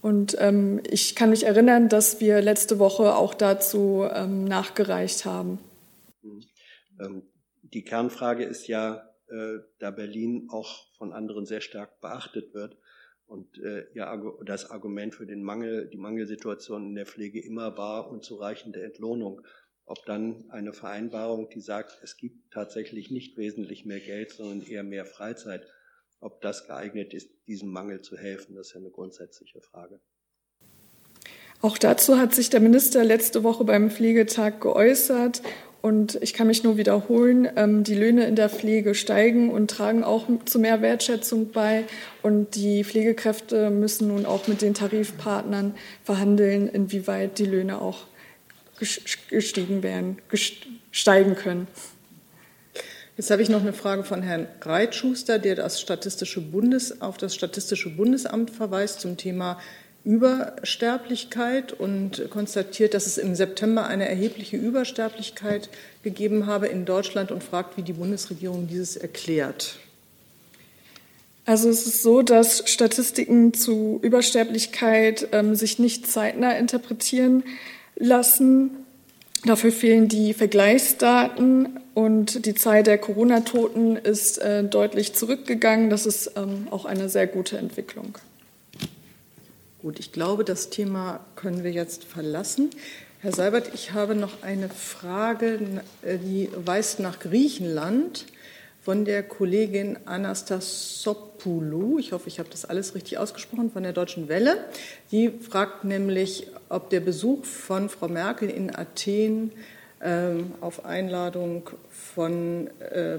Und 0.05 0.35
ähm, 0.37 0.83
ich 0.87 1.15
kann 1.15 1.31
mich 1.31 1.47
erinnern, 1.47 1.89
dass 1.89 2.21
wir 2.21 2.39
letzte 2.39 2.77
Woche 2.77 3.15
auch 3.15 3.33
dazu 3.33 4.07
ähm, 4.13 4.43
nachgereicht 4.45 5.25
haben. 5.25 5.57
Ähm, 7.01 7.23
die 7.63 7.83
Kernfrage 7.83 8.43
ist 8.43 8.67
ja, 8.67 9.09
äh, 9.29 9.57
da 9.79 9.89
Berlin 9.89 10.47
auch 10.51 10.95
von 10.99 11.11
anderen 11.11 11.47
sehr 11.47 11.61
stark 11.61 12.01
beachtet 12.01 12.53
wird, 12.53 12.77
und 13.25 13.57
äh, 13.57 13.85
ja, 13.95 14.15
das 14.45 14.69
Argument 14.69 15.15
für 15.15 15.25
den 15.25 15.41
Mangel, 15.41 15.89
die 15.89 15.97
Mangelsituation 15.97 16.89
in 16.89 16.93
der 16.93 17.07
Pflege 17.07 17.43
immer 17.43 17.75
war 17.75 18.11
unzureichende 18.11 18.83
Entlohnung. 18.83 19.41
Ob 19.85 20.05
dann 20.05 20.45
eine 20.51 20.73
Vereinbarung, 20.73 21.49
die 21.49 21.61
sagt, 21.61 21.97
es 22.03 22.17
gibt 22.17 22.53
tatsächlich 22.53 23.09
nicht 23.09 23.37
wesentlich 23.37 23.85
mehr 23.85 23.99
Geld, 23.99 24.33
sondern 24.33 24.61
eher 24.61 24.83
mehr 24.83 25.07
Freizeit, 25.07 25.65
ob 26.19 26.41
das 26.41 26.67
geeignet 26.67 27.13
ist, 27.13 27.29
diesem 27.47 27.69
Mangel 27.69 28.01
zu 28.01 28.17
helfen, 28.17 28.55
das 28.55 28.67
ist 28.67 28.73
ja 28.73 28.79
eine 28.79 28.89
grundsätzliche 28.89 29.61
Frage. 29.61 29.99
Auch 31.61 31.77
dazu 31.77 32.17
hat 32.17 32.35
sich 32.35 32.49
der 32.49 32.59
Minister 32.59 33.03
letzte 33.03 33.43
Woche 33.43 33.63
beim 33.63 33.89
Pflegetag 33.89 34.61
geäußert 34.61 35.41
und 35.85 36.17
ich 36.23 36.33
kann 36.33 36.47
mich 36.47 36.63
nur 36.63 36.77
wiederholen, 36.77 37.47
ähm, 37.55 37.83
die 37.83 37.93
Löhne 37.93 38.25
in 38.25 38.35
der 38.35 38.49
Pflege 38.49 38.95
steigen 38.95 39.51
und 39.51 39.69
tragen 39.69 40.03
auch 40.03 40.25
zu 40.45 40.57
mehr 40.57 40.81
Wertschätzung 40.81 41.51
bei. 41.51 41.83
Und 42.23 42.55
die 42.55 42.83
Pflegekräfte 42.83 43.69
müssen 43.69 44.07
nun 44.07 44.25
auch 44.25 44.47
mit 44.47 44.63
den 44.63 44.73
Tarifpartnern 44.73 45.75
verhandeln, 46.03 46.67
inwieweit 46.67 47.37
die 47.37 47.45
Löhne 47.45 47.79
auch 47.79 48.07
gestiegen 49.29 49.83
werden, 49.83 50.17
steigen 50.89 51.35
können. 51.35 51.67
Jetzt 53.17 53.31
habe 53.31 53.41
ich 53.41 53.47
noch 53.47 53.61
eine 53.61 53.71
Frage 53.71 54.03
von 54.03 54.21
Herrn 54.21 54.47
Reitschuster, 54.61 55.39
der 55.39 55.55
das 55.55 55.79
Statistische 55.79 56.41
Bundes, 56.41 57.01
auf 57.01 57.17
das 57.17 57.33
Statistische 57.33 57.89
Bundesamt 57.89 58.51
verweist 58.51 58.99
zum 58.99 59.15
Thema 59.15 59.57
Übersterblichkeit 60.03 61.71
und 61.71 62.29
konstatiert, 62.29 62.93
dass 62.93 63.05
es 63.05 63.17
im 63.17 63.33
September 63.33 63.87
eine 63.87 64.07
erhebliche 64.09 64.57
Übersterblichkeit 64.57 65.69
gegeben 66.03 66.45
habe 66.45 66.67
in 66.67 66.83
Deutschland 66.83 67.31
und 67.31 67.41
fragt, 67.41 67.77
wie 67.77 67.83
die 67.83 67.93
Bundesregierung 67.93 68.67
dieses 68.67 68.97
erklärt. 68.97 69.77
Also 71.45 71.69
es 71.69 71.87
ist 71.87 72.03
so, 72.03 72.21
dass 72.21 72.69
Statistiken 72.69 73.53
zu 73.53 73.99
Übersterblichkeit 74.01 75.29
ähm, 75.31 75.55
sich 75.55 75.79
nicht 75.79 76.05
zeitnah 76.05 76.51
interpretieren 76.57 77.43
lassen. 77.95 78.84
Dafür 79.45 79.71
fehlen 79.71 80.07
die 80.07 80.33
Vergleichsdaten 80.33 81.79
und 81.93 82.47
die 82.47 82.55
Zahl 82.55 82.81
der 82.81 82.97
Corona-Toten 82.97 83.95
ist 83.95 84.39
äh, 84.39 84.63
deutlich 84.63 85.13
zurückgegangen. 85.13 85.91
Das 85.91 86.07
ist 86.07 86.31
ähm, 86.35 86.67
auch 86.71 86.85
eine 86.85 87.09
sehr 87.09 87.27
gute 87.27 87.59
Entwicklung. 87.59 88.17
Gut, 89.83 89.99
ich 89.99 90.11
glaube, 90.11 90.45
das 90.45 90.71
Thema 90.71 91.19
können 91.35 91.63
wir 91.63 91.71
jetzt 91.71 92.05
verlassen. 92.05 92.71
Herr 93.19 93.33
Seibert, 93.33 93.71
ich 93.75 93.93
habe 93.93 94.15
noch 94.15 94.41
eine 94.41 94.67
Frage, 94.67 95.59
die 96.03 96.49
weist 96.55 96.99
nach 96.99 97.19
Griechenland 97.19 98.25
von 98.85 99.03
der 99.03 99.23
Kollegin 99.23 99.97
Anastasopoulou. 100.05 101.97
Ich 101.97 102.11
hoffe, 102.11 102.27
ich 102.27 102.37
habe 102.37 102.49
das 102.51 102.65
alles 102.65 102.93
richtig 102.93 103.17
ausgesprochen, 103.17 103.71
von 103.71 103.81
der 103.81 103.93
Deutschen 103.93 104.29
Welle. 104.29 104.63
Die 105.11 105.31
fragt 105.31 105.85
nämlich, 105.85 106.45
ob 106.69 106.91
der 106.91 106.99
Besuch 106.99 107.45
von 107.45 107.89
Frau 107.89 108.07
Merkel 108.07 108.47
in 108.47 108.75
Athen 108.75 109.51
ähm, 110.03 110.51
auf 110.61 110.85
Einladung 110.85 111.67
von 112.13 112.69
äh, 112.79 113.17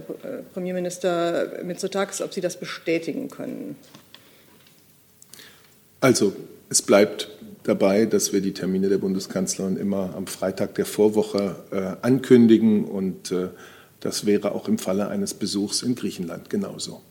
Premierminister 0.54 1.64
Mitsotakis, 1.64 2.22
ob 2.22 2.32
Sie 2.32 2.40
das 2.40 2.60
bestätigen 2.60 3.28
können. 3.28 3.74
Also 6.00 6.32
es 6.68 6.80
bleibt 6.80 7.28
dabei, 7.64 8.06
dass 8.06 8.32
wir 8.32 8.40
die 8.40 8.52
Termine 8.52 8.88
der 8.88 8.98
Bundeskanzlerin 8.98 9.76
immer 9.78 10.14
am 10.14 10.28
Freitag 10.28 10.76
der 10.76 10.86
Vorwoche 10.86 11.56
äh, 11.72 12.06
ankündigen 12.06 12.84
und 12.84 13.32
äh, 13.32 13.48
das 14.00 14.26
wäre 14.26 14.52
auch 14.52 14.68
im 14.68 14.78
Falle 14.78 15.08
eines 15.08 15.34
Besuchs 15.34 15.82
in 15.82 15.94
Griechenland 15.94 16.50
genauso. 16.50 17.02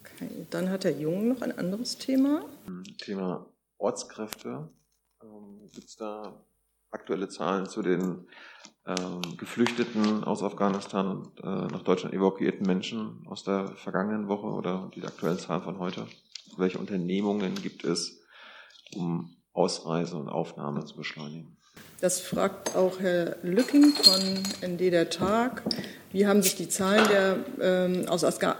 Okay, 0.00 0.46
dann 0.50 0.70
hat 0.70 0.84
Herr 0.84 0.96
Jung 0.98 1.28
noch 1.28 1.42
ein 1.42 1.56
anderes 1.56 1.98
Thema. 1.98 2.44
Thema 2.98 3.46
Ortskräfte. 3.78 4.68
Ähm, 5.22 5.70
Gibt 5.72 5.88
es 5.88 5.96
da 5.96 6.44
aktuelle 6.90 7.28
Zahlen 7.28 7.66
zu 7.66 7.82
den 7.82 8.26
ähm, 8.86 9.20
Geflüchteten 9.36 10.24
aus 10.24 10.42
Afghanistan 10.42 11.06
und 11.06 11.40
äh, 11.40 11.72
nach 11.72 11.82
Deutschland 11.82 12.14
evakuierten 12.14 12.66
Menschen 12.66 13.26
aus 13.26 13.44
der 13.44 13.68
vergangenen 13.76 14.28
Woche 14.28 14.46
oder 14.46 14.90
die 14.94 15.02
aktuellen 15.02 15.38
Zahlen 15.38 15.62
von 15.62 15.78
heute? 15.78 16.06
Welche 16.56 16.78
Unternehmungen 16.78 17.54
gibt 17.54 17.84
es? 17.84 18.22
um 18.96 19.36
Ausreise 19.52 20.16
und 20.16 20.28
Aufnahme 20.28 20.84
zu 20.84 20.96
beschleunigen. 20.96 21.56
Das 22.02 22.18
fragt 22.18 22.74
auch 22.74 22.98
Herr 22.98 23.36
Lücking 23.44 23.92
von 23.92 24.20
ND 24.68 24.92
der 24.92 25.08
Tag. 25.08 25.62
Wie 26.10 26.26
haben 26.26 26.42
sich 26.42 26.56
die 26.56 26.68
Zahlen 26.68 27.06
der 27.08 27.36
ähm, 27.62 28.08
aus, 28.08 28.24
Afga 28.24 28.56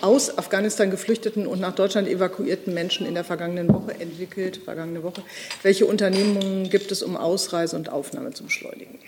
aus, 0.00 0.38
Afghanistan 0.38 0.88
geflüchteten 0.88 1.48
und 1.48 1.60
nach 1.60 1.74
Deutschland 1.74 2.06
evakuierten 2.06 2.72
Menschen 2.72 3.06
in 3.08 3.14
der 3.14 3.24
vergangenen 3.24 3.74
Woche 3.74 3.94
entwickelt? 3.98 4.58
Vergangene 4.64 5.02
Woche. 5.02 5.24
Welche 5.64 5.84
Unternehmungen 5.84 6.70
gibt 6.70 6.92
es, 6.92 7.02
um 7.02 7.16
Ausreise 7.16 7.74
und 7.74 7.88
Aufnahme 7.88 8.30
zu 8.34 8.44
beschleunigen? 8.44 9.00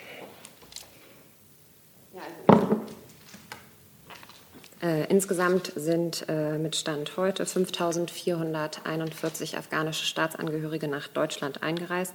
Äh, 4.82 5.08
insgesamt 5.08 5.72
sind 5.76 6.26
äh, 6.28 6.58
mit 6.58 6.74
Stand 6.74 7.16
heute 7.16 7.44
5.441 7.44 9.56
afghanische 9.56 10.04
Staatsangehörige 10.04 10.88
nach 10.88 11.06
Deutschland 11.06 11.62
eingereist, 11.62 12.14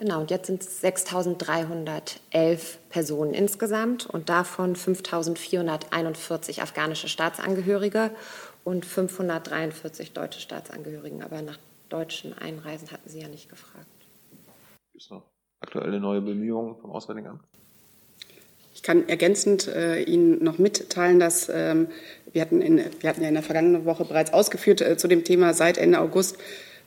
Genau, 0.00 0.20
und 0.22 0.30
jetzt 0.30 0.46
sind 0.46 0.62
es 0.62 0.82
6.311 0.82 2.78
Personen 2.88 3.34
insgesamt 3.34 4.06
und 4.06 4.30
davon 4.30 4.74
5.441 4.74 6.62
afghanische 6.62 7.06
Staatsangehörige 7.06 8.10
und 8.64 8.84
543 8.84 10.12
deutsche 10.12 10.40
Staatsangehörigen. 10.40 11.22
Aber 11.22 11.42
nach 11.42 11.58
deutschen 11.88 12.36
Einreisen 12.36 12.90
hatten 12.90 13.08
Sie 13.08 13.20
ja 13.20 13.28
nicht 13.28 13.48
gefragt. 13.48 13.86
Gibt 14.92 15.04
es 15.04 15.10
noch 15.10 15.22
aktuelle 15.60 16.00
neue 16.00 16.20
Bemühungen 16.20 16.76
vom 16.76 16.90
Auswärtigen 16.90 17.28
Amt? 17.28 17.42
Ich 18.74 18.82
kann 18.82 19.08
ergänzend 19.08 19.68
äh, 19.68 20.02
Ihnen 20.02 20.42
noch 20.42 20.58
mitteilen, 20.58 21.20
dass 21.20 21.50
ähm, 21.52 21.88
wir, 22.32 22.40
hatten 22.40 22.62
in, 22.62 22.78
wir 23.00 23.10
hatten 23.10 23.20
ja 23.20 23.28
in 23.28 23.34
der 23.34 23.42
vergangenen 23.42 23.84
Woche 23.84 24.04
bereits 24.04 24.32
ausgeführt 24.32 24.80
äh, 24.80 24.96
zu 24.96 25.06
dem 25.06 25.24
Thema, 25.24 25.52
seit 25.52 25.76
Ende 25.76 26.00
August 26.00 26.38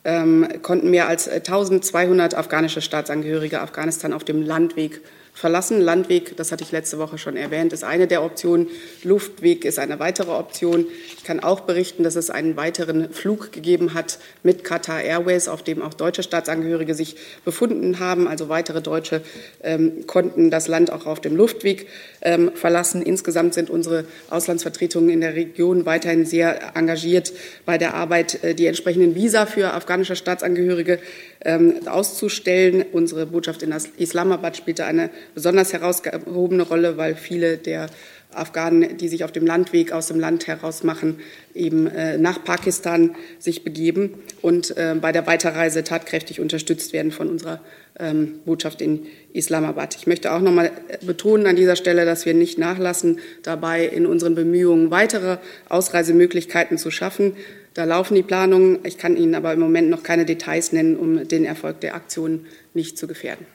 ähm, 0.05 0.47
konnten 0.61 0.89
mehr 0.89 1.07
als 1.07 1.27
1200 1.27 2.35
afghanische 2.35 2.81
Staatsangehörige 2.81 3.61
Afghanistan 3.61 4.13
auf 4.13 4.23
dem 4.23 4.41
Landweg 4.41 5.01
verlassen. 5.33 5.81
Landweg, 5.81 6.37
das 6.37 6.51
hatte 6.51 6.63
ich 6.63 6.71
letzte 6.71 6.99
Woche 6.99 7.17
schon 7.17 7.35
erwähnt, 7.35 7.73
ist 7.73 7.83
eine 7.83 8.07
der 8.07 8.23
Optionen. 8.23 8.67
Luftweg 9.03 9.65
ist 9.65 9.79
eine 9.79 9.99
weitere 9.99 10.31
Option. 10.31 10.85
Ich 11.17 11.23
kann 11.23 11.39
auch 11.39 11.61
berichten, 11.61 12.03
dass 12.03 12.15
es 12.15 12.29
einen 12.29 12.55
weiteren 12.55 13.11
Flug 13.11 13.51
gegeben 13.51 13.93
hat 13.93 14.19
mit 14.43 14.63
Qatar 14.63 15.01
Airways, 15.01 15.47
auf 15.47 15.63
dem 15.63 15.81
auch 15.81 15.93
deutsche 15.93 16.23
Staatsangehörige 16.23 16.93
sich 16.93 17.15
befunden 17.43 17.99
haben. 17.99 18.27
Also 18.27 18.47
weitere 18.49 18.81
Deutsche 18.81 19.21
ähm, 19.63 20.05
konnten 20.05 20.51
das 20.51 20.67
Land 20.67 20.91
auch 20.91 21.07
auf 21.07 21.19
dem 21.19 21.35
Luftweg 21.35 21.87
ähm, 22.21 22.51
verlassen. 22.53 23.01
Insgesamt 23.01 23.55
sind 23.55 23.69
unsere 23.69 24.05
Auslandsvertretungen 24.29 25.09
in 25.09 25.21
der 25.21 25.35
Region 25.35 25.85
weiterhin 25.85 26.25
sehr 26.25 26.75
engagiert 26.75 27.33
bei 27.65 27.77
der 27.77 27.95
Arbeit, 27.95 28.43
äh, 28.43 28.53
die 28.53 28.67
entsprechenden 28.67 29.15
Visa 29.15 29.45
für 29.47 29.73
afghanische 29.73 30.15
Staatsangehörige 30.15 30.99
ähm, 31.43 31.87
auszustellen. 31.87 32.85
Unsere 32.91 33.25
Botschaft 33.25 33.63
in 33.63 33.73
Islamabad 33.97 34.55
spielte 34.55 34.85
eine 34.85 35.09
besonders 35.33 35.73
herausgehobene 35.73 36.63
Rolle, 36.63 36.97
weil 36.97 37.15
viele 37.15 37.57
der 37.57 37.87
Afghanen, 38.35 38.97
die 38.97 39.07
sich 39.07 39.23
auf 39.23 39.31
dem 39.31 39.45
Landweg 39.45 39.91
aus 39.91 40.07
dem 40.07 40.19
Land 40.19 40.47
heraus 40.47 40.83
machen, 40.83 41.19
eben 41.53 41.87
äh, 41.87 42.17
nach 42.17 42.43
Pakistan 42.43 43.15
sich 43.39 43.63
begeben 43.63 44.15
und 44.41 44.75
äh, 44.77 44.95
bei 44.99 45.11
der 45.11 45.27
Weiterreise 45.27 45.83
tatkräftig 45.83 46.39
unterstützt 46.39 46.93
werden 46.93 47.11
von 47.11 47.29
unserer 47.29 47.61
ähm, 47.99 48.39
Botschaft 48.45 48.81
in 48.81 49.05
Islamabad. 49.33 49.95
Ich 49.95 50.07
möchte 50.07 50.31
auch 50.31 50.41
noch 50.41 50.51
mal 50.51 50.71
betonen 51.01 51.45
an 51.47 51.55
dieser 51.55 51.75
Stelle, 51.75 52.05
dass 52.05 52.25
wir 52.25 52.33
nicht 52.33 52.57
nachlassen, 52.57 53.19
dabei 53.43 53.85
in 53.85 54.05
unseren 54.05 54.35
Bemühungen 54.35 54.91
weitere 54.91 55.37
Ausreisemöglichkeiten 55.69 56.77
zu 56.77 56.91
schaffen. 56.91 57.35
Da 57.73 57.85
laufen 57.85 58.15
die 58.15 58.23
Planungen. 58.23 58.79
Ich 58.83 58.97
kann 58.97 59.17
Ihnen 59.17 59.35
aber 59.35 59.53
im 59.53 59.59
Moment 59.59 59.89
noch 59.89 60.03
keine 60.03 60.25
Details 60.25 60.73
nennen, 60.73 60.95
um 60.95 61.27
den 61.27 61.45
Erfolg 61.45 61.81
der 61.81 61.95
Aktion 61.95 62.45
nicht 62.73 62.97
zu 62.97 63.07
gefährden. 63.07 63.45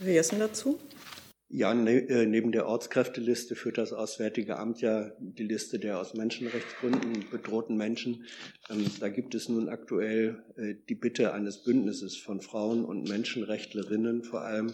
Herr 0.00 0.12
Jessen 0.12 0.38
dazu? 0.38 0.78
Ja, 1.52 1.74
ne, 1.74 2.08
äh, 2.08 2.26
neben 2.26 2.52
der 2.52 2.66
Ortskräfteliste 2.66 3.54
führt 3.54 3.76
das 3.76 3.92
Auswärtige 3.92 4.56
Amt 4.56 4.80
ja 4.80 5.12
die 5.18 5.42
Liste 5.42 5.78
der 5.78 6.00
aus 6.00 6.14
Menschenrechtsgründen 6.14 7.28
bedrohten 7.30 7.76
Menschen. 7.76 8.24
Ähm, 8.70 8.86
da 8.98 9.08
gibt 9.10 9.34
es 9.34 9.50
nun 9.50 9.68
aktuell 9.68 10.42
äh, 10.56 10.74
die 10.88 10.94
Bitte 10.94 11.34
eines 11.34 11.64
Bündnisses 11.64 12.16
von 12.16 12.40
Frauen 12.40 12.84
und 12.84 13.08
Menschenrechtlerinnen 13.08 14.22
vor 14.22 14.40
allem, 14.40 14.72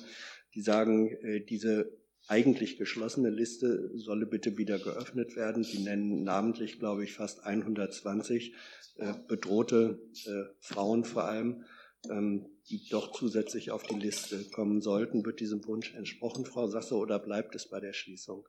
die 0.55 0.61
sagen, 0.61 1.09
äh, 1.23 1.41
diese 1.41 1.91
eigentlich 2.29 2.77
geschlossene 2.77 3.31
Liste 3.31 3.91
solle 3.95 4.27
bitte 4.27 4.57
wieder 4.59 4.79
geöffnet 4.79 5.35
werden. 5.35 5.65
Sie 5.65 5.83
nennen 5.83 6.23
namentlich, 6.23 6.79
glaube 6.79 7.03
ich, 7.03 7.15
fast 7.15 7.45
120 7.45 8.55
äh, 8.99 9.13
bedrohte 9.27 9.99
äh, 10.27 10.45
Frauen 10.61 11.05
vor 11.05 11.25
allem, 11.25 11.65
ähm, 12.11 12.47
die 12.69 12.89
doch 12.91 13.13
zusätzlich 13.13 13.71
auf 13.71 13.83
die 13.85 13.99
Liste 13.99 14.45
kommen 14.53 14.81
sollten. 14.81 15.25
Wird 15.25 15.41
diesem 15.41 15.65
Wunsch 15.67 15.95
entsprochen, 15.95 16.45
Frau 16.45 16.67
Sasse, 16.67 16.97
oder 16.97 17.19
bleibt 17.19 17.55
es 17.55 17.69
bei 17.69 17.81
der 17.81 17.93
Schließung? 17.93 18.45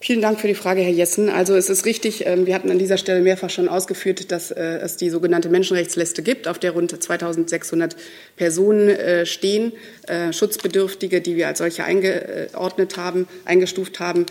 Vielen 0.00 0.20
Dank 0.20 0.38
für 0.38 0.48
die 0.48 0.54
Frage, 0.54 0.82
Herr 0.82 0.92
Jessen. 0.92 1.30
Also 1.30 1.54
es 1.54 1.70
ist 1.70 1.86
richtig, 1.86 2.26
ähm, 2.26 2.44
wir 2.44 2.54
hatten 2.54 2.70
an 2.70 2.78
dieser 2.78 2.98
Stelle 2.98 3.22
mehrfach 3.22 3.48
schon 3.48 3.70
ausgeführt, 3.70 4.30
dass 4.30 4.50
äh, 4.50 4.60
es 4.82 4.98
die 4.98 5.08
sogenannte 5.08 5.48
Menschenrechtsliste 5.48 6.22
gibt, 6.22 6.46
auf 6.46 6.58
der 6.58 6.72
rund 6.72 7.02
2600 7.02 7.96
Personen 8.36 8.90
äh, 8.90 9.24
stehen, 9.24 9.72
äh, 10.06 10.30
Schutzbedürftige, 10.30 11.22
die 11.22 11.36
wir 11.36 11.48
als 11.48 11.56
solche 11.56 11.84
eingeordnet 11.84 12.98
haben, 12.98 13.26
eingestuft 13.46 13.98
haben. 13.98 14.26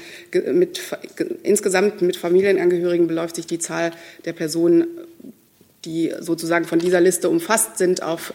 Mit, 0.54 0.80
insgesamt 1.42 2.04
mit 2.04 2.18
Familienangehörigen 2.18 3.08
beläuft 3.08 3.38
sich 3.38 3.48
die 3.48 3.58
Zahl 3.58 3.94
der 4.26 4.34
Personen, 4.34 4.86
die 5.86 6.14
sozusagen 6.20 6.66
von 6.66 6.80
dieser 6.80 7.02
Liste 7.02 7.30
umfasst 7.30 7.78
sind, 7.78 8.04
auf 8.04 8.34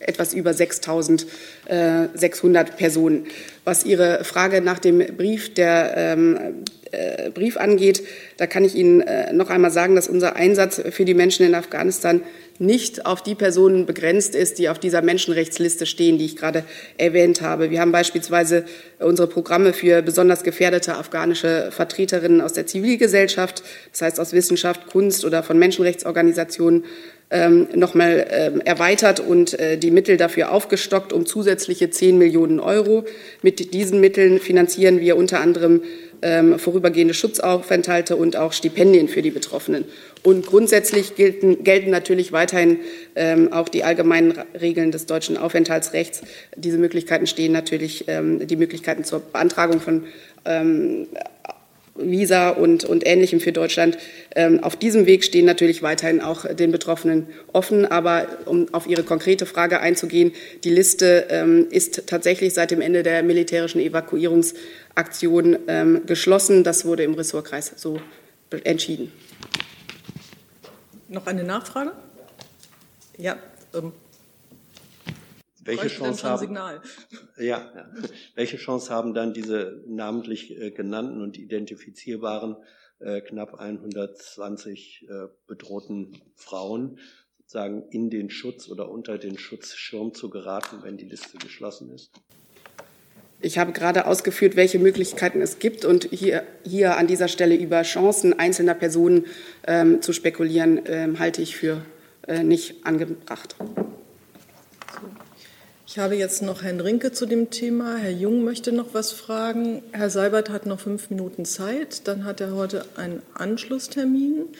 etwas 0.00 0.34
über 0.34 0.50
6.600 0.50 2.64
Personen. 2.76 3.26
Was 3.64 3.84
Ihre 3.84 4.24
Frage 4.24 4.60
nach 4.60 4.80
dem 4.80 4.98
Brief 5.16 5.54
der 5.54 5.94
ähm, 5.96 6.64
äh, 6.90 7.30
Brief 7.30 7.56
angeht, 7.56 8.02
da 8.36 8.48
kann 8.48 8.64
ich 8.64 8.74
Ihnen 8.74 9.02
äh, 9.02 9.32
noch 9.32 9.50
einmal 9.50 9.70
sagen, 9.70 9.94
dass 9.94 10.08
unser 10.08 10.34
Einsatz 10.34 10.82
für 10.90 11.04
die 11.04 11.14
Menschen 11.14 11.46
in 11.46 11.54
Afghanistan 11.54 12.22
nicht 12.58 13.06
auf 13.06 13.22
die 13.22 13.34
Personen 13.34 13.86
begrenzt 13.86 14.34
ist, 14.34 14.58
die 14.58 14.68
auf 14.68 14.78
dieser 14.78 15.00
Menschenrechtsliste 15.00 15.86
stehen, 15.86 16.18
die 16.18 16.26
ich 16.26 16.36
gerade 16.36 16.64
erwähnt 16.98 17.40
habe. 17.40 17.70
Wir 17.70 17.80
haben 17.80 17.92
beispielsweise 17.92 18.64
unsere 18.98 19.28
Programme 19.28 19.72
für 19.72 20.02
besonders 20.02 20.42
gefährdete 20.42 20.96
afghanische 20.96 21.70
Vertreterinnen 21.70 22.40
aus 22.40 22.52
der 22.52 22.66
Zivilgesellschaft, 22.66 23.62
das 23.92 24.02
heißt 24.02 24.20
aus 24.20 24.32
Wissenschaft, 24.32 24.88
Kunst 24.88 25.24
oder 25.24 25.42
von 25.42 25.58
Menschenrechtsorganisationen 25.58 26.84
ähm, 27.30 27.68
nochmal 27.74 28.26
ähm, 28.30 28.60
erweitert 28.60 29.20
und 29.20 29.58
äh, 29.58 29.78
die 29.78 29.90
Mittel 29.90 30.16
dafür 30.16 30.52
aufgestockt 30.52 31.12
um 31.12 31.26
zusätzliche 31.26 31.90
10 31.90 32.18
Millionen 32.18 32.60
Euro. 32.60 33.04
Mit 33.42 33.72
diesen 33.72 34.00
Mitteln 34.00 34.40
finanzieren 34.40 35.00
wir 35.00 35.16
unter 35.16 35.40
anderem 35.40 35.82
ähm, 36.22 36.58
vorübergehende 36.58 37.14
Schutzaufenthalte 37.14 38.16
und 38.16 38.36
auch 38.36 38.52
Stipendien 38.52 39.08
für 39.08 39.22
die 39.22 39.30
Betroffenen. 39.30 39.84
Und 40.22 40.46
grundsätzlich 40.46 41.14
gelten, 41.14 41.64
gelten 41.64 41.90
natürlich 41.90 42.32
weiterhin 42.32 42.78
ähm, 43.16 43.52
auch 43.52 43.68
die 43.68 43.84
allgemeinen 43.84 44.34
Regeln 44.60 44.90
des 44.90 45.06
deutschen 45.06 45.36
Aufenthaltsrechts. 45.36 46.22
Diese 46.56 46.78
Möglichkeiten 46.78 47.26
stehen 47.26 47.52
natürlich, 47.52 48.04
ähm, 48.08 48.46
die 48.46 48.56
Möglichkeiten 48.56 49.04
zur 49.04 49.20
Beantragung 49.20 49.80
von 49.80 50.04
ähm, 50.44 51.06
Visa 52.02 52.50
und, 52.50 52.84
und 52.84 53.06
Ähnlichem 53.06 53.40
für 53.40 53.52
Deutschland. 53.52 53.98
Ähm, 54.34 54.62
auf 54.62 54.76
diesem 54.76 55.06
Weg 55.06 55.24
stehen 55.24 55.46
natürlich 55.46 55.82
weiterhin 55.82 56.20
auch 56.20 56.46
den 56.46 56.72
Betroffenen 56.72 57.26
offen. 57.52 57.86
Aber 57.86 58.26
um 58.46 58.72
auf 58.72 58.86
Ihre 58.86 59.02
konkrete 59.02 59.46
Frage 59.46 59.80
einzugehen, 59.80 60.32
die 60.64 60.70
Liste 60.70 61.26
ähm, 61.30 61.66
ist 61.70 62.06
tatsächlich 62.06 62.54
seit 62.54 62.70
dem 62.70 62.80
Ende 62.80 63.02
der 63.02 63.22
militärischen 63.22 63.80
Evakuierungsaktion 63.80 65.58
ähm, 65.68 66.02
geschlossen. 66.06 66.64
Das 66.64 66.84
wurde 66.84 67.04
im 67.04 67.14
Ressortkreis 67.14 67.72
so 67.76 68.00
entschieden. 68.64 69.12
Noch 71.08 71.26
eine 71.26 71.44
Nachfrage? 71.44 71.92
Ja, 73.18 73.36
ähm, 73.74 73.92
welche 75.78 75.88
Chance 75.88 76.28
haben, 76.28 76.54
ja, 76.54 76.82
ja, 77.38 77.90
welche 78.34 78.56
Chance 78.56 78.92
haben 78.92 79.14
dann 79.14 79.32
diese 79.32 79.82
namentlich 79.86 80.58
äh, 80.58 80.70
genannten 80.70 81.20
und 81.22 81.38
identifizierbaren 81.38 82.56
äh, 83.00 83.20
knapp 83.20 83.54
120 83.54 85.06
äh, 85.08 85.28
bedrohten 85.46 86.20
Frauen 86.34 86.98
sozusagen 87.38 87.84
in 87.90 88.10
den 88.10 88.30
Schutz 88.30 88.68
oder 88.68 88.90
unter 88.90 89.18
den 89.18 89.38
Schutzschirm 89.38 90.14
zu 90.14 90.30
geraten, 90.30 90.78
wenn 90.82 90.96
die 90.96 91.06
Liste 91.06 91.38
geschlossen 91.38 91.90
ist? 91.92 92.12
Ich 93.42 93.56
habe 93.56 93.72
gerade 93.72 94.06
ausgeführt, 94.06 94.54
welche 94.54 94.78
Möglichkeiten 94.78 95.40
es 95.40 95.58
gibt 95.58 95.86
und 95.86 96.04
hier, 96.10 96.46
hier 96.62 96.98
an 96.98 97.06
dieser 97.06 97.26
Stelle 97.26 97.56
über 97.56 97.82
Chancen 97.82 98.38
einzelner 98.38 98.74
Personen 98.74 99.26
ähm, 99.66 100.02
zu 100.02 100.12
spekulieren, 100.12 100.82
ähm, 100.84 101.18
halte 101.18 101.40
ich 101.40 101.56
für 101.56 101.82
äh, 102.28 102.42
nicht 102.42 102.86
angebracht. 102.86 103.56
Ich 105.92 105.98
habe 105.98 106.14
jetzt 106.14 106.40
noch 106.40 106.62
Herrn 106.62 106.78
Rinke 106.78 107.10
zu 107.10 107.26
dem 107.26 107.50
Thema. 107.50 107.96
Herr 107.96 108.12
Jung 108.12 108.44
möchte 108.44 108.70
noch 108.70 108.94
was 108.94 109.10
fragen. 109.10 109.82
Herr 109.90 110.08
Seibert 110.08 110.48
hat 110.48 110.64
noch 110.64 110.78
fünf 110.78 111.10
Minuten 111.10 111.44
Zeit. 111.44 112.06
Dann 112.06 112.22
hat 112.22 112.40
er 112.40 112.54
heute 112.54 112.84
einen 112.94 113.22
Anschlusstermin. 113.34 114.50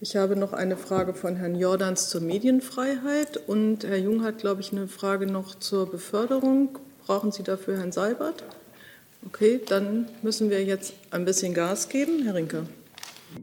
Ich 0.00 0.16
habe 0.16 0.34
noch 0.34 0.52
eine 0.52 0.76
Frage 0.76 1.14
von 1.14 1.36
Herrn 1.36 1.54
Jordans 1.54 2.10
zur 2.10 2.22
Medienfreiheit. 2.22 3.36
Und 3.46 3.84
Herr 3.84 3.98
Jung 3.98 4.24
hat, 4.24 4.38
glaube 4.38 4.62
ich, 4.62 4.72
eine 4.72 4.88
Frage 4.88 5.26
noch 5.26 5.54
zur 5.54 5.88
Beförderung. 5.88 6.76
Brauchen 7.06 7.30
Sie 7.30 7.44
dafür 7.44 7.78
Herrn 7.78 7.92
Seibert? 7.92 8.42
Okay, 9.24 9.60
dann 9.68 10.08
müssen 10.22 10.50
wir 10.50 10.64
jetzt 10.64 10.94
ein 11.12 11.24
bisschen 11.24 11.54
Gas 11.54 11.88
geben. 11.88 12.24
Herr 12.24 12.34
Rinke. 12.34 12.66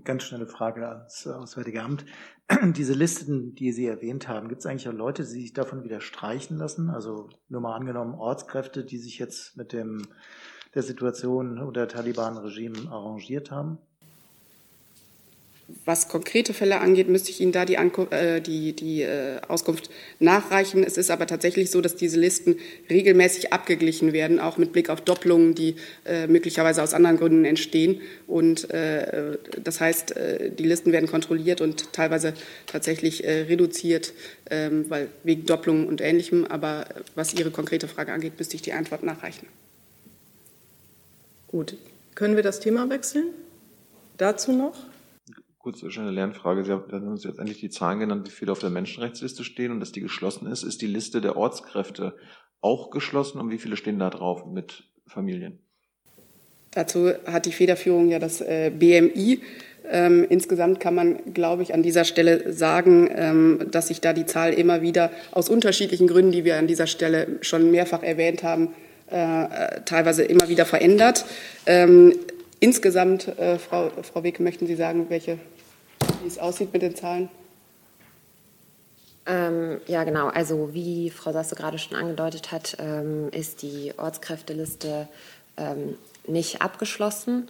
Ganz 0.03 0.23
schnelle 0.23 0.47
Frage 0.47 0.87
ans 0.87 1.27
Auswärtige 1.27 1.81
Amt. 1.81 2.05
diese 2.75 2.93
Listen, 2.93 3.55
die 3.55 3.71
Sie 3.71 3.85
erwähnt 3.85 4.27
haben, 4.27 4.49
gibt 4.49 4.59
es 4.59 4.65
eigentlich 4.65 4.87
auch 4.87 4.93
Leute, 4.93 5.23
die 5.23 5.29
sich 5.29 5.53
davon 5.53 5.83
wieder 5.83 6.01
streichen 6.01 6.57
lassen? 6.57 6.89
Also 6.89 7.29
nur 7.49 7.61
mal 7.61 7.75
angenommen 7.75 8.15
Ortskräfte, 8.15 8.83
die 8.83 8.97
sich 8.97 9.19
jetzt 9.19 9.57
mit 9.57 9.73
dem, 9.73 10.07
der 10.75 10.83
Situation 10.83 11.61
oder 11.61 11.87
Taliban-Regime 11.87 12.89
arrangiert 12.89 13.51
haben? 13.51 13.77
Was 15.83 16.07
konkrete 16.07 16.53
Fälle 16.53 16.79
angeht, 16.79 17.09
müsste 17.09 17.29
ich 17.29 17.41
Ihnen 17.41 17.51
da 17.51 17.65
die, 17.65 17.77
Anku 17.77 18.05
äh, 18.09 18.39
die, 18.39 18.71
die 18.71 19.01
äh, 19.01 19.41
Auskunft 19.49 19.89
nachreichen. 20.19 20.81
Es 20.81 20.95
ist 20.97 21.11
aber 21.11 21.27
tatsächlich 21.27 21.71
so, 21.71 21.81
dass 21.81 21.97
diese 21.97 22.17
Listen 22.17 22.55
regelmäßig 22.89 23.51
abgeglichen 23.51 24.13
werden, 24.13 24.39
auch 24.39 24.57
mit 24.57 24.71
Blick 24.71 24.89
auf 24.89 25.01
Doppelungen, 25.01 25.55
die 25.55 25.75
äh, 26.05 26.27
möglicherweise 26.27 26.81
aus 26.81 26.93
anderen 26.93 27.17
Gründen 27.17 27.43
entstehen. 27.43 27.99
Und 28.27 28.69
äh, 28.69 29.37
das 29.61 29.81
heißt, 29.81 30.15
äh, 30.15 30.51
die 30.51 30.63
Listen 30.63 30.93
werden 30.93 31.09
kontrolliert 31.09 31.59
und 31.59 31.91
teilweise 31.91 32.33
tatsächlich 32.65 33.25
äh, 33.25 33.41
reduziert, 33.41 34.13
ähm, 34.49 34.85
weil 34.87 35.09
wegen 35.23 35.45
Doppelungen 35.45 35.87
und 35.87 35.99
Ähnlichem. 35.99 36.45
Aber 36.45 36.87
was 37.15 37.33
Ihre 37.33 37.51
konkrete 37.51 37.89
Frage 37.89 38.13
angeht, 38.13 38.33
müsste 38.37 38.55
ich 38.55 38.61
die 38.61 38.71
Antwort 38.71 39.03
nachreichen. 39.03 39.47
Gut, 41.47 41.75
können 42.15 42.37
wir 42.37 42.43
das 42.43 42.61
Thema 42.61 42.89
wechseln? 42.89 43.25
Dazu 44.17 44.53
noch? 44.53 44.77
Kurze 45.67 45.91
schnelle 45.91 46.11
Lernfrage. 46.11 46.63
Sie 46.63 46.71
haben, 46.71 47.09
uns 47.09 47.25
jetzt 47.25 47.39
endlich 47.39 47.59
die 47.59 47.69
Zahlen 47.69 47.99
genannt, 47.99 48.25
wie 48.25 48.31
viele 48.31 48.53
auf 48.53 48.59
der 48.59 48.69
Menschenrechtsliste 48.69 49.43
stehen 49.43 49.73
und 49.73 49.81
dass 49.81 49.91
die 49.91 49.99
geschlossen 49.99 50.49
ist. 50.49 50.63
Ist 50.63 50.81
die 50.81 50.87
Liste 50.87 51.19
der 51.19 51.35
Ortskräfte 51.35 52.15
auch 52.61 52.89
geschlossen 52.89 53.41
und 53.41 53.51
wie 53.51 53.57
viele 53.57 53.75
stehen 53.75 53.99
da 53.99 54.09
drauf 54.09 54.45
mit 54.45 54.85
Familien? 55.07 55.59
Dazu 56.71 57.11
hat 57.25 57.45
die 57.45 57.51
Federführung 57.51 58.07
ja 58.07 58.17
das 58.17 58.39
äh, 58.39 58.71
BMI. 58.73 59.41
Ähm, 59.91 60.25
insgesamt 60.29 60.79
kann 60.79 60.95
man, 60.95 61.33
glaube 61.33 61.63
ich, 61.63 61.73
an 61.73 61.83
dieser 61.83 62.05
Stelle 62.05 62.53
sagen, 62.53 63.09
ähm, 63.13 63.67
dass 63.69 63.89
sich 63.89 63.99
da 63.99 64.13
die 64.13 64.25
Zahl 64.25 64.53
immer 64.53 64.81
wieder 64.81 65.11
aus 65.31 65.49
unterschiedlichen 65.49 66.07
Gründen, 66.07 66.31
die 66.31 66.45
wir 66.45 66.57
an 66.57 66.67
dieser 66.67 66.87
Stelle 66.87 67.39
schon 67.41 67.71
mehrfach 67.71 68.03
erwähnt 68.03 68.41
haben, 68.41 68.69
äh, 69.07 69.81
teilweise 69.83 70.23
immer 70.23 70.47
wieder 70.47 70.63
verändert. 70.63 71.25
Ähm, 71.65 72.13
insgesamt, 72.61 73.27
äh, 73.37 73.57
Frau, 73.59 73.91
Frau 74.01 74.23
Weke, 74.23 74.41
möchten 74.41 74.65
Sie 74.65 74.75
sagen, 74.75 75.07
welche, 75.09 75.39
wie 76.21 76.27
es 76.27 76.39
aussieht 76.39 76.73
mit 76.73 76.81
den 76.81 76.95
Zahlen? 76.95 77.29
Ähm, 79.25 79.81
ja, 79.87 80.03
genau. 80.05 80.27
Also 80.27 80.73
wie 80.73 81.09
Frau 81.09 81.33
Sasse 81.33 81.55
gerade 81.55 81.77
schon 81.77 81.97
angedeutet 81.97 82.51
hat, 82.51 82.77
ähm, 82.79 83.29
ist 83.31 83.61
die 83.61 83.93
Ortskräfteliste 83.97 85.07
ähm, 85.57 85.97
nicht 86.25 86.61
abgeschlossen. 86.61 87.49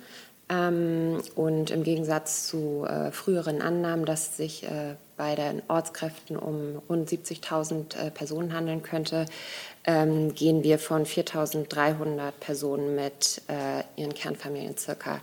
Ähm, 0.49 1.21
und 1.35 1.71
im 1.71 1.83
Gegensatz 1.83 2.47
zu 2.47 2.85
äh, 2.85 3.11
früheren 3.11 3.61
Annahmen, 3.61 4.05
dass 4.05 4.37
sich 4.37 4.63
äh, 4.63 4.95
bei 5.17 5.35
den 5.35 5.61
Ortskräften 5.67 6.37
um 6.37 6.81
rund 6.89 7.09
70.000 7.09 7.97
äh, 7.97 8.11
Personen 8.11 8.53
handeln 8.53 8.81
könnte, 8.81 9.25
ähm, 9.83 10.33
gehen 10.33 10.63
wir 10.63 10.79
von 10.79 11.05
4.300 11.05 12.31
Personen 12.39 12.95
mit 12.95 13.41
äh, 13.47 13.83
ihren 14.01 14.13
Kernfamilien 14.13 14.77
circa 14.77 15.19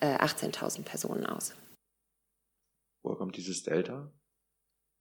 18.000 0.00 0.78
äh, 0.78 0.82
Personen 0.82 1.26
aus. 1.26 1.54
Woher 3.02 3.16
kommt 3.16 3.36
dieses 3.36 3.62
Delta? 3.62 4.10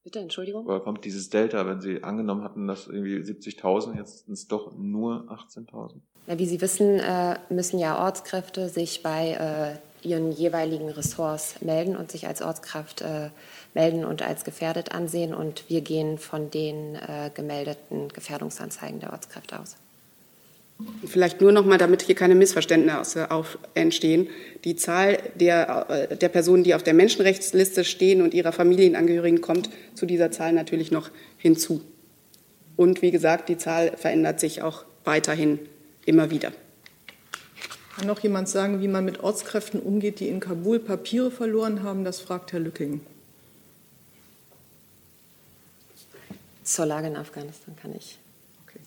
Bitte, 0.04 0.20
Entschuldigung? 0.20 0.66
Woher 0.66 0.80
kommt 0.80 1.04
dieses 1.04 1.30
Delta, 1.30 1.66
wenn 1.66 1.82
Sie 1.82 2.04
angenommen 2.04 2.43
hatten, 2.43 2.68
dass 2.68 2.88
irgendwie 2.88 3.18
70.000, 3.18 3.98
jetzt 3.98 4.26
sind 4.26 4.34
es 4.34 4.48
doch 4.48 4.76
nur 4.78 5.30
18.000? 5.30 6.00
Wie 6.28 6.45
Sie 6.45 6.62
wissen, 6.62 7.00
äh, 7.00 7.39
müssen 7.50 7.80
ja 7.80 8.04
Ortskräfte 8.04 8.70
sich 8.70 9.04
bei 9.04 9.80
ihren 10.04 10.32
jeweiligen 10.32 10.89
Ressorts 10.89 11.62
melden 11.62 11.95
und 11.95 12.12
sich 12.12 12.28
als 12.28 12.41
Ortskraft 12.41 13.02
äh, 13.02 13.30
melden 13.74 14.06
und 14.06 14.22
als 14.22 14.43
gefährdet 14.43 14.91
ansehen. 14.93 15.34
Und 15.34 15.70
wir 15.70 15.82
gehen 15.82 16.18
von 16.18 16.50
den 16.50 16.95
äh, 16.95 17.32
gemeldeten 17.34 18.10
Gefährdungsanzeigen 18.10 19.00
der 19.00 19.12
Ortskräfte 19.12 19.60
aus. 19.60 19.76
Vielleicht 21.05 21.41
nur 21.41 21.51
noch 21.51 21.65
mal, 21.65 21.80
damit 21.80 22.03
hier 22.03 22.13
keine 22.13 22.36
Missverständnisse 22.36 23.32
auf, 23.32 23.57
entstehen. 23.73 24.30
Die 24.63 24.75
Zahl 24.75 25.17
der, 25.36 25.88
äh, 25.89 26.15
der 26.15 26.30
Personen, 26.30 26.63
die 26.63 26.75
auf 26.75 26.84
der 26.84 26.93
Menschenrechtsliste 26.93 27.84
stehen 27.84 28.21
und 28.21 28.34
ihrer 28.34 28.51
Familienangehörigen, 28.51 29.41
kommt 29.41 29.69
zu 29.95 30.05
dieser 30.05 30.30
Zahl 30.30 30.53
natürlich 30.53 30.91
noch 30.91 31.09
hinzu. 31.38 31.82
Und 32.75 33.01
wie 33.01 33.09
gesagt, 33.09 33.49
die 33.49 33.57
Zahl 33.57 33.97
verändert 33.97 34.39
sich 34.39 34.61
auch 34.61 34.86
weiterhin 35.03 35.59
immer 36.05 36.30
wieder. 36.30 36.51
Kann 37.95 38.05
noch 38.05 38.19
jemand 38.19 38.47
sagen, 38.47 38.80
wie 38.80 38.88
man 38.88 39.03
mit 39.03 39.21
Ortskräften 39.21 39.80
umgeht, 39.80 40.19
die 40.19 40.28
in 40.28 40.39
Kabul 40.39 40.78
Papiere 40.78 41.32
verloren 41.32 41.82
haben? 41.82 42.03
Das 42.03 42.19
fragt 42.19 42.53
Herr 42.53 42.59
Lücking. 42.59 43.01
Zur 46.63 46.86
Lage 46.86 47.07
in 47.07 47.15
Afghanistan 47.15 47.75
kann 47.82 47.95
ich. 47.95 48.19
Okay. 48.67 48.80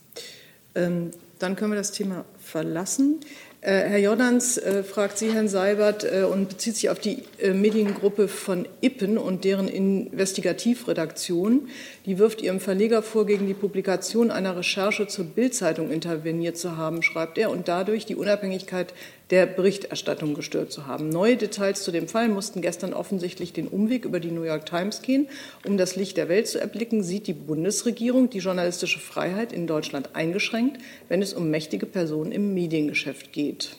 Ähm, 0.76 1.10
dann 1.40 1.56
können 1.56 1.72
wir 1.72 1.76
das 1.76 1.92
Thema 1.92 2.24
verlassen. 2.38 3.20
Äh, 3.62 3.72
Herr 3.72 3.98
Jordans 3.98 4.56
äh, 4.56 4.82
fragt 4.82 5.18
Sie, 5.18 5.32
Herrn 5.32 5.48
Seibert, 5.48 6.04
äh, 6.04 6.22
und 6.22 6.48
bezieht 6.48 6.76
sich 6.76 6.88
auf 6.88 6.98
die 6.98 7.24
Mediengruppe 7.52 8.26
von 8.26 8.66
Ippen 8.80 9.18
und 9.18 9.44
deren 9.44 9.68
Investigativredaktion. 9.68 11.68
Die 12.06 12.18
wirft 12.18 12.40
ihrem 12.40 12.60
Verleger 12.60 13.02
vor, 13.02 13.26
gegen 13.26 13.46
die 13.46 13.54
Publikation 13.54 14.30
einer 14.30 14.56
Recherche 14.56 15.08
zur 15.08 15.26
Bildzeitung 15.26 15.90
interveniert 15.90 16.56
zu 16.56 16.78
haben, 16.78 17.02
schreibt 17.02 17.36
er, 17.36 17.50
und 17.50 17.68
dadurch 17.68 18.06
die 18.06 18.16
Unabhängigkeit 18.16 18.94
der 19.30 19.46
Berichterstattung 19.46 20.34
gestört 20.34 20.72
zu 20.72 20.86
haben. 20.86 21.08
Neue 21.08 21.36
Details 21.36 21.82
zu 21.84 21.92
dem 21.92 22.08
Fall 22.08 22.28
mussten 22.28 22.62
gestern 22.62 22.92
offensichtlich 22.92 23.52
den 23.52 23.68
Umweg 23.68 24.04
über 24.04 24.18
die 24.18 24.32
New 24.32 24.42
York 24.42 24.66
Times 24.66 25.02
gehen. 25.02 25.28
Um 25.64 25.76
das 25.76 25.94
Licht 25.96 26.16
der 26.16 26.28
Welt 26.28 26.48
zu 26.48 26.60
erblicken, 26.60 27.02
sieht 27.02 27.26
die 27.26 27.32
Bundesregierung 27.32 28.28
die 28.30 28.38
journalistische 28.38 28.98
Freiheit 28.98 29.52
in 29.52 29.66
Deutschland 29.66 30.10
eingeschränkt, 30.14 30.80
wenn 31.08 31.22
es 31.22 31.32
um 31.32 31.50
mächtige 31.50 31.86
Personen 31.86 32.32
im 32.32 32.54
Mediengeschäft 32.54 33.32
geht. 33.32 33.76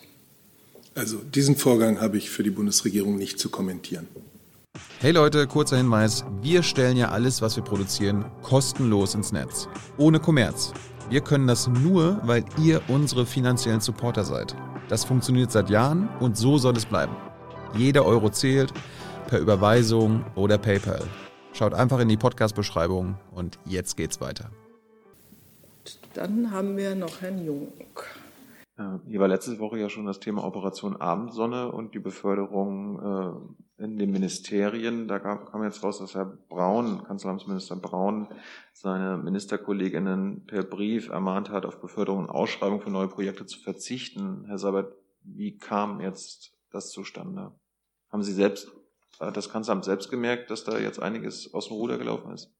Also 0.94 1.18
diesen 1.18 1.56
Vorgang 1.56 2.00
habe 2.00 2.18
ich 2.18 2.30
für 2.30 2.42
die 2.42 2.50
Bundesregierung 2.50 3.16
nicht 3.16 3.38
zu 3.38 3.50
kommentieren. 3.50 4.08
Hey 5.00 5.12
Leute, 5.12 5.46
kurzer 5.46 5.76
Hinweis. 5.76 6.24
Wir 6.40 6.62
stellen 6.62 6.96
ja 6.96 7.10
alles, 7.10 7.42
was 7.42 7.56
wir 7.56 7.64
produzieren, 7.64 8.24
kostenlos 8.42 9.14
ins 9.14 9.32
Netz. 9.32 9.68
Ohne 9.98 10.20
Kommerz. 10.20 10.72
Wir 11.10 11.20
können 11.20 11.46
das 11.46 11.66
nur, 11.66 12.20
weil 12.24 12.44
ihr 12.62 12.80
unsere 12.88 13.26
finanziellen 13.26 13.80
Supporter 13.80 14.24
seid. 14.24 14.54
Das 14.92 15.04
funktioniert 15.04 15.50
seit 15.50 15.70
Jahren 15.70 16.10
und 16.20 16.36
so 16.36 16.58
soll 16.58 16.76
es 16.76 16.84
bleiben. 16.84 17.16
Jeder 17.74 18.04
Euro 18.04 18.28
zählt, 18.28 18.74
per 19.26 19.38
Überweisung 19.38 20.22
oder 20.34 20.58
PayPal. 20.58 21.02
Schaut 21.54 21.72
einfach 21.72 21.98
in 22.00 22.10
die 22.10 22.18
Podcast-Beschreibung 22.18 23.14
und 23.30 23.58
jetzt 23.64 23.96
geht's 23.96 24.20
weiter. 24.20 24.50
Dann 26.12 26.50
haben 26.50 26.76
wir 26.76 26.94
noch 26.94 27.22
Herrn 27.22 27.42
Jung. 27.42 27.72
Hier 28.76 29.20
war 29.20 29.28
letzte 29.28 29.58
Woche 29.58 29.78
ja 29.78 29.90
schon 29.90 30.06
das 30.06 30.18
Thema 30.18 30.44
Operation 30.44 30.96
Abendsonne 30.96 31.70
und 31.70 31.94
die 31.94 31.98
Beförderung 31.98 33.52
äh, 33.78 33.84
in 33.84 33.98
den 33.98 34.10
Ministerien. 34.10 35.08
Da 35.08 35.18
kam 35.18 35.62
jetzt 35.62 35.82
raus, 35.82 35.98
dass 35.98 36.14
Herr 36.14 36.24
Braun, 36.24 37.04
Kanzleramtsminister 37.04 37.76
Braun, 37.76 38.28
seine 38.72 39.18
Ministerkolleginnen 39.18 40.46
per 40.46 40.62
Brief 40.62 41.10
ermahnt 41.10 41.50
hat, 41.50 41.66
auf 41.66 41.80
Beförderung 41.80 42.20
und 42.20 42.30
Ausschreibung 42.30 42.80
für 42.80 42.90
neue 42.90 43.08
Projekte 43.08 43.44
zu 43.44 43.60
verzichten. 43.60 44.44
Herr 44.46 44.58
Sabat, 44.58 44.90
wie 45.22 45.58
kam 45.58 46.00
jetzt 46.00 46.56
das 46.70 46.90
zustande? 46.90 47.52
Haben 48.10 48.22
Sie 48.22 48.32
selbst, 48.32 48.72
hat 49.20 49.36
das 49.36 49.50
Kanzleramt 49.50 49.84
selbst 49.84 50.10
gemerkt, 50.10 50.50
dass 50.50 50.64
da 50.64 50.78
jetzt 50.78 51.00
einiges 51.00 51.52
aus 51.52 51.68
dem 51.68 51.76
Ruder 51.76 51.98
gelaufen 51.98 52.32
ist? 52.32 52.50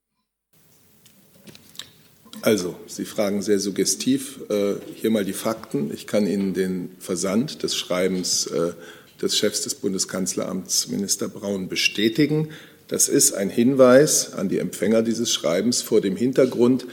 Also, 2.40 2.74
Sie 2.86 3.04
fragen 3.04 3.42
sehr 3.42 3.60
suggestiv. 3.60 4.40
Äh, 4.48 4.74
hier 4.94 5.10
mal 5.10 5.24
die 5.24 5.32
Fakten. 5.32 5.92
Ich 5.92 6.06
kann 6.06 6.26
Ihnen 6.26 6.54
den 6.54 6.90
Versand 6.98 7.62
des 7.62 7.76
Schreibens 7.76 8.46
äh, 8.46 8.72
des 9.22 9.38
Chefs 9.38 9.62
des 9.62 9.76
Bundeskanzleramts, 9.76 10.88
Minister 10.88 11.28
Braun, 11.28 11.68
bestätigen. 11.68 12.48
Das 12.88 13.08
ist 13.08 13.32
ein 13.32 13.48
Hinweis 13.48 14.32
an 14.32 14.48
die 14.48 14.58
Empfänger 14.58 15.02
dieses 15.02 15.32
Schreibens 15.32 15.80
vor 15.80 16.00
dem 16.00 16.16
Hintergrund 16.16 16.86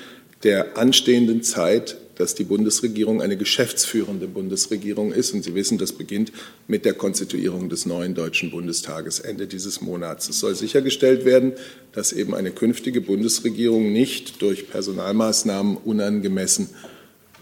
der 0.44 0.78
anstehenden 0.78 1.44
Zeit 1.44 1.98
dass 2.20 2.36
die 2.36 2.44
Bundesregierung 2.44 3.22
eine 3.22 3.38
geschäftsführende 3.38 4.28
Bundesregierung 4.28 5.14
ist. 5.14 5.34
Und 5.34 5.42
Sie 5.46 5.56
wissen, 5.56 5.78
das 5.78 5.94
beginnt 5.94 6.34
mit 6.68 6.84
der 6.84 6.94
Konstituierung 6.94 7.70
des 7.70 7.86
neuen 7.86 8.14
Deutschen 8.14 8.52
Bundestages 8.52 9.22
Ende 9.22 9.48
dieses 9.48 9.80
Monats. 9.80 10.28
Es 10.28 10.42
soll 10.42 10.54
sichergestellt 10.54 11.24
werden, 11.24 11.54
dass 11.94 12.12
eben 12.12 12.36
eine 12.36 12.52
künftige 12.52 13.00
Bundesregierung 13.00 13.94
nicht 13.94 14.42
durch 14.42 14.70
Personalmaßnahmen 14.70 15.78
unangemessen 15.78 16.68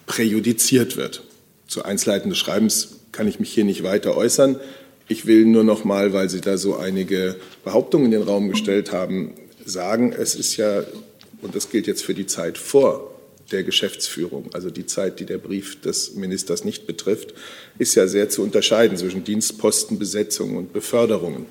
präjudiziert 0.05 0.95
wird. 0.95 1.23
Zu 1.67 1.83
Einzelheiten 1.83 2.29
des 2.29 2.37
Schreibens 2.37 2.99
kann 3.11 3.27
ich 3.27 3.39
mich 3.39 3.51
hier 3.51 3.65
nicht 3.65 3.81
weiter 3.81 4.15
äußern. 4.15 4.59
Ich 5.07 5.25
will 5.25 5.45
nur 5.45 5.63
noch 5.63 5.85
mal, 5.85 6.13
weil 6.13 6.29
Sie 6.29 6.39
da 6.39 6.55
so 6.55 6.77
einige 6.77 7.37
Behauptungen 7.63 8.05
in 8.05 8.11
den 8.11 8.21
Raum 8.21 8.47
gestellt 8.47 8.91
haben, 8.91 9.33
sagen, 9.65 10.13
es 10.13 10.35
ist 10.35 10.55
ja, 10.57 10.83
und 11.41 11.55
das 11.55 11.71
gilt 11.71 11.87
jetzt 11.87 12.03
für 12.03 12.13
die 12.13 12.27
Zeit 12.27 12.59
vor 12.59 13.16
der 13.51 13.63
Geschäftsführung, 13.63 14.49
also 14.53 14.69
die 14.69 14.85
Zeit, 14.85 15.19
die 15.19 15.25
der 15.25 15.37
Brief 15.37 15.79
des 15.81 16.15
Ministers 16.15 16.65
nicht 16.65 16.85
betrifft, 16.85 17.33
ist 17.77 17.95
ja 17.95 18.07
sehr 18.07 18.29
zu 18.29 18.43
unterscheiden 18.43 18.97
zwischen 18.97 19.23
Dienstpostenbesetzungen 19.23 20.57
und 20.57 20.73
Beförderungen. 20.73 21.45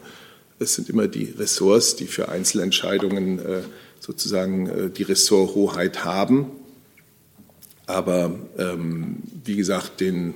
Es 0.59 0.75
sind 0.75 0.89
immer 0.89 1.09
die 1.09 1.35
Ressorts, 1.39 1.97
die 1.97 2.07
für 2.07 2.29
Einzelentscheidungen 2.29 3.39
äh, 3.39 3.63
sozusagen 4.01 4.69
äh, 4.69 4.91
die 4.91 5.03
Ressorthoheit 5.03 6.05
haben. 6.05 6.51
Aber 7.87 8.39
ähm, 8.59 9.23
wie 9.45 9.57
gesagt, 9.57 10.01
den, 10.01 10.35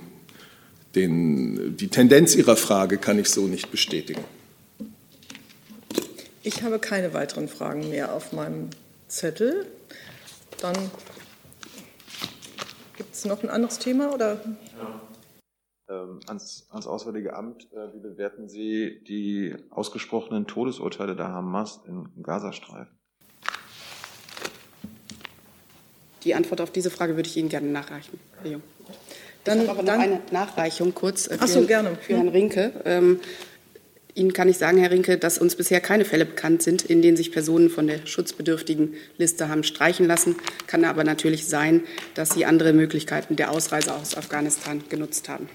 den, 0.95 1.75
die 1.77 1.87
Tendenz 1.87 2.35
Ihrer 2.35 2.55
Frage 2.55 2.97
kann 2.97 3.19
ich 3.19 3.29
so 3.29 3.47
nicht 3.47 3.71
bestätigen. 3.71 4.23
Ich 6.43 6.63
habe 6.63 6.79
keine 6.79 7.13
weiteren 7.13 7.47
Fragen 7.47 7.89
mehr 7.89 8.13
auf 8.13 8.31
meinem 8.31 8.69
Zettel. 9.07 9.67
Dann 10.59 10.75
Es 13.21 13.25
noch 13.25 13.43
ein 13.43 13.49
anderes 13.49 13.77
Thema? 13.77 14.11
Oder? 14.15 14.41
Ja. 14.79 15.01
Ähm, 15.89 16.21
ans, 16.25 16.65
ans, 16.71 16.87
Auswärtige 16.87 17.35
Amt, 17.35 17.71
äh, 17.71 17.93
wie 17.93 17.99
bewerten 17.99 18.49
Sie 18.49 19.03
die 19.03 19.55
ausgesprochenen 19.69 20.47
Todesurteile 20.47 21.15
der 21.15 21.27
Hamas 21.27 21.81
im 21.85 22.09
Gazastreifen? 22.23 22.97
Die 26.23 26.33
Antwort 26.33 26.61
auf 26.61 26.71
diese 26.71 26.89
Frage 26.89 27.15
würde 27.15 27.29
ich 27.29 27.37
Ihnen 27.37 27.49
gerne 27.49 27.67
nachreichen, 27.67 28.19
Herr 28.41 28.51
Jung. 28.53 28.63
Dann, 29.43 29.61
ich 29.61 29.67
habe 29.67 29.79
aber 29.79 29.83
noch 29.83 29.93
dann, 29.93 30.01
eine 30.01 30.21
Nachreichung 30.31 30.95
kurz 30.95 31.27
äh, 31.27 31.37
für, 31.37 31.47
so, 31.47 31.65
gerne. 31.67 31.95
für 31.97 32.15
Herrn 32.15 32.29
Rinke. 32.29 32.73
Ähm, 32.85 33.19
Ihnen 34.13 34.33
kann 34.33 34.49
ich 34.49 34.57
sagen, 34.57 34.77
Herr 34.77 34.91
Rinke, 34.91 35.17
dass 35.17 35.37
uns 35.37 35.55
bisher 35.55 35.79
keine 35.79 36.05
Fälle 36.05 36.25
bekannt 36.25 36.61
sind, 36.61 36.83
in 36.83 37.01
denen 37.01 37.15
sich 37.15 37.31
Personen 37.31 37.69
von 37.69 37.87
der 37.87 38.05
schutzbedürftigen 38.05 38.95
Liste 39.17 39.47
haben 39.47 39.63
streichen 39.63 40.05
lassen. 40.05 40.35
Kann 40.67 40.83
aber 40.83 41.03
natürlich 41.03 41.47
sein, 41.47 41.83
dass 42.13 42.31
Sie 42.31 42.45
andere 42.45 42.73
Möglichkeiten 42.73 43.35
der 43.35 43.51
Ausreise 43.51 43.93
aus 43.93 44.17
Afghanistan 44.17 44.83
genutzt 44.89 45.29
haben. 45.29 45.47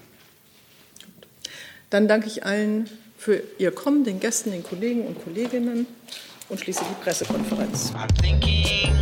Dann 1.89 2.07
danke 2.07 2.27
ich 2.27 2.45
allen 2.45 2.89
für 3.17 3.41
Ihr 3.59 3.71
Kommen, 3.71 4.03
den 4.03 4.19
Gästen, 4.19 4.51
den 4.51 4.63
Kollegen 4.63 5.05
und 5.05 5.23
Kolleginnen 5.23 5.85
und 6.49 6.59
schließe 6.59 6.83
die 6.89 7.03
Pressekonferenz. 7.03 7.91
I'm 7.93 8.07
thinking 8.21 8.96